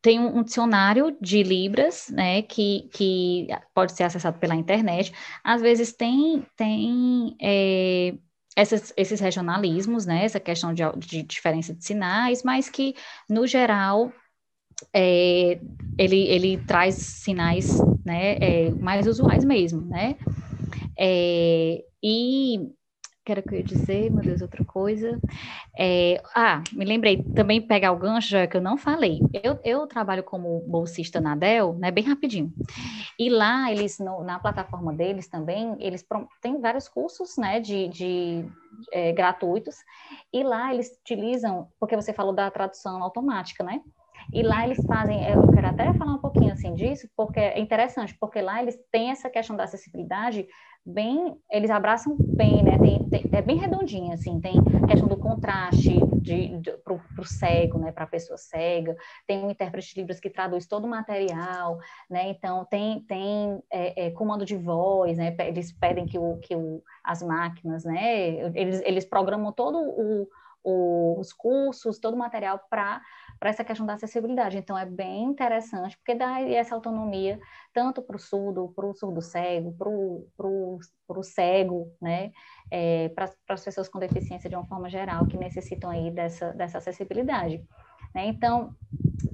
tem 0.01 0.19
um, 0.21 0.43
dicionário 0.43 1.17
de 1.21 1.43
Libras, 1.43 2.09
né, 2.11 2.43
que, 2.43 2.89
que 2.93 3.49
pode 3.75 3.93
ser 3.93 4.05
acessado 4.05 4.39
pela 4.39 4.55
internet. 4.55 5.13
Às 5.43 5.61
vezes 5.61 5.93
tem, 5.93 6.47
tem 6.57 7.37
é, 7.41 8.15
essas, 8.57 8.93
esses 8.97 9.21
regionalismos, 9.21 10.07
né, 10.07 10.25
essa 10.25 10.39
questão 10.39 10.73
de, 10.73 10.83
de, 10.99 11.23
diferença 11.23 11.75
de 11.75 11.85
sinais, 11.85 12.43
mas 12.43 12.69
que, 12.69 12.95
no 13.29 13.47
geral, 13.47 14.13
é, 14.93 15.59
ele, 15.99 16.23
ele 16.29 16.59
traz 16.59 16.95
sinais 16.95 17.81
né, 18.05 18.37
é, 18.41 18.71
mais 18.71 19.07
usuais 19.07 19.45
mesmo, 19.45 19.81
né? 19.83 20.17
É, 20.97 21.85
e 22.03 22.71
que 23.29 23.33
era 23.33 23.43
que 23.43 23.55
eu 23.55 23.59
ia 23.59 23.65
dizer, 23.65 24.11
meu 24.11 24.25
Deus, 24.25 24.41
outra 24.41 24.65
coisa. 24.65 25.21
É, 25.79 26.19
ah, 26.35 26.63
me 26.73 26.83
lembrei, 26.83 27.29
também 27.35 27.61
pegar 27.61 27.93
o 27.93 27.99
gancho, 27.99 28.31
já 28.31 28.47
que 28.47 28.57
eu 28.57 28.61
não 28.63 28.79
falei. 28.79 29.23
Eu, 29.35 29.59
eu 29.63 29.87
trabalho 29.87 30.25
como 30.25 30.61
bolsista 30.67 31.21
na 31.21 31.37
Dell, 31.37 31.75
né, 31.75 31.91
bem 31.91 32.05
rapidinho. 32.05 32.51
E 33.19 33.29
lá, 33.29 33.71
eles, 33.71 33.99
no, 33.99 34.25
na 34.25 34.39
plataforma 34.39 34.95
deles 34.95 35.29
também, 35.29 35.77
eles 35.79 36.03
têm 36.41 36.59
vários 36.59 36.89
cursos, 36.89 37.37
né, 37.37 37.61
de, 37.61 37.89
de 37.89 38.47
é, 38.93 39.13
gratuitos, 39.13 39.77
e 40.33 40.43
lá 40.43 40.73
eles 40.73 40.91
utilizam, 41.03 41.69
porque 41.79 41.97
você 41.97 42.15
falou 42.15 42.33
da 42.33 42.51
tradução 42.51 43.03
automática, 43.03 43.63
né? 43.63 43.83
E 44.33 44.43
lá 44.43 44.65
eles 44.65 44.83
fazem, 44.87 45.23
eu 45.29 45.53
quero 45.53 45.67
até 45.67 45.93
falar 45.95 46.13
um 46.13 46.19
pouquinho 46.19 46.53
assim 46.53 46.75
disso, 46.75 47.09
porque 47.17 47.41
é 47.41 47.61
interessante, 47.61 48.17
porque 48.19 48.41
lá 48.41 48.63
eles 48.63 48.79
têm 48.91 49.11
essa 49.11 49.31
questão 49.31 49.55
da 49.57 49.65
acessibilidade 49.65 50.47
bem, 50.89 51.39
eles 51.51 51.71
abraçam 51.71 52.17
bem, 52.19 52.63
né? 52.63 52.79
Tem, 52.79 53.09
tem, 53.11 53.23
é 53.31 53.43
bem 53.43 53.59
redondinha, 53.59 54.15
assim, 54.15 54.41
tem 54.41 54.55
questão 54.87 55.07
do 55.07 55.19
contraste 55.19 56.01
de, 56.17 56.59
de, 56.59 56.73
para 56.79 56.95
o 56.95 57.25
cego, 57.25 57.79
né? 57.79 57.93
Para 57.93 58.05
a 58.05 58.09
pessoa 58.09 58.39
cega, 58.39 58.97
tem 59.27 59.45
um 59.45 59.51
intérprete 59.51 59.95
de 59.95 60.01
Libras 60.01 60.19
que 60.19 60.31
traduz 60.31 60.67
todo 60.67 60.85
o 60.85 60.89
material, 60.89 61.79
né? 62.09 62.31
Então 62.31 62.65
tem, 62.65 63.01
tem 63.03 63.63
é, 63.71 64.07
é, 64.07 64.11
comando 64.11 64.47
de 64.47 64.57
voz, 64.57 65.19
né? 65.19 65.37
Eles 65.41 65.73
pedem 65.73 66.07
que, 66.07 66.19
o, 66.19 66.39
que 66.39 66.57
o, 66.57 66.83
as 67.05 67.23
máquinas, 67.23 67.85
né? 67.85 68.51
Eles, 68.55 68.81
eles 68.85 69.05
programam 69.05 69.53
todo 69.53 69.79
o, 69.79 70.23
o 70.23 70.29
os 70.65 71.33
cursos, 71.33 71.99
todo 71.99 72.15
o 72.15 72.19
material 72.19 72.61
para 72.69 73.01
para 73.39 73.51
essa 73.51 73.65
questão 73.65 73.87
da 73.87 73.95
acessibilidade. 73.95 74.59
Então, 74.59 74.77
é 74.77 74.85
bem 74.85 75.25
interessante, 75.25 75.97
porque 75.99 76.15
dá 76.15 76.41
essa 76.41 76.75
autonomia 76.75 77.39
tanto 77.73 78.03
para 78.03 78.17
o 78.17 78.19
surdo, 78.19 78.73
para 78.75 78.87
o 78.87 78.95
surdo 78.95 79.23
cego, 79.23 79.75
para 79.77 80.49
o 80.49 81.23
cego, 81.23 81.93
né? 82.01 82.33
É, 82.71 83.09
para 83.11 83.31
as 83.49 83.65
pessoas 83.65 83.89
com 83.89 83.99
deficiência 83.99 84.51
de 84.51 84.57
uma 84.57 84.67
forma 84.67 84.91
geral, 84.91 85.27
que 85.27 85.37
necessitam 85.37 85.91
aí 85.91 86.11
dessa, 86.11 86.53
dessa 86.53 86.79
acessibilidade. 86.79 87.65
Né? 88.15 88.27
Então, 88.27 88.75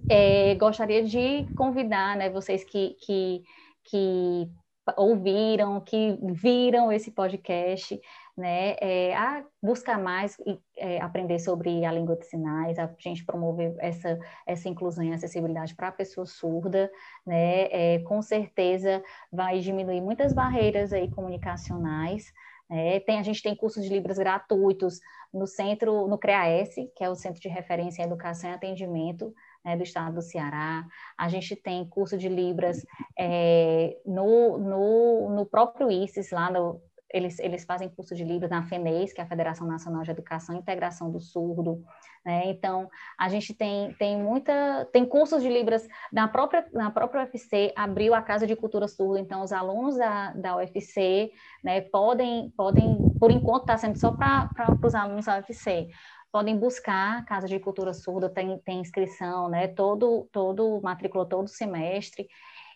é, 0.09 0.55
gostaria 0.57 1.05
de 1.05 1.47
convidar 1.55 2.17
né, 2.17 2.31
vocês 2.31 2.63
que, 2.65 2.97
que, 3.01 3.43
que 3.85 4.49
ouviram, 4.97 5.81
que 5.81 6.19
viram 6.23 6.93
esse 6.93 7.11
podcast, 7.11 7.99
né, 8.37 8.75
é, 8.81 9.15
a 9.15 9.45
buscar 9.63 9.99
mais 9.99 10.37
e 10.41 10.59
é, 10.77 11.01
aprender 11.01 11.39
sobre 11.39 11.85
a 11.85 11.93
língua 11.93 12.17
de 12.17 12.27
sinais, 12.27 12.79
a 12.79 12.93
gente 12.99 13.25
promover 13.25 13.75
essa, 13.79 14.19
essa 14.47 14.69
inclusão 14.69 15.05
e 15.05 15.13
acessibilidade 15.13 15.75
para 15.75 15.89
a 15.89 15.93
pessoa 15.93 16.27
surda, 16.27 16.91
né, 17.25 17.69
é, 17.71 17.99
com 18.01 18.21
certeza 18.21 19.03
vai 19.33 19.61
diminuir 19.61 20.01
muitas 20.01 20.33
barreiras 20.33 20.93
aí 20.93 21.09
comunicacionais, 21.11 22.33
né, 22.69 22.99
tem, 23.01 23.21
a 23.21 23.23
gente 23.23 23.43
tem 23.43 23.55
cursos 23.55 23.85
de 23.85 23.89
Libras 23.89 24.19
gratuitos 24.19 24.99
no 25.33 25.47
centro, 25.47 26.09
no 26.09 26.19
CREAS, 26.19 26.75
que 26.97 27.05
é 27.05 27.11
o 27.11 27.15
Centro 27.15 27.41
de 27.41 27.49
Referência 27.49 28.03
em 28.03 28.07
Educação 28.07 28.51
e 28.51 28.55
Atendimento, 28.55 29.35
né, 29.65 29.77
do 29.77 29.83
estado 29.83 30.15
do 30.15 30.23
Ceará. 30.23 30.87
A 31.19 31.29
gente 31.29 31.57
tem 31.57 31.89
curso 31.89 32.17
de 32.17 32.29
Libras 32.29 32.85
é, 33.19 33.97
no, 34.07 34.59
no, 34.59 35.31
no 35.31 35.47
próprio 35.47 35.91
ICES, 35.91 36.31
lá 36.31 36.51
no, 36.51 36.81
eles, 37.15 37.39
eles 37.39 37.65
fazem 37.65 37.89
curso 37.89 38.13
de 38.13 38.25
Libras 38.25 38.51
na 38.51 38.65
FENES, 38.65 39.13
que 39.13 39.21
é 39.21 39.25
a 39.25 39.29
Federação 39.29 39.69
Nacional 39.69 40.03
de 40.03 40.11
Educação 40.11 40.57
e 40.57 40.59
Integração 40.59 41.13
do 41.13 41.21
Surdo, 41.21 41.81
né? 42.27 42.47
Então, 42.47 42.91
a 43.17 43.29
gente 43.29 43.55
tem, 43.55 43.95
tem 43.95 44.21
muita, 44.21 44.85
tem 44.93 45.07
cursos 45.07 45.41
de 45.41 45.49
Libras 45.49 45.87
na 46.13 46.27
própria, 46.27 46.67
na 46.73 46.91
própria 46.91 47.23
UFC, 47.23 47.73
abriu 47.77 48.15
a 48.15 48.21
Casa 48.21 48.49
de 48.49 48.57
Cultura 48.57 48.89
Surda, 48.89 49.21
então 49.21 49.45
os 49.45 49.53
alunos 49.53 49.97
da, 49.97 50.33
da 50.33 50.57
UFC, 50.57 51.31
né, 51.63 51.83
podem, 51.83 52.51
podem, 52.57 52.99
por 53.21 53.31
enquanto 53.31 53.63
está 53.63 53.79
sendo 53.79 53.97
só 53.97 54.11
para 54.11 54.51
os 54.83 54.95
alunos 54.97 55.27
da 55.27 55.37
UFC, 55.37 55.91
podem 56.33 56.59
buscar 56.59 57.19
a 57.19 57.23
Casa 57.23 57.47
de 57.47 57.61
Cultura 57.61 57.95
Surda, 57.95 58.29
tem, 58.29 58.59
tem 58.59 58.81
inscrição, 58.81 59.49
né, 59.49 59.69
todo, 59.69 60.29
todo, 60.33 60.81
matrícula 60.83 61.25
todo 61.25 61.47
semestre, 61.47 62.27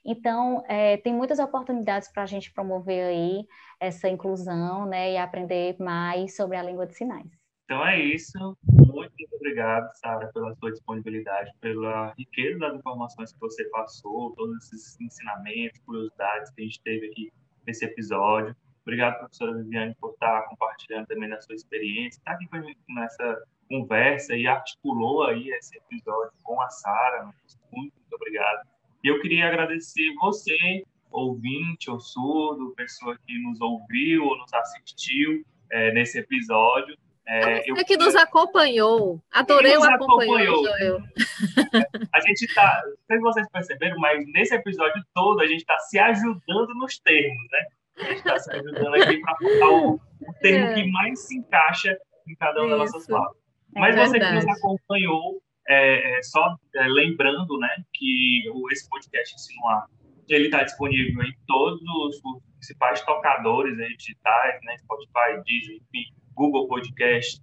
então, 0.04 0.62
é, 0.68 0.96
tem 0.98 1.12
muitas 1.14 1.38
oportunidades 1.38 2.10
para 2.12 2.22
a 2.22 2.26
gente 2.26 2.52
promover 2.52 3.06
aí 3.06 3.46
essa 3.80 4.08
inclusão, 4.08 4.86
né, 4.86 5.12
e 5.12 5.16
aprender 5.16 5.76
mais 5.78 6.36
sobre 6.36 6.56
a 6.56 6.62
língua 6.62 6.86
de 6.86 6.94
sinais. 6.94 7.30
Então 7.64 7.86
é 7.86 8.00
isso. 8.00 8.56
Muito 8.62 9.12
obrigado, 9.34 9.90
Sara, 9.96 10.30
pela 10.32 10.54
sua 10.54 10.72
disponibilidade, 10.72 11.52
pela 11.60 12.14
riqueza 12.18 12.58
das 12.58 12.74
informações 12.74 13.32
que 13.32 13.40
você 13.40 13.62
passou, 13.68 14.34
todos 14.34 14.72
esses 14.72 14.98
ensinamentos, 15.00 15.78
curiosidades 15.80 16.50
que 16.52 16.62
a 16.62 16.64
gente 16.64 16.80
teve 16.82 17.06
aqui 17.08 17.32
nesse 17.66 17.84
episódio. 17.84 18.56
Obrigado, 18.82 19.18
professora 19.18 19.54
Viviane, 19.54 19.94
por 20.00 20.12
estar 20.12 20.48
compartilhando 20.48 21.06
também 21.08 21.28
da 21.28 21.38
sua 21.42 21.54
experiência, 21.54 22.18
estar 22.18 22.32
aqui 22.32 22.48
com 22.48 22.56
a 22.56 22.62
gente 22.62 22.80
nessa 22.88 23.42
conversa 23.68 24.34
e 24.34 24.46
articulou 24.46 25.24
aí 25.24 25.50
esse 25.50 25.76
episódio 25.76 26.32
com 26.42 26.58
a 26.62 26.70
Sara. 26.70 27.24
Muito, 27.24 27.44
muito 27.70 28.14
obrigado. 28.14 28.66
E 29.02 29.08
eu 29.08 29.20
queria 29.20 29.46
agradecer 29.46 30.12
você, 30.20 30.82
ouvinte 31.10 31.90
ou 31.90 32.00
surdo, 32.00 32.74
pessoa 32.76 33.16
que 33.26 33.38
nos 33.40 33.60
ouviu 33.60 34.24
ou 34.24 34.36
nos 34.38 34.52
assistiu 34.52 35.44
é, 35.70 35.92
nesse 35.92 36.18
episódio. 36.18 36.96
É, 37.26 37.60
você 37.60 37.70
eu, 37.70 37.84
que 37.84 37.96
nos 37.96 38.16
acompanhou. 38.16 39.22
Adorei 39.30 39.76
o 39.76 39.84
acompanhou, 39.84 40.64
Joel. 40.64 40.98
A 42.14 42.20
gente 42.20 42.46
está, 42.46 42.82
não 42.86 42.96
sei 43.06 43.16
se 43.16 43.22
vocês 43.22 43.48
perceberam, 43.52 43.98
mas 43.98 44.24
nesse 44.32 44.54
episódio 44.54 45.02
todo 45.14 45.40
a 45.40 45.46
gente 45.46 45.60
está 45.60 45.78
se 45.78 45.98
ajudando 45.98 46.74
nos 46.74 46.98
termos, 46.98 47.46
né? 47.52 47.66
A 47.98 48.04
gente 48.04 48.16
está 48.18 48.38
se 48.38 48.50
ajudando 48.50 48.94
aqui 48.94 49.20
para 49.20 49.34
botar 49.34 49.68
o, 49.68 49.94
o 49.94 50.32
termo 50.40 50.66
é. 50.68 50.74
que 50.74 50.90
mais 50.90 51.26
se 51.26 51.36
encaixa 51.36 51.96
em 52.26 52.34
cada 52.36 52.62
uma 52.62 52.70
das 52.70 52.78
nossas 52.78 53.06
palavras. 53.06 53.36
É 53.76 53.80
mas 53.80 53.94
você 53.94 54.18
que 54.18 54.30
nos 54.30 54.48
acompanhou, 54.48 55.42
é, 55.68 56.18
é, 56.18 56.22
só 56.22 56.56
é, 56.74 56.86
lembrando, 56.88 57.58
né, 57.58 57.84
que 57.92 58.42
esse 58.72 58.88
podcast 58.88 59.34
Insinuar, 59.34 59.86
ele 60.28 60.46
está 60.46 60.62
disponível 60.62 61.22
em 61.22 61.34
todos 61.46 61.80
os, 61.82 62.20
principais 62.58 63.00
tocadores 63.02 63.76
né, 63.76 63.88
digitais, 63.96 64.60
né, 64.64 64.76
Spotify, 64.78 65.42
Deezer, 65.44 65.76
enfim, 65.76 66.12
Google 66.34 66.66
Podcast, 66.66 67.40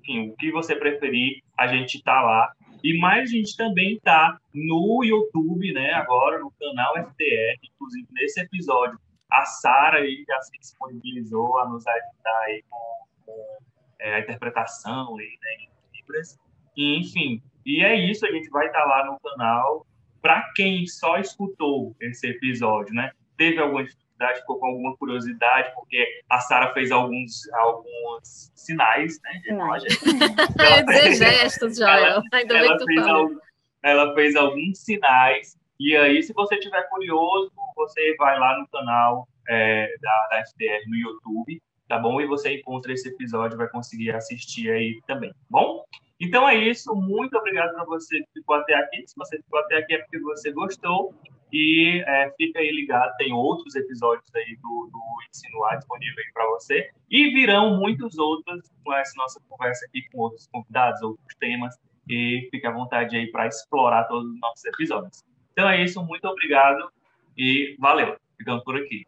enfim, 0.00 0.30
o 0.30 0.36
que 0.36 0.50
você 0.52 0.74
preferir, 0.74 1.42
a 1.58 1.66
gente 1.66 1.96
está 1.96 2.22
lá. 2.22 2.50
E 2.82 2.98
mais 2.98 3.28
a 3.28 3.32
gente 3.32 3.54
também 3.56 3.96
está 3.96 4.38
no 4.54 5.04
YouTube, 5.04 5.72
né, 5.74 5.92
agora 5.92 6.38
no 6.38 6.50
canal 6.52 6.94
FTR, 6.94 7.58
inclusive 7.62 8.06
nesse 8.12 8.40
episódio, 8.40 8.98
a 9.30 9.44
Sara 9.44 10.00
já 10.00 10.40
se 10.42 10.58
disponibilizou 10.58 11.58
a 11.58 11.68
nos 11.68 11.86
ajudar 11.86 12.40
aí 12.46 12.62
com, 12.70 13.06
com 13.26 13.58
é, 14.00 14.14
a 14.14 14.20
interpretação 14.20 15.18
aí, 15.18 15.38
né, 15.42 15.64
em 15.64 15.98
Libras. 15.98 16.38
E, 16.76 16.98
enfim, 17.00 17.42
e 17.64 17.82
é 17.82 17.94
isso, 17.94 18.26
a 18.26 18.30
gente 18.30 18.48
vai 18.50 18.66
estar 18.66 18.84
lá 18.84 19.06
no 19.06 19.18
canal. 19.20 19.86
Para 20.20 20.42
quem 20.54 20.86
só 20.86 21.18
escutou 21.18 21.94
esse 22.00 22.26
episódio, 22.28 22.94
né? 22.94 23.10
Teve 23.36 23.58
alguma 23.58 23.84
dificuldade, 23.84 24.40
ficou 24.40 24.58
com 24.58 24.66
alguma 24.66 24.96
curiosidade, 24.96 25.72
porque 25.74 26.06
a 26.30 26.40
Sara 26.40 26.72
fez 26.72 26.90
alguns, 26.90 27.46
alguns 27.52 28.50
sinais, 28.54 29.20
né? 29.22 29.40
Sinais. 29.44 29.82
Ela 30.58 30.86
fez, 30.86 31.18
gestos, 31.18 31.76
Joel. 31.76 32.22
Ainda 32.32 32.56
ela, 32.56 32.78
fez 32.86 33.06
algum, 33.06 33.38
ela 33.82 34.14
fez 34.14 34.36
alguns 34.36 34.78
sinais. 34.78 35.56
E 35.78 35.94
aí, 35.96 36.22
se 36.22 36.32
você 36.32 36.54
estiver 36.54 36.88
curioso, 36.88 37.52
você 37.76 38.14
vai 38.16 38.38
lá 38.38 38.58
no 38.58 38.66
canal 38.68 39.28
é, 39.48 39.94
da, 40.00 40.28
da 40.30 40.40
FDR 40.40 40.88
no 40.88 40.96
YouTube, 40.96 41.60
tá 41.88 41.98
bom? 41.98 42.20
E 42.20 42.26
você 42.26 42.56
encontra 42.56 42.92
esse 42.92 43.08
episódio, 43.08 43.58
vai 43.58 43.68
conseguir 43.68 44.12
assistir 44.12 44.70
aí 44.70 45.00
também, 45.06 45.30
tá 45.30 45.36
bom? 45.50 45.84
Então 46.20 46.48
é 46.48 46.56
isso. 46.56 46.94
Muito 46.94 47.36
obrigado 47.36 47.74
para 47.74 47.84
você 47.84 48.20
que 48.20 48.40
ficou 48.40 48.56
até 48.56 48.74
aqui. 48.74 49.04
Se 49.06 49.14
você 49.16 49.36
ficou 49.38 49.58
até 49.60 49.76
aqui 49.78 49.94
é 49.94 49.98
porque 49.98 50.18
você 50.20 50.52
gostou. 50.52 51.14
E 51.52 52.02
é, 52.04 52.32
fica 52.36 52.58
aí 52.58 52.72
ligado, 52.72 53.14
tem 53.16 53.32
outros 53.32 53.76
episódios 53.76 54.28
aí 54.34 54.56
do, 54.56 54.90
do 54.90 55.00
Ensino 55.30 55.64
A 55.66 55.76
disponível 55.76 56.24
para 56.32 56.46
você. 56.48 56.90
E 57.08 57.30
virão 57.30 57.76
muitos 57.76 58.18
outros 58.18 58.68
com 58.84 58.92
essa 58.92 59.12
nossa 59.16 59.40
conversa 59.48 59.86
aqui 59.86 60.02
com 60.10 60.18
outros 60.18 60.48
convidados, 60.48 61.00
outros 61.02 61.34
temas. 61.38 61.76
E 62.08 62.48
fique 62.50 62.66
à 62.66 62.72
vontade 62.72 63.16
aí 63.16 63.30
para 63.30 63.46
explorar 63.46 64.04
todos 64.04 64.28
os 64.28 64.40
nossos 64.40 64.64
episódios. 64.64 65.24
Então 65.52 65.68
é 65.68 65.82
isso, 65.82 66.04
muito 66.04 66.26
obrigado 66.26 66.90
e 67.38 67.76
valeu. 67.78 68.16
Ficamos 68.36 68.64
por 68.64 68.76
aqui. 68.76 69.06